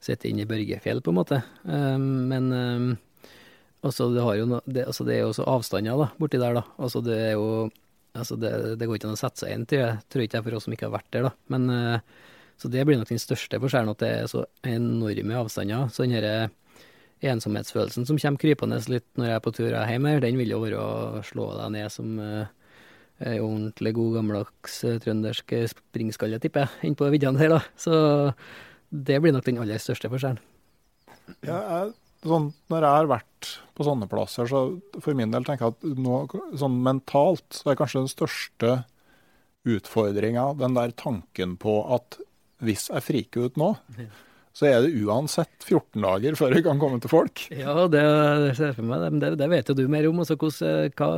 sitte 0.03 0.31
inne 0.31 0.47
i 0.47 0.51
Børgefjell, 0.51 1.03
på 1.03 1.15
en 1.15 1.19
måte. 1.19 1.43
Um, 1.67 2.09
men 2.31 2.51
altså, 3.85 4.11
det, 4.15 4.27
no, 4.49 4.61
det, 4.67 4.87
altså, 4.91 5.07
det, 5.07 5.17
er 5.17 5.25
jo 5.25 5.33
også 5.33 5.49
avstander 5.55 6.01
da, 6.01 6.11
borti 6.21 6.41
der, 6.41 6.59
da. 6.59 6.65
Altså, 6.79 7.05
det 7.05 7.19
er 7.31 7.35
jo 7.39 7.49
Altså, 8.15 8.37
det, 8.39 8.79
det 8.79 8.87
går 8.87 8.95
ikke 8.95 9.09
an 9.09 9.17
å 9.17 9.19
sette 9.19 9.43
seg 9.43 9.51
inn, 9.51 9.65
tror 9.67 9.81
jeg, 9.81 9.95
tror 10.07 10.23
ikke 10.23 10.39
jeg 10.39 10.45
for 10.47 10.55
oss 10.55 10.67
som 10.69 10.75
ikke 10.77 10.87
har 10.87 10.93
vært 10.95 11.09
der, 11.11 11.25
da. 11.27 11.31
Men 11.51 11.65
uh, 11.67 12.19
så 12.63 12.71
det 12.71 12.85
blir 12.87 13.01
nok 13.01 13.11
den 13.11 13.19
største 13.19 13.59
forskjellen, 13.59 13.91
at 13.91 14.03
det 14.03 14.11
er 14.11 14.29
så 14.31 14.45
enorme 14.71 15.41
avstander. 15.41 15.89
Så 15.91 16.05
den 16.07 16.15
denne 16.15 16.53
ensomhetsfølelsen 17.25 18.07
som 18.07 18.21
kommer 18.21 18.43
krypende 18.43 18.79
litt 18.93 19.07
når 19.19 19.31
jeg 19.31 19.39
er 19.39 19.43
på 19.43 19.55
tur 19.57 19.75
hjemme, 19.75 20.19
den 20.23 20.39
vil 20.39 20.55
jo 20.55 20.61
være 20.63 20.79
å 20.79 21.25
slå 21.27 21.49
deg 21.57 21.75
ned 21.75 21.91
som 21.91 22.15
uh, 22.21 22.47
ordentlig 23.33 23.95
god 23.99 24.21
gammeldags 24.21 24.79
uh, 24.87 24.99
trøndersk 25.03 25.57
springskalle, 25.75 26.39
tipper 26.43 26.69
jeg, 26.69 26.93
innpå 26.93 27.11
viddene 27.15 27.41
her, 27.41 27.57
da. 27.57 27.61
Så 27.75 27.95
det 28.95 29.19
blir 29.25 29.35
nok 29.35 29.49
den 29.49 29.59
aller 29.65 29.83
største 29.83 30.13
forskjellen. 30.13 30.39
Ja, 31.43 31.59
jeg, 31.59 31.95
sånn, 32.31 32.51
når 32.73 32.87
jeg 32.87 32.99
har 32.99 33.11
vært 33.11 33.53
på 33.75 33.87
sånne 33.87 34.09
plasser, 34.11 34.49
så 34.51 34.65
for 35.03 35.19
min 35.19 35.33
del 35.35 35.47
tenker 35.47 35.69
jeg 35.69 35.77
at 35.77 36.03
nå, 36.05 36.21
sånn 36.61 36.77
mentalt 36.85 37.47
så 37.57 37.73
er 37.73 37.81
kanskje 37.81 38.05
den 38.05 38.13
største 38.13 38.77
utfordringa 39.65 40.51
den 40.61 40.77
der 40.77 40.93
tanken 40.97 41.57
på 41.61 41.81
at 41.97 42.21
hvis 42.65 42.89
jeg 42.91 43.05
friker 43.05 43.49
ut 43.49 43.59
nå, 43.61 43.75
så 44.55 44.69
er 44.69 44.85
det 44.85 45.03
uansett 45.03 45.67
14 45.67 46.05
dager 46.05 46.37
før 46.39 46.55
jeg 46.55 46.65
kan 46.67 46.79
komme 46.81 47.01
til 47.03 47.11
folk. 47.11 47.43
Ja, 47.51 47.75
det, 47.91 48.05
ser 48.59 48.77
for 48.77 48.87
meg, 48.87 49.09
det, 49.21 49.33
det 49.41 49.49
vet 49.51 49.71
jo 49.71 49.77
du 49.77 49.89
mer 49.91 50.07
om. 50.07 50.21
Altså, 50.23 50.37
hos, 50.41 50.61
hva, 50.63 51.09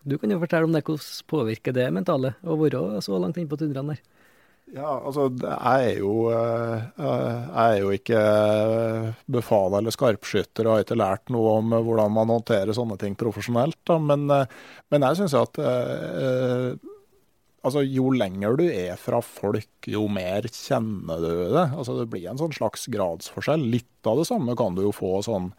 du 0.00 0.16
kan 0.16 0.32
jo 0.32 0.40
fortelle 0.40 0.68
om 0.68 0.72
det. 0.72 0.80
Hvordan 0.86 1.28
påvirker 1.28 1.76
det 1.76 1.90
mentale 1.92 2.32
å 2.40 2.56
være 2.58 3.02
så 3.04 3.20
langt 3.20 3.36
inne 3.36 3.52
på 3.52 3.60
tundraen 3.60 3.92
der? 3.92 4.00
Ja, 4.74 4.96
altså 5.06 5.28
jeg 5.30 5.90
er 5.92 6.00
jo, 6.00 6.26
eh, 6.34 6.80
jeg 6.98 7.76
er 7.76 7.76
jo 7.78 7.92
ikke 7.94 8.22
befal 9.30 9.76
eller 9.78 9.94
skarpskytter 9.94 10.66
og 10.66 10.74
har 10.74 10.82
ikke 10.82 10.98
lært 10.98 11.30
noe 11.30 11.52
om 11.60 11.76
hvordan 11.76 12.10
man 12.10 12.32
håndterer 12.34 12.74
sånne 12.74 12.98
ting 12.98 13.14
profesjonelt. 13.18 13.78
Da. 13.86 14.00
Men, 14.02 14.26
eh, 14.34 14.50
men 14.90 15.06
jeg 15.06 15.20
syns 15.20 15.36
at 15.38 15.60
eh, 15.62 16.74
altså, 17.62 17.84
jo 17.86 18.10
lenger 18.10 18.58
du 18.58 18.64
er 18.66 18.98
fra 18.98 19.22
folk, 19.22 19.70
jo 19.86 20.08
mer 20.10 20.50
kjenner 20.50 21.22
du 21.22 21.30
det. 21.54 21.66
Altså, 21.68 22.00
det 22.00 22.10
blir 22.10 22.26
en 22.32 22.42
sånn 22.42 22.58
slags 22.58 22.88
gradsforskjell. 22.90 23.70
Litt 23.70 24.10
av 24.10 24.18
det 24.18 24.26
samme 24.26 24.58
kan 24.58 24.74
du 24.74 24.82
jo 24.88 24.94
få 24.94 25.20
sånn 25.26 25.52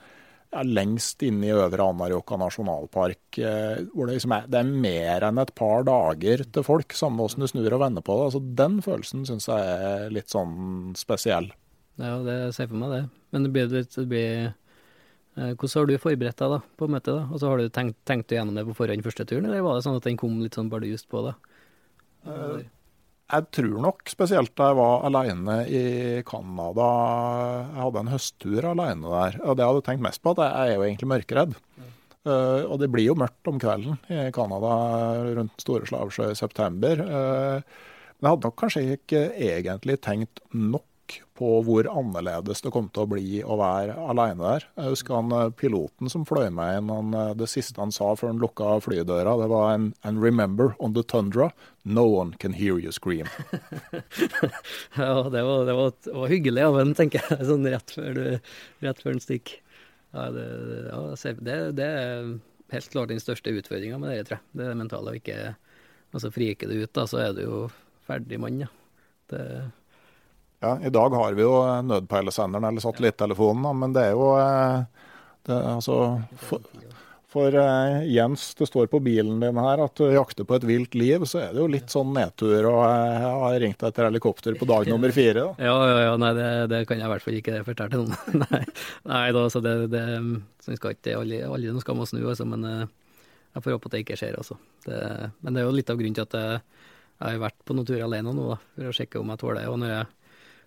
ja, 0.53 0.63
lengst 0.63 1.23
inne 1.25 1.49
i 1.49 1.53
Øvre 1.55 1.89
Anárjohka 1.91 2.37
nasjonalpark, 2.39 3.39
eh, 3.39 3.81
hvor 3.93 4.07
det, 4.07 4.17
liksom 4.17 4.35
er, 4.37 4.47
det 4.51 4.61
er 4.61 4.69
mer 4.85 5.25
enn 5.27 5.41
et 5.41 5.53
par 5.57 5.83
dager 5.87 6.43
til 6.45 6.65
folk, 6.65 6.95
samme 6.95 7.25
åssen 7.25 7.43
du 7.43 7.49
snur 7.51 7.75
og 7.75 7.83
vender 7.83 8.05
på 8.05 8.15
det. 8.17 8.29
Altså, 8.29 8.43
den 8.61 8.77
følelsen 8.85 9.25
syns 9.27 9.49
jeg 9.51 9.73
er 9.89 10.13
litt 10.13 10.31
sånn 10.33 10.93
spesiell. 10.99 11.51
Ja, 11.97 12.15
det 12.23 12.37
ser 12.53 12.67
jeg 12.67 12.71
for 12.71 12.81
meg 12.83 12.95
det. 12.95 13.03
Men 13.33 13.45
det 13.45 13.53
blir, 13.55 13.69
det 13.73 14.07
blir 14.07 14.31
eh, 14.47 15.51
hvordan 15.51 15.75
har 15.81 15.91
du 15.91 15.97
forberedt 15.99 16.41
deg 16.43 16.55
da, 16.55 16.61
på 16.79 16.89
møtet? 16.93 17.13
da? 17.13 17.27
Altså, 17.27 17.51
har 17.51 17.61
du 17.61 17.69
tenkt, 17.73 17.99
tenkt 18.07 18.33
gjennom 18.35 18.57
det 18.57 18.67
på 18.69 18.77
forhånd 18.77 19.05
første 19.05 19.27
turen, 19.27 19.49
eller 19.49 19.65
var 19.65 19.77
det 19.77 19.87
sånn 19.87 19.99
at 19.99 20.07
den 20.07 20.19
kom 20.21 20.39
litt 20.43 20.57
sånn 20.57 20.71
bardust 20.71 21.09
på? 21.11 21.25
da? 21.27 21.35
Jeg 23.27 23.49
tror 23.51 23.81
nok 23.83 24.07
spesielt 24.07 24.53
da 24.55 24.69
jeg 24.69 24.77
var 24.79 25.01
alene 25.09 25.57
i 25.67 25.83
Canada 26.27 26.87
Jeg 27.73 27.81
hadde 27.81 28.03
en 28.03 28.11
høsttur 28.13 28.67
alene 28.71 29.11
der. 29.11 29.39
Og 29.43 29.57
det 29.57 29.65
jeg 29.65 29.73
hadde 29.73 29.85
tenkt 29.89 30.05
mest 30.05 30.23
på, 30.23 30.31
at 30.31 30.43
jeg 30.45 30.71
er 30.71 30.77
jo 30.77 30.85
egentlig 30.87 31.09
mørkeredd. 31.11 31.57
Mm. 31.75 31.93
Uh, 32.27 32.63
og 32.67 32.79
det 32.81 32.89
blir 32.91 33.07
jo 33.07 33.17
mørkt 33.19 33.47
om 33.47 33.59
kvelden 33.59 33.99
i 34.11 34.29
Canada 34.35 34.71
rundt 35.37 35.63
Store 35.63 35.87
Slavsjø 35.87 36.31
i 36.31 36.39
september. 36.39 37.03
Uh, 37.03 37.97
men 38.17 38.25
jeg 38.25 38.33
hadde 38.33 38.47
nok 38.49 38.57
kanskje 38.59 38.85
ikke 38.97 39.21
egentlig 39.35 39.99
tenkt 40.03 40.41
nok 40.51 40.87
på 41.37 41.49
hvor 41.65 41.87
annerledes 41.91 42.63
det 42.65 42.71
kom 42.73 42.87
til 42.93 43.03
å 43.03 43.09
bli 43.11 43.41
å 43.45 43.57
være 43.59 43.95
alene 44.11 44.41
der. 44.41 44.65
Jeg 44.79 44.93
husker 44.93 45.17
han 45.17 45.33
eh, 45.35 45.51
piloten 45.57 46.11
som 46.11 46.25
fløy 46.27 46.49
meg 46.53 46.79
inn, 46.79 46.91
han, 46.93 47.13
eh, 47.13 47.33
det 47.37 47.49
siste 47.51 47.81
han 47.81 47.93
sa 47.93 48.13
før 48.17 48.33
han 48.33 48.41
lukka 48.41 48.77
flydøra, 48.85 49.37
det 49.41 49.49
var 49.51 49.69
en, 49.75 49.91
And 50.07 50.21
remember, 50.23 50.73
on 50.79 50.93
the 50.93 51.03
tundra, 51.03 51.51
no 51.83 52.05
one 52.05 52.33
can 52.39 52.53
hear 52.53 52.79
you 52.79 52.91
scream. 52.91 53.29
ja, 54.97 55.13
det 55.29 55.43
var, 55.43 55.65
det, 55.65 55.77
var, 55.77 55.93
det 56.03 56.17
var, 56.17 56.27
hyggelig 56.31 56.65
av 56.65 56.79
ham, 56.79 56.93
tenker 56.97 57.23
jeg, 57.23 57.47
sånn 57.51 57.69
rett 57.69 57.95
før, 57.95 58.21
den 58.81 59.23
stikker. 59.23 59.61
Ja, 60.15 60.29
det, 60.33 60.45
ja, 60.87 60.99
det, 61.43 61.57
det, 61.77 61.87
er 61.87 62.29
helt 62.73 62.93
klart 62.93 63.11
den 63.11 63.21
største 63.21 63.53
utfordringa 63.53 63.99
med 64.01 64.15
det, 64.15 64.21
tror 64.29 64.39
jeg. 64.39 64.45
Det 64.59 64.75
mentale. 64.79 65.13
å 65.13 65.21
ikke 65.21 65.39
Altså, 66.15 66.31
friker 66.31 66.69
det 66.71 66.85
ut, 66.85 66.91
da, 66.95 67.03
så 67.03 67.19
er 67.19 67.33
du 67.35 67.41
jo 67.43 67.57
ferdig 68.07 68.39
mann, 68.39 68.61
ja. 68.63 68.69
Det 69.27 69.41
ja, 70.59 70.79
I 70.83 70.89
dag 70.89 71.13
har 71.13 71.33
vi 71.37 71.45
jo 71.45 71.55
nødpeilesenderen 71.85 72.65
eller 72.65 72.81
satellittelefonen, 72.81 73.67
men 73.77 73.93
det 73.93 74.07
er 74.09 74.15
jo 74.17 74.31
eh, 74.41 75.03
det, 75.45 75.57
altså, 75.57 75.97
for, 76.41 76.63
for 77.29 77.53
uh, 77.53 78.01
Jens, 78.09 78.49
det 78.57 78.65
står 78.71 78.89
på 78.89 78.99
bilen 79.05 79.37
din 79.43 79.59
her 79.61 79.83
at 79.85 80.01
du 80.01 80.09
jakter 80.09 80.47
på 80.49 80.57
et 80.57 80.65
vilt 80.65 80.97
liv, 80.97 81.27
så 81.29 81.43
er 81.43 81.53
det 81.53 81.61
jo 81.61 81.69
litt 81.69 81.93
sånn 81.93 82.09
nedtur. 82.15 82.71
Og 82.71 82.81
jeg 82.81 83.21
har 83.21 83.59
ringt 83.63 83.85
etter 83.85 84.09
helikopter 84.09 84.57
på 84.57 84.67
dag 84.69 84.89
nummer 84.89 85.13
fire. 85.13 85.45
Da. 85.45 85.69
Ja, 85.69 85.77
ja, 85.91 86.01
ja, 86.07 86.17
nei, 86.25 86.33
det, 86.39 86.49
det, 86.73 86.81
kan 86.89 86.97
jeg 86.97 87.05
i 87.05 87.13
hvert 87.13 87.27
fall 87.27 87.39
ikke 87.39 87.61
fortelle 87.67 87.93
til 87.93 88.07
noen. 88.07 88.43
nei, 88.47 88.63
nei 89.13 89.23
da, 89.37 89.47
så 89.53 89.61
det, 89.63 89.77
det 89.93 90.03
så 90.65 90.81
skal 90.81 90.97
ikke 90.97 91.19
alle, 91.21 91.43
alle 91.45 91.85
skal 91.85 92.01
man 92.01 92.09
snu, 92.09 92.23
altså, 92.25 92.49
men 92.49 92.65
jeg 92.73 93.61
får 93.61 93.77
håpe 93.77 93.91
at 93.91 93.93
det 93.93 94.05
ikke 94.07 94.19
skjer. 94.19 94.41
Altså. 94.41 94.57
Men 94.87 95.53
det 95.53 95.61
er 95.61 95.69
jo 95.69 95.77
litt 95.77 95.93
av 95.93 96.01
grunnen 96.01 96.17
til 96.17 96.25
at 96.25 96.41
jeg, 96.41 96.61
jeg 97.21 97.37
har 97.37 97.43
vært 97.45 97.61
på 97.65 97.77
noen 97.77 97.87
turer 97.87 98.07
alene 98.09 98.33
nå, 98.33 98.51
da, 98.55 98.63
for 98.73 98.89
å 98.89 98.97
sjekke 98.97 99.21
om 99.21 99.31
jeg 99.31 99.45
tåler 99.45 99.61
det. 99.61 99.69
Og 99.69 99.79
når 99.85 99.93
jeg 99.93 100.16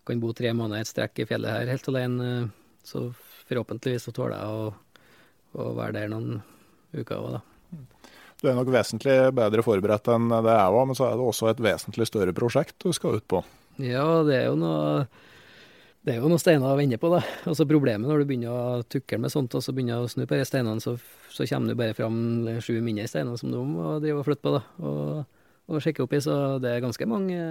kan 0.07 0.23
bo 0.23 0.33
tre 0.37 0.53
måneder 0.57 0.81
i 0.81 0.87
et 0.87 0.91
strekk 0.91 1.23
i 1.23 1.29
fjellet 1.29 1.53
her 1.53 1.73
helt 1.73 1.91
alene, 1.93 2.31
så 2.87 3.09
forhåpentligvis 3.51 4.09
så 4.09 4.15
tåler 4.17 4.39
jeg 4.39 4.59
å, 4.61 4.69
å 5.61 5.71
være 5.79 5.99
der 5.99 6.13
noen 6.13 6.43
uker 6.97 7.17
òg, 7.19 7.39
da. 7.39 7.45
Du 8.41 8.49
er 8.49 8.57
nok 8.57 8.71
vesentlig 8.73 9.17
bedre 9.37 9.63
forberedt 9.65 10.09
enn 10.15 10.31
det 10.33 10.55
jeg 10.55 10.77
var, 10.77 10.87
men 10.89 10.97
så 10.97 11.11
er 11.11 11.19
det 11.19 11.27
også 11.29 11.51
et 11.51 11.59
vesentlig 11.61 12.07
større 12.09 12.33
prosjekt 12.37 12.79
du 12.81 12.95
skal 12.97 13.19
ut 13.21 13.27
på. 13.29 13.43
Ja, 13.81 14.23
det 14.25 14.39
er 14.39 14.47
jo 14.49 14.57
noe 14.61 15.05
det 16.01 16.15
er 16.15 16.23
jo 16.23 16.31
noen 16.33 16.41
steiner 16.41 16.71
å 16.71 16.79
vende 16.79 16.97
på, 16.97 17.11
da. 17.13 17.19
Altså 17.45 17.67
Problemet 17.69 18.09
når 18.09 18.23
du 18.23 18.31
begynner 18.31 18.55
å 18.55 18.85
tukle 18.89 19.19
med 19.21 19.33
sånt, 19.33 19.53
og 19.53 19.61
så 19.61 19.75
begynner 19.77 20.01
å 20.01 20.09
snu 20.09 20.25
på 20.25 20.39
de 20.39 20.47
steinene, 20.49 20.81
så, 20.81 20.95
så 21.29 21.45
kommer 21.51 21.75
du 21.75 21.77
bare 21.77 21.97
fram 21.97 22.17
sju 22.65 22.79
mindre 22.81 23.05
steiner 23.11 23.37
som 23.37 23.53
du 23.53 23.59
må 23.69 23.99
drive 24.01 24.23
og 24.23 24.25
flytte 24.31 24.47
på, 24.47 24.55
da. 24.57 24.63
Og, 24.81 25.43
og 25.69 25.85
sjekke 25.85 26.07
opp 26.07 26.17
i, 26.17 26.23
så 26.25 26.57
det 26.63 26.73
er 26.73 26.87
ganske 26.87 27.09
mange 27.11 27.43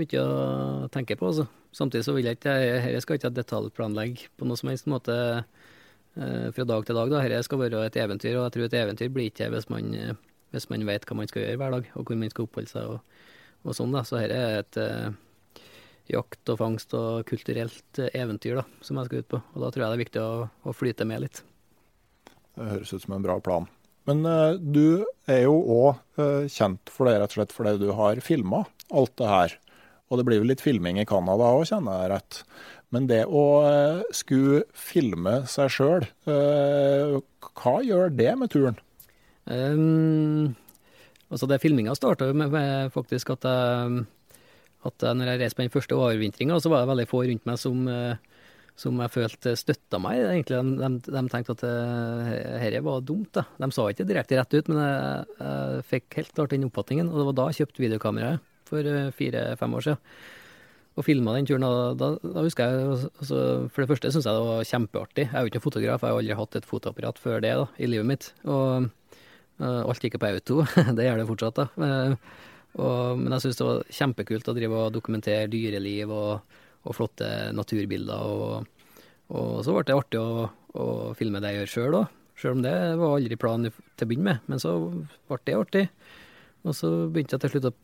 mye 0.00 0.22
å 0.22 0.88
tenke 0.92 1.16
på, 1.18 1.30
altså. 1.30 1.46
Samtidig 1.76 2.06
så 2.06 2.14
vil 2.16 2.26
jeg 2.26 2.40
ikke 2.40 2.56
Dette 2.58 3.02
skal 3.04 3.18
ikke 3.18 3.30
detaljplanlegge 3.36 4.30
på 4.38 4.48
noe 4.48 4.58
som 4.58 4.72
helst 4.72 4.88
måte 4.90 5.16
eh, 5.38 6.48
fra 6.56 6.66
dag 6.66 6.86
til 6.86 6.98
dag, 6.98 7.12
da. 7.12 7.22
Dette 7.24 7.46
skal 7.46 7.62
være 7.62 7.86
et 7.86 8.00
eventyr, 8.02 8.36
og 8.36 8.48
jeg 8.48 8.56
tror 8.56 8.68
et 8.68 8.78
eventyr 8.82 9.12
blir 9.14 9.30
ikke 9.30 9.50
hvis 9.54 9.70
man, 9.72 9.92
hvis 10.54 10.70
man 10.72 10.86
vet 10.88 11.06
hva 11.06 11.18
man 11.20 11.30
skal 11.30 11.44
gjøre 11.44 11.62
hver 11.62 11.76
dag, 11.76 11.90
og 11.94 12.06
hvor 12.06 12.20
man 12.20 12.32
skal 12.32 12.48
oppholde 12.48 12.72
seg 12.72 12.94
og, 12.96 13.18
og 13.64 13.76
sånn, 13.76 13.94
da. 13.94 14.04
Så 14.06 14.18
dette 14.18 14.40
er 14.40 14.62
et 14.64 14.80
eh, 14.82 15.18
jakt 16.10 16.52
og 16.52 16.60
fangst 16.60 16.94
og 16.98 17.26
kulturelt 17.28 18.02
eventyr 18.10 18.60
da, 18.60 18.66
som 18.84 18.98
jeg 18.98 19.10
skal 19.10 19.24
ut 19.24 19.32
på. 19.36 19.42
Og 19.54 19.64
da 19.64 19.70
tror 19.70 19.84
jeg 19.84 19.90
det 19.90 19.98
er 19.98 20.04
viktig 20.04 20.24
å, 20.24 20.32
å 20.50 20.74
flyte 20.76 21.06
med 21.08 21.26
litt. 21.26 21.44
Det 22.56 22.72
høres 22.74 22.92
ut 22.92 23.04
som 23.04 23.14
en 23.16 23.24
bra 23.24 23.38
plan. 23.42 23.68
Men 24.08 24.24
uh, 24.26 24.56
du 24.56 25.04
er 25.30 25.44
jo 25.44 25.56
òg 25.60 26.20
eh, 26.20 26.46
kjent 26.50 26.90
for 26.90 27.06
det 27.06 27.18
rett 27.20 27.34
og 27.34 27.38
slett 27.38 27.54
fordi 27.54 27.76
du 27.82 27.90
har 27.96 28.22
filma 28.24 28.64
alt 28.90 29.12
det 29.20 29.28
her. 29.30 29.56
Og 30.10 30.18
det 30.18 30.26
blir 30.26 30.42
vel 30.42 30.50
litt 30.50 30.64
filming 30.64 30.98
i 31.00 31.06
Canada 31.08 31.52
òg, 31.54 31.68
kjenner 31.70 32.02
jeg 32.02 32.12
rett. 32.12 32.40
Men 32.90 33.06
det 33.06 33.22
å 33.30 33.44
uh, 33.62 34.00
skulle 34.14 34.64
filme 34.74 35.44
seg 35.46 35.70
sjøl, 35.70 36.06
hva 36.26 37.74
gjør 37.86 38.10
det 38.18 38.32
med 38.40 38.50
turen? 38.50 38.80
Um, 39.46 40.56
altså 41.30 41.46
det 41.50 41.60
Filminga 41.62 41.94
starta 41.94 42.32
med, 42.34 42.50
med 42.50 42.90
faktisk 42.94 43.30
at 43.36 43.46
jeg 43.46 44.02
at 44.88 45.04
når 45.16 45.34
jeg 45.34 45.40
reiste 45.42 45.58
på 45.58 45.64
den 45.64 45.72
første 45.74 45.96
overvintringa, 45.96 46.58
så 46.60 46.72
var 46.72 46.82
det 46.82 46.90
veldig 46.94 47.08
få 47.10 47.24
rundt 47.28 47.48
meg 47.48 47.58
som, 47.60 47.80
eh, 47.90 48.46
som 48.80 49.00
jeg 49.02 49.12
følte 49.12 49.56
støtta 49.58 50.00
meg. 50.00 50.22
egentlig. 50.24 50.60
De, 50.80 50.90
de, 51.04 51.24
tenkte 51.28 51.56
at 51.56 51.64
dette 51.66 52.70
eh, 52.70 52.84
var 52.86 53.02
dumt. 53.04 53.28
da. 53.36 53.44
De 53.60 53.68
sa 53.76 53.88
ikke 53.90 54.08
direkte 54.08 54.38
rett 54.38 54.56
ut, 54.56 54.70
men 54.72 54.80
jeg, 54.80 55.26
jeg 55.40 55.84
fikk 55.90 56.20
helt 56.20 56.32
klart 56.38 56.54
den 56.54 56.68
oppfatningen. 56.70 57.12
Og 57.12 57.20
det 57.20 57.26
var 57.28 57.36
da 57.36 57.48
jeg 57.50 57.60
kjøpte 57.60 57.84
videokameraet, 57.84 58.46
for 58.70 58.86
eh, 58.86 59.10
fire-fem 59.16 59.74
år 59.78 59.86
siden. 59.88 60.04
Og 60.98 61.06
filma 61.06 61.36
den 61.36 61.48
turen. 61.48 61.64
Da, 61.64 61.90
da, 61.96 62.10
da 62.22 62.44
husker 62.44 62.66
jeg, 62.66 63.08
altså, 63.22 63.40
For 63.70 63.82
det 63.82 63.90
første 63.92 64.10
syns 64.12 64.26
jeg 64.26 64.36
det 64.36 64.46
var 64.48 64.70
kjempeartig. 64.70 65.26
Jeg 65.28 65.36
er 65.38 65.46
jo 65.46 65.52
ikke 65.52 65.64
fotograf, 65.64 66.02
jeg 66.02 66.12
har 66.12 66.22
aldri 66.22 66.38
hatt 66.40 66.58
et 66.58 66.68
fotoapparat 66.68 67.20
før 67.22 67.44
det 67.44 67.52
da, 67.62 67.66
i 67.78 67.88
livet 67.88 68.08
mitt. 68.10 68.30
Og 68.44 68.88
uh, 69.62 69.82
alt 69.86 70.04
gikk 70.04 70.18
på 70.20 70.32
auto. 70.32 70.64
det 70.98 71.06
gjør 71.06 71.22
det 71.22 71.28
fortsatt. 71.30 71.60
da. 71.60 71.68
Uh, 71.78 72.48
og, 72.78 73.18
men 73.18 73.34
jeg 73.34 73.46
syns 73.46 73.58
det 73.58 73.66
var 73.66 73.94
kjempekult 74.00 74.50
å 74.50 74.56
drive 74.56 74.82
og 74.84 74.94
dokumentere 74.94 75.50
dyreliv 75.50 76.12
og, 76.14 76.56
og 76.86 76.96
flotte 76.96 77.28
naturbilder. 77.56 78.26
Og, 78.34 78.96
og, 79.30 79.60
så 79.66 79.74
ble 79.74 79.86
det 79.88 79.96
artig 79.96 80.22
å, 80.22 80.48
å 80.74 80.86
filme 81.18 81.42
det 81.42 81.54
jeg 81.54 81.62
gjør 81.62 81.72
sjøl 81.74 82.00
òg. 82.02 82.16
Sjøl 82.40 82.56
om 82.56 82.64
det 82.64 82.74
var 82.96 83.14
aldri 83.14 83.36
planen 83.40 83.70
til 83.70 84.06
å 84.06 84.10
begynne 84.10 84.28
med. 84.30 84.50
Men 84.50 84.62
så 84.62 84.74
ble 85.30 85.40
det 85.46 85.56
artig. 85.58 85.86
Og 86.64 86.76
så 86.76 86.90
begynte 87.08 87.36
jeg 87.36 87.44
til 87.44 87.54
slutt 87.56 87.70
å, 87.70 87.74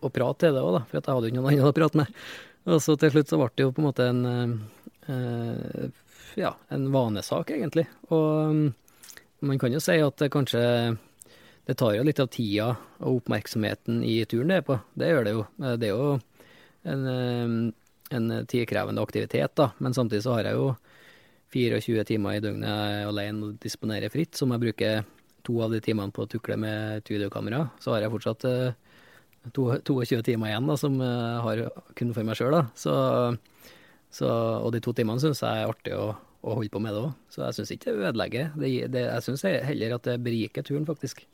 å, 0.00 0.10
prate 0.12 0.46
til 0.46 0.56
det 0.56 0.62
òg, 0.64 0.78
for 0.88 0.98
jeg 0.98 1.06
hadde 1.08 1.30
jo 1.30 1.36
noen 1.36 1.50
andre 1.52 1.72
å 1.72 1.76
prate 1.76 2.00
med. 2.00 2.20
Og 2.70 2.80
så 2.84 2.96
til 3.00 3.12
slutt 3.14 3.30
så 3.32 3.38
ble 3.40 3.50
det 3.56 3.66
jo 3.66 3.74
på 3.76 3.82
en 3.82 3.88
måte 3.88 4.08
en, 4.10 4.24
eh, 5.08 5.86
ja, 6.40 6.54
en 6.72 6.88
vanesak, 6.92 7.52
egentlig. 7.56 7.86
Og 8.12 8.72
man 9.46 9.60
kan 9.60 9.72
jo 9.72 9.80
si 9.82 9.96
at 10.02 10.18
det 10.20 10.32
kanskje 10.32 10.64
det 11.68 11.76
tar 11.78 11.94
jo 11.94 12.04
litt 12.06 12.20
av 12.20 12.30
tida 12.32 12.72
og 12.98 13.20
oppmerksomheten 13.20 14.02
i 14.02 14.18
turen 14.28 14.50
det 14.50 14.60
er 14.60 14.66
på. 14.66 14.76
Det 14.98 15.10
gjør 15.12 15.26
det 15.26 15.34
jo. 15.36 15.46
Eh, 15.62 15.76
det 15.80 15.88
er 15.88 15.94
jo 15.94 16.10
en, 16.90 17.06
eh, 17.06 18.16
en 18.16 18.30
tidkrevende 18.46 19.02
aktivitet, 19.02 19.54
da. 19.54 19.70
Men 19.78 19.94
samtidig 19.94 20.24
så 20.24 20.36
har 20.38 20.50
jeg 20.50 20.58
jo 20.58 20.76
24 21.50 22.04
timer 22.06 22.36
i 22.36 22.42
døgnet 22.42 23.06
alene 23.08 23.48
og 23.48 23.58
disponerer 23.62 24.10
fritt, 24.10 24.36
som 24.38 24.52
jeg 24.54 24.62
bruker 24.62 25.04
to 25.46 25.60
av 25.62 25.72
de 25.72 25.80
timene 25.80 26.12
på 26.14 26.24
å 26.24 26.30
tukle 26.30 26.56
med 26.60 27.00
et 27.00 27.10
videokamera. 27.10 27.70
Så 27.80 27.94
har 27.94 28.04
jeg 28.04 28.12
fortsatt 28.12 28.46
eh, 28.48 28.72
22 29.48 30.22
timer 30.26 30.50
igjen 30.50 30.68
da, 30.68 30.76
som 30.76 30.98
jeg 31.00 31.42
har 31.46 31.62
kun 31.96 32.12
for 32.16 32.28
meg 32.28 32.36
sjøl. 32.38 32.58
Så, 32.76 32.94
så, 34.12 34.28
og 34.60 34.72
de 34.74 34.82
to 34.84 34.94
timene 34.96 35.22
syns 35.22 35.40
jeg 35.44 35.64
er 35.64 35.70
artig 35.72 35.96
å, 35.96 36.12
å 36.44 36.56
holde 36.58 36.72
på 36.72 36.82
med 36.82 36.94
det 36.94 37.04
òg. 37.06 37.12
Så 37.32 37.44
jeg 37.46 37.58
syns 37.58 37.74
ikke 37.76 37.94
det 37.94 38.10
ødelegger. 38.10 38.50
Det, 38.60 38.72
det, 38.92 39.04
jeg 39.08 39.26
syns 39.26 39.46
heller 39.46 39.96
at 39.96 40.08
det 40.10 40.18
beriker 40.24 40.66
turen, 40.66 40.88
faktisk. 40.88 41.24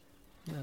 Ja, 0.47 0.63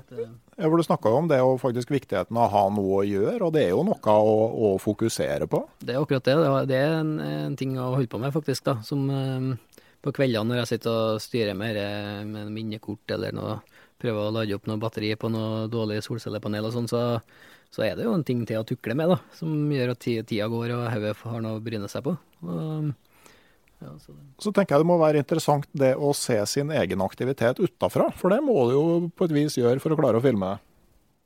for 0.70 0.78
Du 0.78 0.84
snakka 0.84 1.12
om 1.12 1.28
det 1.28 1.42
og 1.44 1.60
faktisk 1.60 1.92
viktigheten 1.92 2.38
av 2.40 2.48
å 2.48 2.54
ha 2.54 2.64
noe 2.72 3.02
å 3.02 3.04
gjøre, 3.04 3.42
og 3.44 3.54
det 3.56 3.66
er 3.66 3.74
jo 3.74 3.84
noe 3.84 4.16
å, 4.16 4.36
å 4.56 4.70
fokusere 4.80 5.48
på? 5.52 5.60
Det 5.84 5.96
er 5.96 6.00
akkurat 6.00 6.24
det. 6.24 6.38
Det 6.72 6.80
er 6.80 6.96
en, 7.02 7.18
en, 7.20 7.58
ting 7.60 7.76
å 7.76 7.92
holde 7.98 8.12
på 8.12 8.22
med, 8.22 8.32
faktisk. 8.36 8.64
da, 8.70 8.78
som 8.88 9.04
eh, 9.12 9.82
På 10.04 10.16
kveldene 10.16 10.52
når 10.52 10.62
jeg 10.62 10.72
sitter 10.74 10.92
og 10.94 11.24
styrer 11.24 11.56
med, 11.56 11.80
med 12.28 12.52
minnekort 12.52 13.16
eller 13.16 13.36
noe, 13.36 13.60
prøver 14.04 14.20
å 14.20 14.34
lade 14.36 14.58
opp 14.58 14.68
noe 14.70 14.82
batteri 14.82 15.14
på 15.20 15.32
noe 15.32 15.66
dårlig 15.72 16.02
solcellepanel 16.06 16.68
og 16.68 16.76
sånn, 16.76 16.90
så, 16.92 17.04
så, 17.72 17.86
er 17.88 17.96
det 17.98 18.08
jo 18.08 18.14
en 18.18 18.26
ting 18.28 18.44
til 18.50 18.60
å 18.60 18.68
tukle 18.68 18.98
med, 19.00 19.14
da, 19.16 19.20
som 19.38 19.72
gjør 19.72 19.96
at 19.96 20.04
tida 20.04 20.50
går 20.52 20.76
og 20.76 20.86
hodet 20.92 21.16
har 21.24 21.46
noe 21.46 21.60
å 21.60 21.64
bryne 21.64 21.90
seg 21.92 22.06
på. 22.06 22.16
Og, 22.44 22.92
ja, 23.84 23.94
så, 24.00 24.16
så, 24.40 24.52
tenker 24.52 24.76
jeg 24.76 24.84
det 24.84 24.90
må 24.92 25.00
være 25.02 25.24
interessant 25.24 25.68
det 25.76 25.94
å 25.96 26.14
se 26.16 26.38
sin 26.50 26.72
egen 26.72 27.04
aktivitet 27.04 27.60
utafra, 27.64 28.12
for 28.20 28.34
det 28.34 28.44
må 28.46 28.68
du 28.70 28.76
jo 28.78 28.86
på 29.16 29.28
et 29.28 29.36
vis 29.36 29.58
gjøre 29.60 29.84
for 29.84 29.96
å 29.96 30.00
klare 30.00 30.20
å 30.22 30.24
filme. 30.24 30.56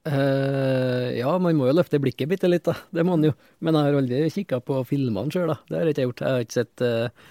Uh, 0.08 1.12
ja, 1.18 1.34
man 1.42 1.58
må 1.58 1.68
jo 1.68 1.76
løfte 1.76 2.00
blikket 2.00 2.30
bitte 2.32 2.48
litt, 2.48 2.64
da. 2.68 2.78
Det 2.96 3.04
må 3.04 3.18
man 3.18 3.28
jo. 3.28 3.34
Men 3.60 3.76
jeg 3.76 3.88
har 3.88 3.98
aldri 4.00 4.22
kikka 4.32 4.62
på 4.64 4.80
filmene 4.88 5.34
sjøl, 5.34 5.52
da. 5.52 5.58
Det 5.68 5.76
har 5.76 5.90
jeg 5.90 5.98
ikke 5.98 6.06
gjort. 6.06 6.24
Jeg 6.24 6.38
har 6.38 6.46
ikke 6.46 6.58
sett 6.62 6.86
uh, 6.86 7.26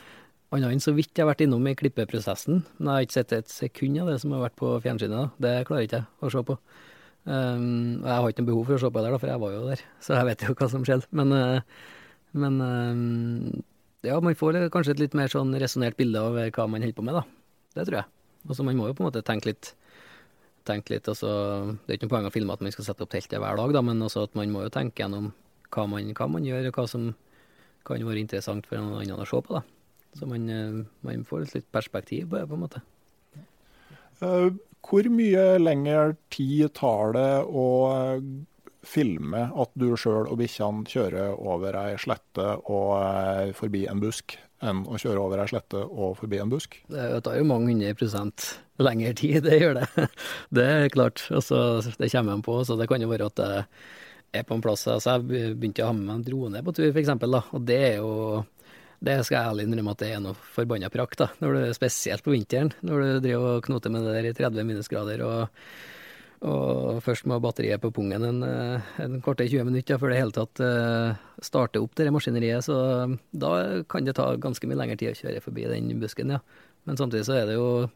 annet 0.65 0.77
enn 0.77 0.83
så 0.83 0.95
vidt 0.97 1.13
jeg 1.13 1.25
har 1.25 1.31
vært 1.31 1.45
innom 1.45 1.67
i 1.69 1.75
klippeprosessen. 1.79 2.63
Men 2.79 2.89
jeg 2.89 2.95
har 2.95 3.07
ikke 3.07 3.17
sett 3.19 3.35
et 3.37 3.53
sekund 3.53 4.01
av 4.03 4.11
det 4.11 4.19
som 4.23 4.35
har 4.35 4.45
vært 4.47 4.59
på 4.61 4.73
fjernsynet. 4.85 5.17
da. 5.17 5.27
Det 5.43 5.67
klarer 5.69 5.89
ikke 5.89 6.01
jeg 6.01 6.09
å 6.27 6.33
se 6.33 6.43
på. 6.49 6.59
Um, 7.27 8.03
og 8.03 8.07
jeg 8.07 8.17
har 8.17 8.29
ikke 8.31 8.43
noe 8.45 8.51
behov 8.53 8.69
for 8.69 8.79
å 8.79 8.83
se 8.83 8.91
på 8.95 9.03
det, 9.03 9.13
da, 9.13 9.21
for 9.23 9.33
jeg 9.33 9.43
var 9.43 9.55
jo 9.55 9.63
der. 9.67 9.87
Så 10.05 10.19
jeg 10.19 10.29
vet 10.31 10.45
jo 10.47 10.59
hva 10.59 10.69
som 10.73 10.85
skjedde. 10.87 11.11
Men, 11.21 11.33
uh, 11.35 11.97
men 12.45 12.61
um, 12.63 13.65
ja, 14.07 14.21
man 14.23 14.39
får 14.39 14.61
kanskje 14.75 14.95
et 14.97 15.03
litt 15.03 15.17
mer 15.19 15.33
sånn 15.33 15.57
resonnert 15.59 15.99
bilde 15.99 16.23
av 16.23 16.39
hva 16.39 16.69
man 16.71 16.87
holder 16.87 16.97
på 16.97 17.07
med, 17.07 17.19
da. 17.19 17.27
Det 17.77 17.89
tror 17.89 18.01
jeg. 18.01 18.11
Og 18.47 18.55
så 18.55 18.65
man 18.65 18.79
må 18.79 18.89
jo 18.89 18.97
på 18.97 19.03
en 19.03 19.11
måte 19.11 19.25
tenke 19.27 19.51
litt 19.51 19.75
tenke 20.67 20.97
litt, 20.97 21.07
altså, 21.07 21.31
Det 21.87 21.93
er 21.93 21.99
ikke 21.99 22.09
noe 22.09 22.15
poeng 22.17 22.27
å 22.27 22.35
filme 22.35 22.55
at 22.57 22.63
man 22.65 22.75
skal 22.75 22.89
sette 22.89 23.05
opp 23.05 23.13
teltet 23.13 23.39
hver 23.39 23.59
dag, 23.61 23.75
da, 23.77 23.83
men 23.87 24.03
også 24.03 24.27
at 24.27 24.35
man 24.39 24.51
må 24.51 24.65
jo 24.65 24.73
tenke 24.75 25.03
gjennom 25.03 25.31
hva 25.71 25.85
man, 25.91 26.11
hva 26.11 26.27
man 26.31 26.47
gjør, 26.47 26.71
og 26.71 26.79
hva 26.81 26.87
som 26.91 27.13
kan 27.87 28.03
være 28.03 28.23
interessant 28.25 28.67
for 28.67 28.83
noen 28.83 29.05
andre 29.05 29.23
å 29.23 29.29
se 29.31 29.43
på. 29.47 29.61
da. 29.61 29.63
Så 30.17 30.29
man, 30.29 30.49
eh, 30.51 30.83
man 31.07 31.25
får 31.29 31.47
et 31.47 31.55
litt 31.59 31.71
perspektiv 31.75 32.31
på 32.31 32.41
det, 32.41 32.47
på 32.49 32.57
en 32.57 32.65
måte. 32.65 32.83
Uh, 34.23 34.49
hvor 34.87 35.09
mye 35.13 35.59
lengre 35.61 36.15
tid 36.33 36.71
tar 36.79 37.13
det 37.17 37.31
å 37.45 37.67
filme 38.87 39.49
at 39.51 39.73
du 39.79 39.91
sjøl 39.99 40.29
og 40.31 40.39
bikkjene 40.41 40.87
kjører 40.89 41.35
over 41.35 41.77
ei 41.81 41.97
slette 42.01 42.45
og 42.71 42.93
eh, 43.01 43.53
forbi 43.57 43.85
en 43.91 44.01
busk, 44.03 44.37
enn 44.65 44.85
å 44.87 44.99
kjøre 45.01 45.23
over 45.23 45.43
ei 45.43 45.51
slette 45.51 45.83
og 45.83 46.17
forbi 46.21 46.41
en 46.43 46.53
busk? 46.53 46.79
Det 46.93 47.09
tar 47.27 47.39
jo 47.41 47.49
mange 47.49 47.73
hundre 47.73 47.93
prosent 47.99 48.53
lengre 48.79 49.13
tid, 49.19 49.43
det 49.47 49.59
gjør 49.59 49.81
det. 49.81 50.09
Det 50.57 50.67
er 50.71 50.93
klart. 50.95 51.27
Altså, 51.35 51.81
det 51.99 52.13
kommer 52.13 52.37
en 52.37 52.45
på. 52.47 52.61
så 52.65 52.77
Det 52.79 52.89
kan 52.89 53.03
jo 53.03 53.11
være 53.11 53.31
at 53.31 53.41
det 53.41 53.51
er 54.37 54.45
på 54.45 54.57
en 54.57 54.63
plass 54.63 54.83
altså 54.91 55.17
Jeg 55.17 55.57
begynte 55.57 55.85
å 55.85 55.91
ha 55.91 55.95
med 55.97 56.07
meg 56.07 56.17
en 56.19 56.27
drone 56.27 56.63
på 56.63 56.75
tur, 56.77 56.91
f.eks. 56.93 57.13
Og 57.17 57.67
det 57.67 57.81
er 57.91 57.97
jo 57.99 58.45
det 59.07 59.19
skal 59.27 59.39
jeg 59.39 59.53
ærlig 59.53 59.67
innrømme 59.67 59.95
at 59.95 60.03
det 60.03 60.13
er 60.15 60.23
noe 60.23 60.39
forbanna 60.55 60.91
prakt, 60.93 61.21
da. 61.23 61.31
Når 61.43 61.55
du, 61.55 61.61
spesielt 61.77 62.25
på 62.27 62.35
vinteren, 62.35 62.73
når 62.87 63.03
du 63.03 63.21
driver 63.29 63.53
og 63.57 63.69
knoter 63.69 63.93
med 63.95 64.07
det 64.07 64.17
der 64.17 64.31
i 64.31 64.39
30 64.45 64.67
minusgrader. 64.73 65.23
og 65.27 65.61
og 66.45 67.01
først 67.01 67.25
må 67.25 67.39
batteriet 67.41 67.81
på 67.81 67.91
pungen 67.97 68.25
en, 68.29 68.43
eh, 68.45 68.89
en 69.01 69.21
korte 69.25 69.47
20 69.49 69.65
minutter 69.65 69.97
før 69.99 70.13
det 70.13 70.19
hele 70.21 70.35
tatt 70.37 70.61
uh, 70.61 71.17
starter 71.41 71.81
opp 71.81 71.95
det 71.97 72.13
maskineriet. 72.13 72.67
Så 72.67 72.77
da 73.33 73.83
kan 73.89 74.05
det 74.05 74.17
ta 74.19 74.29
ganske 74.37 74.69
mye 74.69 74.77
lengre 74.77 74.99
tid 75.01 75.15
å 75.15 75.17
kjøre 75.17 75.43
forbi 75.43 75.65
den 75.71 75.89
busken, 76.01 76.35
ja. 76.37 76.43
Men 76.85 77.01
samtidig 77.01 77.25
så 77.27 77.41
er 77.41 77.49
det 77.49 77.57
jo 77.57 77.89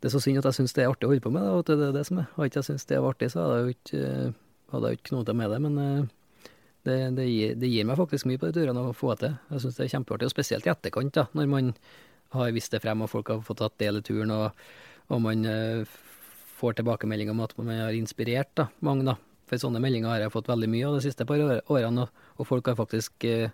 Det 0.00 0.08
er 0.08 0.14
så 0.14 0.20
synd 0.20 0.38
at 0.38 0.46
jeg 0.48 0.58
syns 0.58 0.74
det 0.76 0.84
er 0.84 0.90
artig 0.92 1.06
å 1.06 1.10
holde 1.10 1.24
på 1.24 1.32
med, 1.32 1.42
da, 1.42 1.74
det 1.76 1.88
er 1.88 1.92
det 1.96 2.06
som 2.06 2.18
er. 2.20 2.26
Hadde 2.36 2.60
jeg 2.60 2.66
syntes 2.66 2.86
det 2.86 3.00
var 3.00 3.14
artig, 3.14 3.30
så 3.32 3.40
hadde 3.40 3.56
jeg 3.56 3.64
jo 3.64 3.74
ikke, 3.74 4.34
hadde 4.74 4.90
ikke 4.92 5.08
knota 5.08 5.34
med 5.34 5.50
det. 5.50 5.60
Men 5.64 5.78
det, 6.84 6.96
det, 7.16 7.26
gir, 7.28 7.54
det, 7.56 7.68
gir, 7.72 7.86
meg 7.88 7.96
faktisk 7.96 8.28
mye 8.28 8.40
på 8.40 8.50
de 8.50 8.58
turene 8.58 8.82
å 8.84 8.96
få 8.96 9.14
til. 9.20 9.36
Jeg 9.50 9.62
syns 9.62 9.78
det 9.78 9.86
er 9.86 9.92
kjempeartig, 9.94 10.28
og 10.28 10.34
spesielt 10.34 10.66
i 10.68 10.72
etterkant, 10.72 11.14
da, 11.16 11.26
når 11.36 11.48
man 11.48 11.70
har 12.34 12.52
vist 12.52 12.74
det 12.74 12.82
frem 12.84 13.04
og 13.04 13.10
folk 13.12 13.30
har 13.32 13.44
fått 13.46 13.62
tatt 13.62 13.78
del 13.80 14.00
i 14.00 14.04
turen, 14.04 14.32
og, 14.34 14.66
og 15.08 15.22
man 15.24 15.46
uh, 15.48 15.94
får 16.58 16.80
tilbakemelding 16.80 17.30
om 17.32 17.40
at 17.44 17.54
man 17.60 17.72
har 17.86 17.96
inspirert 17.96 18.52
da, 18.58 18.68
mange. 18.84 19.06
da. 19.08 19.16
For 19.48 19.60
sånne 19.60 19.80
meldinger 19.84 20.08
har 20.08 20.24
jeg 20.24 20.32
fått 20.32 20.48
veldig 20.48 20.70
mye 20.72 20.86
av 20.88 20.98
de 20.98 21.04
siste 21.04 21.26
par 21.28 21.40
årene, 21.40 22.08
og 22.08 22.48
folk 22.48 22.68
har 22.70 22.80
faktisk 22.80 23.28
uh, 23.28 23.48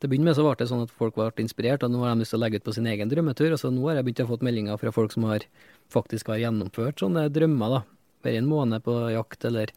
Til 0.00 0.08
å 0.08 0.10
begynne 0.14 0.30
med 0.30 0.36
så 0.38 0.44
ble 0.46 0.54
det 0.56 0.64
sånn 0.70 0.86
at 0.86 0.92
folk 0.96 1.18
ble 1.18 1.26
inspirert, 1.42 1.82
og 1.84 1.92
nå 1.92 1.98
har 2.00 2.14
de 2.14 2.22
lyst 2.22 2.32
til 2.32 2.38
å 2.38 2.40
legge 2.40 2.56
ut 2.56 2.64
på 2.64 2.72
sin 2.72 2.86
egen 2.88 3.10
drømmetur. 3.10 3.52
og 3.52 3.58
så 3.60 3.68
Nå 3.68 3.82
har 3.84 3.98
jeg 3.98 4.06
begynt 4.06 4.22
å 4.24 4.30
få 4.30 4.38
meldinger 4.40 4.78
fra 4.80 4.92
folk 4.96 5.12
som 5.12 5.26
har 5.28 5.44
faktisk 5.92 6.30
har 6.32 6.40
gjennomført 6.40 7.02
sånne 7.04 7.26
drømmer. 7.28 7.74
da. 7.74 7.80
Være 8.24 8.40
en 8.40 8.48
måned 8.48 8.80
på 8.86 8.94
jakt, 9.12 9.44
eller, 9.44 9.74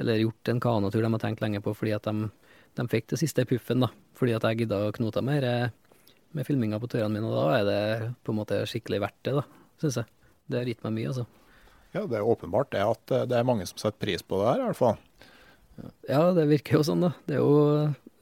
eller 0.00 0.22
gjort 0.22 0.52
en 0.52 0.60
kanotur 0.62 1.02
de 1.02 1.12
har 1.12 1.22
tenkt 1.22 1.42
lenge 1.44 1.62
på 1.64 1.74
fordi 1.76 1.94
at 1.96 2.06
de, 2.08 2.28
de 2.76 2.86
fikk 2.92 3.10
det 3.12 3.20
siste 3.22 3.46
puffen, 3.48 3.84
da. 3.84 3.90
Fordi 4.16 4.36
at 4.36 4.46
jeg 4.48 4.64
gidda 4.64 4.86
å 4.86 4.94
knote 4.96 5.24
mer 5.24 5.46
med 6.36 6.46
filminga 6.46 6.80
på 6.82 6.90
turene 6.92 7.14
mine, 7.14 7.28
og 7.30 7.36
da 7.38 7.58
er 7.58 7.66
det 7.66 8.10
på 8.26 8.32
en 8.34 8.40
måte 8.40 8.60
skikkelig 8.68 9.02
verdt 9.06 9.20
det, 9.28 9.36
da, 9.38 9.44
syns 9.82 10.00
jeg. 10.02 10.10
Det 10.46 10.60
har 10.60 10.70
gitt 10.70 10.82
meg 10.84 10.96
mye, 10.98 11.12
altså. 11.12 11.26
Ja, 11.96 12.02
det 12.04 12.18
er 12.18 12.28
åpenbart 12.28 12.72
det 12.74 12.82
at 12.84 13.14
eh, 13.14 13.28
det 13.30 13.38
er 13.38 13.46
mange 13.48 13.66
som 13.68 13.78
setter 13.80 13.98
pris 14.02 14.24
på 14.26 14.40
det 14.40 14.50
her, 14.50 14.60
i 14.60 14.66
hvert 14.68 14.80
fall. 14.80 14.98
Ja, 16.08 16.20
det 16.36 16.48
virker 16.50 16.78
jo 16.78 16.84
sånn, 16.86 17.04
da. 17.04 17.12
Det 17.28 17.38
er 17.38 17.40
jo, 17.42 17.54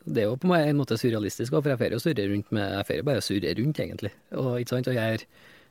det 0.05 0.23
er 0.23 0.31
jo 0.31 0.39
på 0.41 0.53
en 0.55 0.79
måte 0.79 0.99
surrealistisk, 1.01 1.55
for 1.55 1.73
jeg 1.73 1.81
får 1.81 1.97
jo 1.97 2.03
surre 2.03 2.29
rundt 2.31 2.55
med 2.55 2.65
Jeg 2.79 2.89
får 2.91 3.03
bare 3.09 3.25
surre 3.25 3.55
rundt, 3.59 3.83
egentlig. 3.83 4.13
Og, 4.35 4.53
ikke 4.61 4.77
sant? 4.77 4.91
og 4.91 4.99
jeg 4.99 5.19
er 5.19 5.27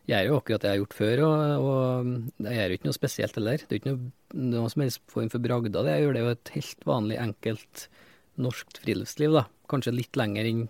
gjør 0.10 0.28
jo 0.28 0.38
akkurat 0.40 0.64
det 0.64 0.70
jeg 0.70 0.76
har 0.76 0.82
gjort 0.82 0.98
før, 0.98 1.24
og, 1.28 1.66
og 1.68 2.48
jeg 2.48 2.58
gjør 2.58 2.72
jo 2.72 2.78
ikke 2.78 2.90
noe 2.90 2.98
spesielt 2.98 3.38
heller. 3.40 3.64
Det 3.64 3.76
er 3.76 3.82
ikke 3.82 3.94
noe, 3.94 4.14
noe 4.54 4.72
som 4.74 4.84
helst 4.84 5.04
form 5.12 5.30
for 5.32 5.44
bragder. 5.44 5.90
Jeg 5.90 6.04
gjør 6.04 6.16
det 6.16 6.24
jo 6.24 6.32
et 6.34 6.54
helt 6.58 6.88
vanlig, 6.90 7.20
enkelt 7.24 7.86
norsk 8.44 8.82
friluftsliv, 8.84 9.38
da. 9.38 9.46
Kanskje 9.72 9.96
litt 9.96 10.20
lenger 10.20 10.50
inn 10.50 10.66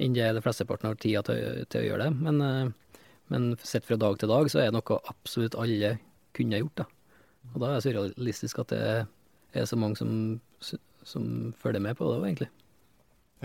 enn 0.00 0.16
det 0.16 0.32
de 0.34 0.42
flesteparten 0.42 0.88
har 0.90 0.98
tida 0.98 1.22
til, 1.26 1.60
til, 1.70 1.84
å 1.84 1.86
gjøre 1.86 2.08
det. 2.08 2.24
Men, 2.26 2.40
eh, 2.42 3.04
men 3.30 3.52
sett 3.62 3.86
fra 3.86 3.98
dag 4.00 4.18
til 4.18 4.32
dag 4.32 4.50
så 4.50 4.60
er 4.60 4.72
det 4.72 4.78
noe 4.80 4.98
absolutt 5.10 5.58
alle 5.60 5.94
kunne 6.34 6.58
gjort, 6.58 6.82
da. 6.82 6.88
Og 7.52 7.60
da 7.60 7.68
er 7.68 7.76
det 7.76 7.84
surrealistisk 7.86 8.64
at 8.64 8.72
det 8.74 9.60
er 9.60 9.68
så 9.70 9.78
mange 9.78 10.00
som, 10.00 10.40
som 11.06 11.54
følger 11.60 11.82
med 11.84 11.94
på 11.98 12.08
det 12.10 12.20
egentlig. 12.24 12.50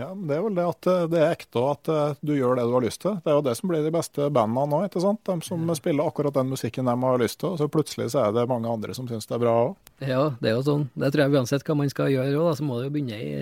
Ja, 0.00 0.08
Det 0.16 0.36
er 0.36 0.42
vel 0.46 0.56
det 0.56 0.64
at 0.64 0.88
eh, 0.88 1.06
det 1.12 1.20
er 1.20 1.34
ekte, 1.34 1.60
og 1.60 1.70
at 1.74 1.92
eh, 1.92 2.18
du 2.24 2.34
gjør 2.36 2.56
det 2.56 2.66
du 2.66 2.74
har 2.74 2.84
lyst 2.86 3.02
til. 3.04 3.18
Det 3.20 3.32
er 3.32 3.38
jo 3.38 3.46
det 3.46 3.56
som 3.58 3.70
blir 3.72 3.84
de 3.84 3.94
beste 3.94 4.28
bandene 4.32 4.66
nå. 4.72 4.82
ikke 4.88 5.04
sant? 5.04 5.22
De 5.28 5.46
som 5.46 5.66
ja. 5.68 5.78
spiller 5.78 6.08
akkurat 6.08 6.36
den 6.40 6.52
musikken 6.54 6.88
de 6.88 6.96
har 7.04 7.22
lyst 7.22 7.40
til. 7.42 7.52
Og 7.52 7.60
så 7.60 7.68
plutselig 7.70 8.10
så 8.14 8.24
er 8.24 8.36
det 8.36 8.48
mange 8.50 8.70
andre 8.72 8.96
som 8.96 9.08
syns 9.10 9.28
det 9.28 9.36
er 9.36 9.44
bra 9.44 9.56
òg. 9.68 9.94
Ja, 10.00 10.22
det 10.40 10.52
er 10.52 10.58
jo 10.58 10.66
sånn. 10.66 10.86
Det 10.96 11.12
tror 11.12 11.26
jeg 11.26 11.36
uansett 11.36 11.66
hva 11.68 11.76
man 11.78 11.92
skal 11.92 12.12
gjøre 12.14 12.38
òg, 12.40 12.54
så 12.58 12.66
må 12.66 12.80
det 12.80 12.88
jo 12.88 12.94
begynne 12.96 13.20
i, 13.20 13.34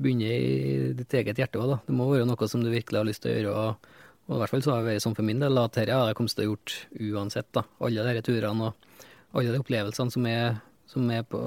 begynne 0.00 0.30
i 0.30 0.92
ditt 1.00 1.18
eget 1.20 1.42
hjerte 1.42 1.60
òg. 1.60 1.80
Det 1.88 1.96
må 1.96 2.06
være 2.12 2.28
noe 2.30 2.50
som 2.52 2.62
du 2.62 2.70
virkelig 2.70 3.02
har 3.02 3.10
lyst 3.10 3.26
til 3.26 3.34
å 3.34 3.40
gjøre. 3.40 3.64
og 3.66 3.98
og 4.30 4.36
i 4.36 4.40
hvert 4.44 4.52
fall 4.52 4.62
så 4.62 4.70
har 4.70 4.84
det 4.84 4.92
vært 4.92 5.02
sånn 5.02 5.16
for 5.18 5.26
min 5.26 5.40
del 5.42 5.58
at 5.58 5.74
dette 5.74 5.94
har 5.96 6.06
jeg 6.06 6.16
kommet 6.18 6.36
til 6.36 6.44
å 6.44 6.50
gjort 6.52 6.74
uansett. 7.02 7.48
da. 7.56 7.64
Alle 7.82 8.04
disse 8.06 8.26
turene 8.28 8.68
og 8.68 9.40
alle 9.40 9.54
de 9.54 9.58
opplevelsene 9.58 10.14
som 10.14 10.26
er, 10.30 10.60
som 10.86 11.10
er 11.10 11.24
på, 11.26 11.40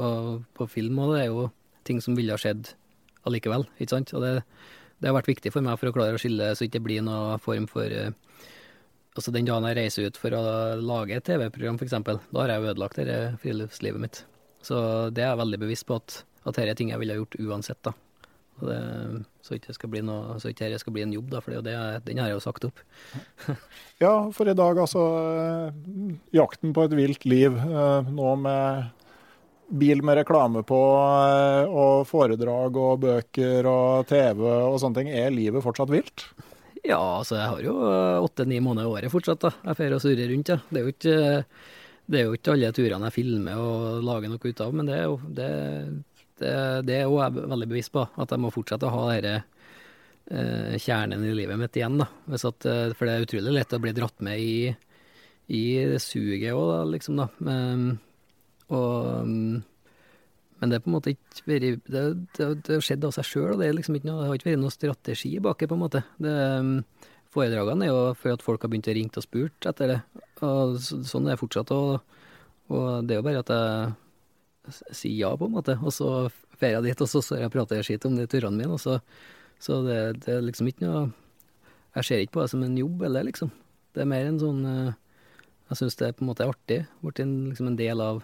på, 0.52 0.68
film, 0.68 1.00
og 1.00 1.14
det 1.14 1.22
er 1.22 1.30
jo 1.30 1.46
ting 1.88 2.02
som 2.04 2.18
ville 2.18 2.36
ha 2.36 2.40
skjedd 2.40 2.74
allikevel. 3.28 3.68
ikke 3.78 3.96
sant? 3.96 4.14
Og 4.18 4.24
det, 4.24 4.34
det, 5.00 5.10
har 5.10 5.18
vært 5.18 5.32
viktig 5.32 5.54
for 5.54 5.66
meg 5.66 5.80
for 5.80 5.92
å 5.92 5.96
klare 5.96 6.18
å 6.18 6.22
skille 6.22 6.54
så 6.56 6.68
ikke 6.68 6.80
det 6.80 6.88
blir 6.88 7.06
noen 7.06 7.42
form 7.44 7.70
for 7.72 7.88
uh, 7.88 8.12
Altså 9.14 9.30
Den 9.30 9.46
dagen 9.46 9.68
jeg 9.70 9.78
reiser 9.78 10.08
ut 10.10 10.16
for 10.18 10.34
å 10.34 10.44
lage 10.82 11.14
et 11.14 11.26
TV-program, 11.28 11.76
f.eks., 11.78 11.92
da 12.34 12.40
har 12.40 12.50
jeg 12.50 12.64
ødelagt 12.72 12.98
dette 12.98 13.18
friluftslivet 13.44 14.02
mitt. 14.02 14.24
Så 14.66 14.80
det 15.14 15.22
er 15.22 15.36
jeg 15.36 15.42
veldig 15.44 15.60
bevisst 15.62 15.86
på 15.86 16.00
at, 16.00 16.16
at 16.42 16.56
dette 16.56 16.72
er 16.72 16.80
ting 16.80 16.90
jeg 16.90 16.98
ville 16.98 17.14
ha 17.14 17.22
gjort 17.22 17.38
uansett. 17.38 17.78
da. 17.86 17.94
Det, 18.62 18.78
det 18.78 19.26
så 19.44 19.56
ikke 19.58 19.68
dette 19.68 20.80
skal 20.82 20.94
bli 20.96 21.04
en 21.04 21.14
jobb, 21.14 21.30
da, 21.34 21.42
for 21.44 21.62
det, 21.66 21.76
den 22.06 22.22
har 22.22 22.30
jeg 22.30 22.38
jo 22.38 22.44
sagt 22.44 22.68
opp. 22.68 22.82
ja, 24.04 24.14
for 24.34 24.50
i 24.50 24.58
dag, 24.58 24.82
altså. 24.82 25.06
Eh, 25.30 26.18
jakten 26.38 26.74
på 26.76 26.86
et 26.86 26.98
vilt 26.98 27.26
liv. 27.30 27.58
Eh, 27.58 28.12
nå 28.14 28.36
med 28.40 29.03
bil 29.68 30.04
med 30.06 30.18
reklame 30.20 30.64
på, 30.68 30.80
eh, 31.28 31.70
og 31.70 32.08
foredrag 32.10 32.78
og 32.78 33.04
bøker 33.04 33.70
og 33.70 34.08
TV 34.10 34.44
og 34.48 34.80
sånne 34.82 35.00
ting. 35.00 35.14
Er 35.14 35.34
livet 35.34 35.64
fortsatt 35.66 35.94
vilt? 35.94 36.28
Ja, 36.84 37.00
altså 37.00 37.38
jeg 37.40 37.48
har 37.48 37.64
jo 37.64 37.74
åtte-ni 38.26 38.60
måneder 38.60 38.90
i 38.90 38.92
året 38.92 39.14
fortsatt. 39.14 39.40
da. 39.40 39.54
Jeg 39.64 39.80
får 39.80 39.96
og 39.96 40.04
surrer 40.04 40.30
rundt. 40.34 40.52
Ja. 40.52 40.60
Det, 40.68 40.80
er 40.80 40.84
jo 40.84 40.94
ikke, 40.94 41.46
det 42.12 42.20
er 42.20 42.28
jo 42.28 42.38
ikke 42.38 42.56
alle 42.58 42.74
turene 42.76 43.08
jeg 43.08 43.18
filmer 43.22 43.62
og 43.62 44.04
lager 44.04 44.34
noe 44.34 44.44
ut 44.44 44.64
av, 44.66 44.76
men 44.76 44.90
det 44.90 44.98
er 44.98 45.06
jo 45.08 45.18
det, 45.24 45.50
det, 46.42 46.54
det 46.90 46.98
er 47.00 47.08
jeg 47.08 47.36
veldig 47.40 47.70
bevisst 47.72 47.94
på. 47.96 48.04
At 48.20 48.36
jeg 48.36 48.44
må 48.44 48.52
fortsette 48.52 48.90
å 48.90 48.96
ha 48.98 49.06
denne 49.16 49.36
eh, 50.28 50.76
kjernen 50.76 51.24
i 51.24 51.36
livet 51.40 51.60
mitt 51.60 51.80
igjen. 51.80 52.02
da. 52.04 52.10
At, 52.36 52.66
eh, 52.68 52.90
for 52.98 53.08
det 53.08 53.16
er 53.16 53.28
utrolig 53.30 53.56
lett 53.56 53.78
å 53.78 53.84
bli 53.84 53.96
dratt 53.96 54.20
med 54.26 54.44
i, 54.44 54.74
i 55.56 55.64
suget 56.04 56.52
òg, 56.52 56.92
liksom. 56.92 57.24
da. 57.24 57.30
Men, 57.40 57.94
og, 58.74 59.30
mm, 59.30 59.62
men 60.64 60.72
det 60.72 60.78
er 60.78 60.84
på 60.86 60.92
en 60.92 60.96
måte 60.96 61.12
ikke 61.12 61.48
vært 61.50 61.90
Det, 61.92 62.04
det, 62.38 62.46
det 62.64 62.78
har 62.78 62.86
skjedd 62.86 63.04
av 63.04 63.16
seg 63.16 63.28
sjøl, 63.28 63.58
det, 63.60 63.74
liksom 63.76 63.98
det 64.00 64.14
har 64.14 64.38
ikke 64.38 64.52
vært 64.52 64.62
noen 64.62 64.74
strategi 64.74 65.34
baki, 65.44 65.68
på 65.68 65.76
en 65.76 65.82
måte. 65.82 66.04
Det, 66.24 66.36
mm, 66.64 67.10
foredragene 67.34 67.88
er 67.88 67.92
jo 67.92 68.14
for 68.20 68.36
at 68.36 68.46
folk 68.46 68.64
har 68.64 68.72
begynt 68.72 68.88
å 68.88 68.96
ringe 68.96 69.20
og 69.20 69.26
spurt 69.26 69.68
etter 69.68 69.92
det. 69.92 70.00
Og 70.46 70.78
så, 70.84 71.02
sånn 71.08 71.28
er 71.28 71.36
det 71.36 71.42
fortsatt. 71.42 71.74
Og, 71.76 72.16
og, 72.70 72.88
det 73.04 73.18
er 73.18 73.22
jo 73.22 73.28
bare 73.28 73.44
at 73.44 73.54
jeg 73.54 74.96
sier 74.96 75.18
ja, 75.26 75.34
på 75.36 75.50
en 75.50 75.58
måte. 75.58 75.76
Og 75.82 75.92
så 75.96 76.10
drar 76.56 76.78
jeg 76.78 76.88
dit, 76.88 77.04
og 77.04 77.12
så 77.12 77.22
står 77.26 77.44
jeg 77.44 77.54
prater 77.58 77.86
skitt 77.86 78.08
om 78.08 78.16
de 78.16 78.28
turene 78.32 78.56
mine. 78.56 78.78
Og 78.78 78.82
så, 78.82 79.00
så 79.62 79.82
det, 79.84 80.00
det, 80.24 80.38
er 80.38 80.46
liksom 80.48 80.72
ikke 80.72 80.88
noe 80.88 81.06
Jeg 81.94 82.08
ser 82.08 82.24
ikke 82.24 82.40
på 82.40 82.46
det 82.46 82.52
som 82.56 82.64
en 82.66 82.78
jobb, 82.78 83.04
eller 83.10 83.28
liksom. 83.28 83.52
Det 83.94 84.02
er 84.02 84.10
mer 84.10 84.26
en 84.26 84.40
sånn 84.42 84.64
eh, 84.66 84.94
Jeg 85.70 85.82
syns 85.82 86.00
det 86.00 86.08
er 86.08 86.16
på 86.16 86.24
en 86.24 86.32
måte 86.32 86.48
artig. 86.48 86.86
Blitt 87.04 87.20
liksom 87.22 87.70
en 87.70 87.78
del 87.78 88.02
av 88.02 88.24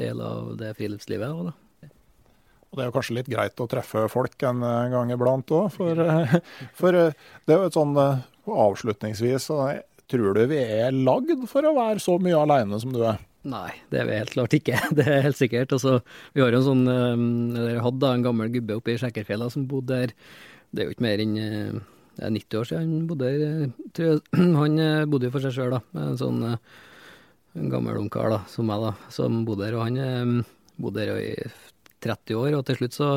del 0.00 0.22
av 0.24 0.54
det 0.60 0.74
friluftslivet 0.78 1.30
òg, 1.30 1.50
da. 1.50 1.56
Og 2.70 2.78
det 2.78 2.84
er 2.84 2.90
jo 2.90 2.94
kanskje 2.94 3.16
litt 3.16 3.30
greit 3.30 3.60
å 3.60 3.66
treffe 3.70 4.04
folk 4.12 4.44
en 4.46 4.62
gang 4.92 5.10
iblant 5.10 5.54
òg, 5.56 5.70
for, 5.74 6.02
for, 6.80 6.98
det 6.98 7.54
er 7.54 7.64
jo 7.64 7.70
et 7.70 7.78
sånn 7.78 7.96
avslutningsvis 7.98 9.50
Tror 10.10 10.34
du 10.34 10.40
vi 10.50 10.58
er 10.58 10.90
lagd 10.90 11.44
for 11.46 11.66
å 11.68 11.74
være 11.76 12.02
så 12.02 12.16
mye 12.18 12.38
aleine 12.38 12.80
som 12.82 12.90
du 12.90 13.04
er? 13.06 13.20
Nei, 13.46 13.70
det 13.92 14.00
er 14.02 14.08
vi 14.08 14.16
helt 14.18 14.32
klart 14.34 14.56
ikke. 14.56 14.80
Det 14.98 15.04
er 15.06 15.22
helt 15.24 15.38
sikkert. 15.38 15.72
Altså, 15.76 16.00
vi 16.34 16.42
har 16.42 16.50
jo 16.50 16.58
en 16.58 16.66
sånn, 16.66 16.82
eller 16.90 17.78
hadde 17.84 18.10
en 18.16 18.24
gammel 18.26 18.50
gubbe 18.52 18.80
oppe 18.80 18.92
i 18.92 18.98
Sjekkerfjella 19.00 19.46
som 19.54 19.68
bodde 19.70 20.00
der. 20.02 20.14
Det 20.70 20.82
er 20.82 20.90
jo 20.90 20.96
ikke 20.96 21.06
mer 21.06 21.22
enn 21.22 21.38
det 21.38 22.26
er 22.26 22.34
90 22.34 22.58
år 22.58 22.68
siden 22.68 22.90
han 22.90 23.06
bodde 23.08 23.30
der. 23.30 24.18
Han 24.60 24.82
bodde 25.08 25.30
jo 25.30 25.34
for 25.36 25.46
seg 25.46 25.54
sjøl, 25.56 25.78
da. 25.78 25.80
En 26.02 26.18
sånn 26.20 26.42
en 27.58 27.70
gammel 27.72 27.98
ungkar 27.98 28.30
da, 28.32 28.40
som 28.50 28.68
meg, 28.70 28.82
da, 28.84 29.10
som 29.12 29.42
bodde 29.46 29.66
der. 29.66 29.78
Og 29.78 29.86
han 29.88 30.44
bodde 30.80 31.06
der 31.06 31.20
i 31.20 31.34
30 32.00 32.38
år, 32.38 32.56
og 32.56 32.64
til 32.66 32.80
slutt 32.80 32.96
så 32.96 33.10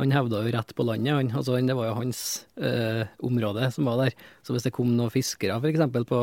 Han 0.00 0.14
hevda 0.14 0.38
jo 0.40 0.52
rett 0.54 0.70
på 0.72 0.84
landet, 0.86 1.12
han. 1.12 1.30
Altså, 1.36 1.58
det 1.60 1.76
var 1.76 1.90
jo 1.90 1.98
hans 1.98 2.46
eh, 2.56 3.02
område 3.20 3.66
som 3.74 3.84
var 3.84 3.98
der. 4.00 4.14
Så 4.42 4.54
hvis 4.54 4.64
det 4.64 4.72
kom 4.72 4.94
noen 4.96 5.12
fiskere, 5.12 5.58
f.eks. 5.60 5.82
på, 6.08 6.20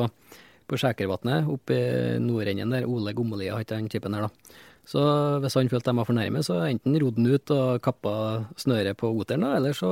på 0.65 0.80
Skjækervatnet, 0.82 1.45
oppe 1.45 1.78
i 1.78 2.18
nordenden 2.24 2.74
der, 2.74 2.88
Ole 2.89 3.13
Gommelia 3.13 3.59
het 3.59 3.76
han 3.76 3.91
typen 3.91 4.18
der, 4.18 4.26
da. 4.26 4.57
Så 4.88 5.03
hvis 5.43 5.59
han 5.59 5.70
følte 5.70 5.91
de 5.91 5.99
var 5.99 6.07
for 6.07 6.18
nærme, 6.18 6.41
så 6.41 6.61
enten 6.65 6.97
rodde 6.97 7.22
han 7.22 7.36
ut 7.36 7.53
og 7.53 7.82
kappa 7.86 8.13
snøret 8.57 8.97
på 8.97 9.11
oteren, 9.13 9.45
eller 9.51 9.78
så 9.78 9.91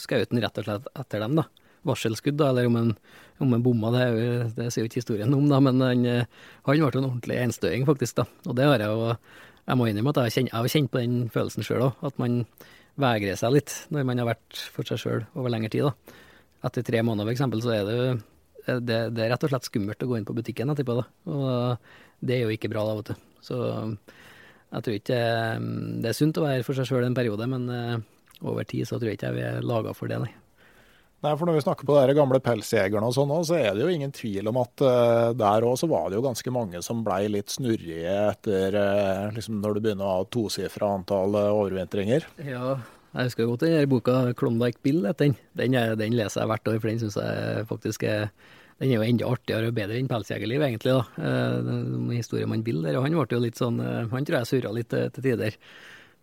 skjøt 0.00 0.32
han 0.32 0.42
rett 0.42 0.58
og 0.58 0.66
slett 0.66 0.90
etter 1.04 1.22
dem, 1.22 1.38
da 1.38 1.46
varselskudd, 1.88 2.38
da, 2.40 2.50
eller 2.52 2.68
om 2.70 2.76
en, 2.80 2.90
om 3.42 3.54
en 3.56 3.64
bomma, 3.64 3.92
det, 3.94 4.04
det 4.56 4.68
sier 4.70 4.84
jo 4.84 4.90
ikke 4.90 5.02
historien 5.02 5.34
om, 5.34 5.48
da, 5.50 5.60
men 5.64 5.82
han, 5.82 6.04
han 6.66 6.82
ble 6.82 6.90
en 6.90 7.08
ordentlig 7.08 7.40
enstøing, 7.42 7.86
faktisk. 7.88 8.20
da, 8.20 8.26
Og 8.46 8.58
det 8.58 8.68
har 8.68 8.84
jeg 8.84 8.92
jo 8.92 9.16
Jeg 9.62 9.78
må 9.78 9.86
innrømme 9.86 10.10
at 10.10 10.34
jeg, 10.34 10.48
har 10.50 10.68
kjent 10.68 10.90
på 10.90 10.98
den 10.98 11.28
følelsen 11.30 11.62
sjøl 11.62 11.86
òg, 11.86 12.00
at 12.02 12.16
man 12.18 12.42
vegrer 12.98 13.38
seg 13.38 13.54
litt 13.54 13.74
når 13.94 14.06
man 14.08 14.20
har 14.20 14.32
vært 14.32 14.58
for 14.74 14.86
seg 14.86 14.98
sjøl 15.00 15.22
over 15.38 15.52
lengre 15.54 15.70
tid. 15.70 15.86
da. 15.86 16.18
Etter 16.66 16.84
tre 16.86 17.02
måneder 17.06 17.30
f.eks. 17.30 17.62
så 17.62 17.74
er 17.74 17.86
det, 17.86 17.98
det, 18.82 18.98
det 19.14 19.22
er 19.22 19.32
rett 19.32 19.46
og 19.46 19.52
slett 19.52 19.70
skummelt 19.70 20.02
å 20.02 20.10
gå 20.10 20.18
inn 20.18 20.26
på 20.26 20.34
butikken 20.36 20.74
etterpå. 20.74 20.98
da, 20.98 21.06
Og 21.30 22.26
det 22.26 22.36
er 22.36 22.44
jo 22.44 22.54
ikke 22.54 22.70
bra 22.70 22.84
da, 22.86 22.98
vet 22.98 23.14
du. 23.14 23.30
Så 23.42 23.56
jeg 24.72 24.84
tror 24.84 24.98
ikke 24.98 25.22
det 26.02 26.10
er 26.10 26.16
sunt 26.16 26.38
å 26.38 26.46
være 26.46 26.66
for 26.66 26.78
seg 26.78 26.88
sjøl 26.88 27.06
en 27.06 27.16
periode, 27.16 27.48
men 27.50 27.66
eh, 27.70 27.96
over 28.42 28.66
tid 28.68 28.88
så 28.88 28.98
tror 28.98 29.12
jeg 29.12 29.18
ikke 29.20 29.34
vi 29.36 29.44
er 29.46 29.66
laga 29.66 29.94
for 29.96 30.10
det, 30.10 30.20
nei. 30.22 30.32
Nei, 31.22 31.36
for 31.38 31.46
Når 31.46 31.54
vi 31.54 31.62
snakker 31.62 31.86
på 31.86 31.96
de 32.08 32.14
gamle 32.18 32.38
pelsjegerne, 32.42 33.06
og 33.06 33.14
sånn, 33.14 33.32
så 33.46 33.54
er 33.54 33.76
det 33.76 33.84
jo 33.84 33.92
ingen 33.92 34.10
tvil 34.14 34.48
om 34.50 34.56
at 34.58 34.82
uh, 34.82 35.28
der 35.38 35.66
òg 35.68 35.84
var 35.86 36.08
det 36.10 36.18
jo 36.18 36.24
ganske 36.24 36.54
mange 36.54 36.82
som 36.82 37.04
blei 37.06 37.28
litt 37.30 37.52
snurrige 37.54 38.16
etter 38.32 38.74
uh, 38.74 39.28
liksom 39.36 39.60
når 39.62 39.78
du 39.78 39.84
begynner 39.84 40.08
å 40.08 40.16
ha 40.16 40.24
tosifra 40.26 40.90
antall 40.96 41.38
uh, 41.38 41.52
overvintringer. 41.60 42.26
Ja, 42.42 42.74
jeg 43.12 43.30
husker 43.30 43.46
godt 43.46 43.62
den 43.62 43.86
boka 43.92 44.32
'Klondyke 44.34 44.82
Bill'. 44.82 45.06
Den, 45.14 45.38
den, 45.54 45.78
den, 46.00 46.18
leser 46.18 46.42
jeg 46.42 46.50
hvert 46.50 46.74
år, 46.74 46.82
for 46.82 46.90
den 46.90 47.02
syns 47.04 47.20
jeg 47.20 47.70
faktisk 47.70 48.08
er 48.08 48.30
den 48.82 48.90
er 48.90 48.96
jo 48.96 49.06
enda 49.06 49.30
artigere 49.30 49.70
og 49.70 49.78
bedre 49.78 50.00
enn 50.00 50.10
'Pelsjegerliv', 50.10 50.66
egentlig. 50.66 50.96
da. 50.96 51.06
Eh, 51.22 52.16
historien 52.16 52.50
man 52.50 52.64
der, 52.66 52.98
han 52.98 53.14
ble 53.14 53.26
jo 53.30 53.44
litt 53.44 53.60
sånn, 53.60 53.78
han 54.10 54.26
tror 54.26 54.40
jeg 54.40 54.50
surra 54.50 54.74
litt 54.74 54.90
til 54.90 55.22
tider. 55.22 55.54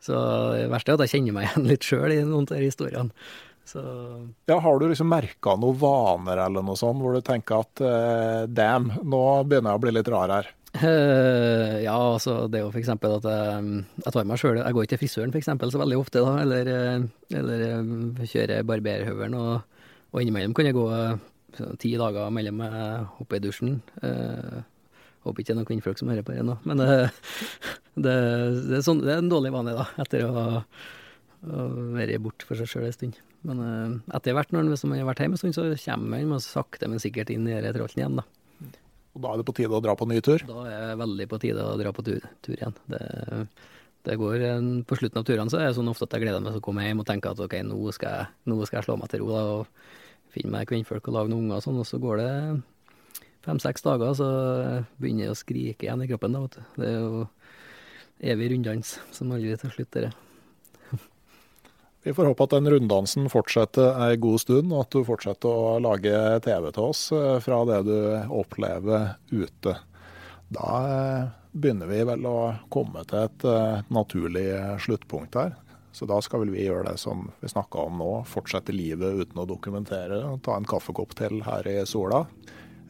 Så 0.04 0.16
det 0.56 0.68
verste 0.72 0.92
er 0.92 1.00
at 1.00 1.06
jeg 1.06 1.14
kjenner 1.14 1.36
meg 1.36 1.48
igjen 1.48 1.70
litt 1.72 1.88
sjøl 1.88 2.12
i 2.12 2.20
noen 2.24 2.48
av 2.48 2.58
de 2.58 2.68
historiene. 2.68 3.12
Så 3.70 3.82
ja, 4.50 4.58
Har 4.58 4.80
du 4.80 4.88
liksom 4.90 5.10
merka 5.12 5.54
noen 5.60 5.78
vaner 5.78 6.42
eller 6.46 6.66
noe 6.66 6.80
sånt, 6.80 7.02
hvor 7.04 7.14
du 7.14 7.22
tenker 7.26 7.62
at 7.62 7.84
uh, 7.86 8.48
damn, 8.50 8.90
nå 9.04 9.22
begynner 9.46 9.76
jeg 9.76 9.82
å 9.82 9.84
bli 9.84 9.94
litt 9.94 10.10
rar 10.10 10.34
her? 10.34 10.50
Uh, 10.70 11.82
ja, 11.82 11.96
altså 11.96 12.44
det 12.50 12.60
er 12.60 12.66
jo 12.66 12.72
f.eks. 12.72 12.92
at 12.94 13.06
jeg, 13.26 13.84
jeg 14.04 14.14
tar 14.14 14.28
meg 14.30 14.38
sjøl 14.38 14.60
Jeg 14.60 14.76
går 14.76 14.86
ikke 14.86 14.94
til 14.94 15.02
frisøren 15.02 15.34
for 15.34 15.42
eksempel, 15.42 15.74
så 15.74 15.82
veldig 15.82 16.00
ofte, 16.02 16.24
da. 16.26 16.36
Eller, 16.44 16.70
eh, 16.74 17.38
eller 17.40 18.26
kjører 18.30 18.66
barberhøvelen. 18.70 19.38
Og, 19.38 19.86
og 20.10 20.22
innimellom 20.24 20.54
kan 20.58 20.70
jeg 20.70 20.78
gå 20.78 20.90
ti 21.82 21.96
dager 21.98 22.30
mellom 22.34 22.62
jeg 22.66 23.08
hopper 23.18 23.40
i 23.40 23.44
dusjen. 23.44 23.80
Uh, 24.02 24.62
håper 25.26 25.42
ikke 25.42 25.52
det 25.52 25.56
er 25.56 25.60
noen 25.62 25.70
kvinnfolk 25.70 26.02
som 26.02 26.10
hører 26.14 26.26
på 26.26 26.38
det 26.38 26.46
nå. 26.46 26.58
Men 26.70 26.82
det, 26.82 27.00
Det, 28.00 28.14
det, 28.70 28.78
er 28.78 28.86
sånn, 28.86 29.02
det, 29.04 29.12
er 29.12 29.24
en 29.24 29.32
dårlig 29.32 29.52
vane, 29.52 29.74
da, 29.76 29.90
etter 30.00 30.24
å 30.24 30.30
ha 30.36 30.46
vært 31.42 32.22
borte 32.24 32.48
for 32.48 32.60
seg 32.60 32.70
sjøl 32.70 32.88
en 32.88 32.96
stund. 32.96 33.18
Men 33.48 33.64
uh, 33.64 34.16
etter 34.18 34.36
hvert, 34.36 34.52
når 34.52 34.68
man 34.68 34.98
har 34.98 35.08
vært 35.08 35.24
hjemme 35.24 35.38
en 35.38 35.42
stund, 35.42 35.56
så 35.56 35.68
kommer 35.86 36.20
han 36.20 36.44
sakte, 36.44 36.90
men 36.92 37.02
sikkert 37.02 37.32
inn 37.34 37.48
i 37.48 37.60
trollen 37.72 38.02
igjen, 38.02 38.20
da. 38.20 38.28
Og 39.16 39.24
da 39.24 39.32
er 39.32 39.42
det 39.42 39.48
på 39.48 39.56
tide 39.58 39.74
å 39.74 39.82
dra 39.84 39.96
på 39.98 40.08
ny 40.10 40.20
tur? 40.24 40.44
Da 40.48 40.64
er 40.70 40.84
det 40.92 40.98
veldig 41.02 41.28
på 41.32 41.40
tide 41.42 41.66
å 41.66 41.78
dra 41.80 41.94
på 41.96 42.06
tur, 42.06 42.26
tur 42.46 42.56
igjen. 42.56 42.76
Det, 42.92 43.00
det 44.08 44.18
går 44.20 44.44
På 44.88 44.98
slutten 45.00 45.22
av 45.22 45.26
turene 45.28 45.52
så 45.52 45.60
er 45.60 45.70
det 45.70 45.78
sånn 45.80 45.90
ofte 45.92 46.06
at 46.08 46.14
jeg 46.16 46.28
gleder 46.28 46.44
meg 46.44 46.54
til 46.54 46.62
å 46.62 46.66
komme 46.68 46.86
hjem 46.86 47.02
og 47.02 47.08
tenke 47.10 47.32
at 47.34 47.42
ok, 47.42 47.56
nå 47.66 47.80
skal 47.96 48.16
jeg, 48.16 48.30
nå 48.52 48.60
skal 48.64 48.80
jeg 48.80 48.88
slå 48.88 49.00
meg 49.02 49.12
til 49.12 49.24
ro 49.24 49.32
da, 49.34 49.42
og 49.58 50.30
finne 50.36 50.54
meg 50.54 50.70
kvinnfolk 50.70 51.10
og 51.10 51.18
lage 51.18 51.34
noen 51.34 51.48
unger 51.48 51.58
og 51.58 51.66
sånn, 51.66 51.82
og 51.82 51.90
så 51.90 52.00
går 52.02 52.22
det 52.22 52.32
fem-seks 53.48 53.86
dager, 53.86 54.14
så 54.20 54.30
begynner 55.02 55.28
jeg 55.28 55.34
å 55.34 55.42
skrike 55.42 55.88
igjen 55.88 56.06
i 56.06 56.10
kroppen. 56.12 56.36
da, 56.36 56.46
vet 56.46 56.60
du. 56.60 56.64
Det 56.78 56.90
er 56.90 56.98
jo 57.00 57.28
evig 58.34 58.52
runddans 58.54 58.98
som 59.16 59.32
aldri 59.34 59.58
til 59.58 59.74
slutt, 59.74 59.92
dette. 59.96 60.29
Vi 62.04 62.14
får 62.14 62.26
håpe 62.26 62.44
at 62.44 62.54
den 62.56 62.70
runddansen 62.72 63.28
fortsetter 63.32 63.98
ei 64.06 64.16
god 64.24 64.40
stund, 64.40 64.72
og 64.72 64.86
at 64.86 64.96
du 64.96 65.04
fortsetter 65.08 65.52
å 65.52 65.80
lage 65.84 66.14
TV 66.46 66.70
til 66.72 66.86
oss 66.86 67.02
eh, 67.12 67.40
fra 67.44 67.60
det 67.68 67.82
du 67.90 67.98
opplever 68.40 69.18
ute. 69.34 69.74
Da 70.48 70.70
eh, 70.88 71.26
begynner 71.52 71.90
vi 71.92 72.06
vel 72.08 72.30
å 72.30 72.38
komme 72.72 73.04
til 73.10 73.26
et 73.26 73.48
eh, 73.52 73.82
naturlig 73.92 74.48
sluttpunkt 74.86 75.36
her. 75.42 75.58
Så 75.92 76.08
da 76.08 76.22
skal 76.24 76.46
vel 76.46 76.54
vi 76.54 76.70
gjøre 76.70 76.94
det 76.94 77.02
som 77.02 77.26
vi 77.42 77.52
snakka 77.52 77.84
om 77.90 78.00
nå, 78.00 78.12
fortsette 78.30 78.72
livet 78.72 79.20
uten 79.20 79.42
å 79.44 79.48
dokumentere. 79.50 80.22
og 80.30 80.40
Ta 80.46 80.56
en 80.56 80.70
kaffekopp 80.70 81.18
til 81.20 81.42
her 81.44 81.68
i 81.68 81.82
sola. 81.90 82.24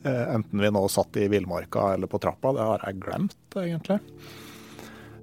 Enten 0.03 0.61
vi 0.61 0.69
nå 0.71 0.83
satt 0.91 1.17
i 1.19 1.25
villmarka 1.31 1.89
eller 1.95 2.07
på 2.11 2.19
trappa, 2.21 2.53
det 2.55 2.67
har 2.67 2.83
jeg 2.85 3.01
glemt, 3.01 3.39
egentlig. 3.57 3.97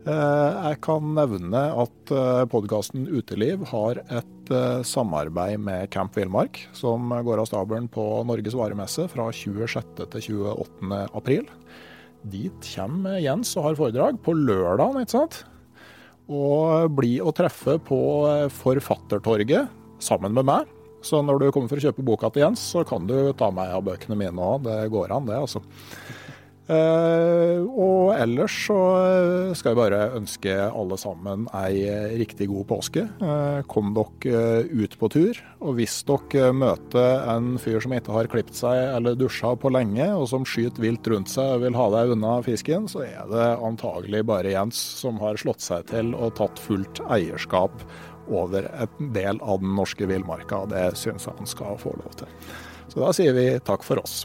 Eh, 0.07 0.57
jeg 0.70 0.78
kan 0.86 1.09
nevne 1.16 1.61
at 1.82 2.11
eh, 2.14 2.44
podkasten 2.46 3.09
Uteliv 3.11 3.64
har 3.72 3.98
et 4.04 4.52
eh, 4.54 4.84
samarbeid 4.86 5.59
med 5.59 5.88
Camp 5.90 6.14
Villmark, 6.14 6.61
som 6.78 7.11
går 7.11 7.42
av 7.42 7.48
stabelen 7.50 7.88
på 7.90 8.04
Norges 8.28 8.54
varemesse 8.54 9.09
fra 9.11 9.26
26. 9.34 10.04
til 10.12 10.28
28. 10.46 11.00
april. 11.11 11.42
Dit 12.22 12.70
kommer 12.76 13.18
Jens 13.18 13.50
og 13.59 13.66
har 13.66 13.80
foredrag 13.80 14.20
på 14.22 14.36
lørdag, 14.38 15.00
ikke 15.02 15.16
sant? 15.16 15.40
Og 16.30 16.86
bli 16.94 17.16
å 17.22 17.34
treffe 17.34 17.76
på 17.82 17.98
Forfattertorget 18.62 19.74
sammen 20.02 20.34
med 20.38 20.46
meg. 20.46 20.70
Så 21.07 21.18
når 21.22 21.42
du 21.42 21.50
kommer 21.54 21.70
for 21.70 21.82
å 21.82 21.86
kjøpe 21.86 22.07
boka 22.07 22.30
til 22.30 22.44
Jens, 22.46 22.62
så 22.62 22.86
kan 22.86 23.11
du 23.11 23.34
ta 23.38 23.50
meg 23.54 23.74
av 23.74 23.82
bøkene 23.86 24.18
mine 24.18 24.48
òg. 24.54 24.66
Det 24.66 24.78
går 24.94 25.18
an, 25.18 25.26
det, 25.26 25.38
altså. 25.38 25.62
Uh, 26.67 27.62
og 27.79 28.17
ellers 28.17 28.55
så 28.67 28.77
skal 29.55 29.71
jeg 29.71 29.79
bare 29.79 30.01
ønske 30.19 30.55
alle 30.67 30.97
sammen 30.99 31.45
ei 31.55 31.85
riktig 32.19 32.49
god 32.51 32.67
påske. 32.73 33.05
Uh, 33.21 33.62
kom 33.71 33.93
dere 33.95 34.64
ut 34.67 34.97
på 34.99 35.11
tur. 35.14 35.39
Og 35.62 35.79
hvis 35.79 36.01
dere 36.09 36.51
møter 36.57 37.23
en 37.31 37.55
fyr 37.62 37.79
som 37.85 37.95
ikke 37.95 38.17
har 38.17 38.31
klipt 38.33 38.59
seg 38.59 38.81
eller 38.97 39.19
dusja 39.19 39.55
på 39.55 39.71
lenge, 39.75 40.09
og 40.17 40.27
som 40.33 40.47
skyter 40.49 40.83
vilt 40.83 41.07
rundt 41.12 41.31
seg 41.33 41.55
og 41.55 41.64
vil 41.67 41.79
ha 41.79 41.87
deg 41.95 42.17
unna 42.17 42.35
fisken, 42.47 42.91
så 42.91 43.05
er 43.07 43.31
det 43.31 43.49
antagelig 43.67 44.25
bare 44.27 44.55
Jens 44.57 44.81
som 45.01 45.21
har 45.23 45.39
slått 45.41 45.62
seg 45.64 45.87
til 45.93 46.14
og 46.19 46.35
tatt 46.41 46.61
fullt 46.62 47.03
eierskap 47.07 47.87
over 48.27 48.67
en 48.75 49.12
del 49.14 49.39
av 49.41 49.62
den 49.62 49.77
norske 49.79 50.09
villmarka. 50.11 50.64
Det 50.71 50.89
syns 50.99 51.29
jeg 51.29 51.39
han 51.39 51.51
skal 51.51 51.79
få 51.79 51.95
lov 52.01 52.19
til. 52.19 52.31
Så 52.91 53.03
da 53.03 53.12
sier 53.14 53.37
vi 53.37 53.53
takk 53.67 53.87
for 53.87 54.03
oss. 54.03 54.25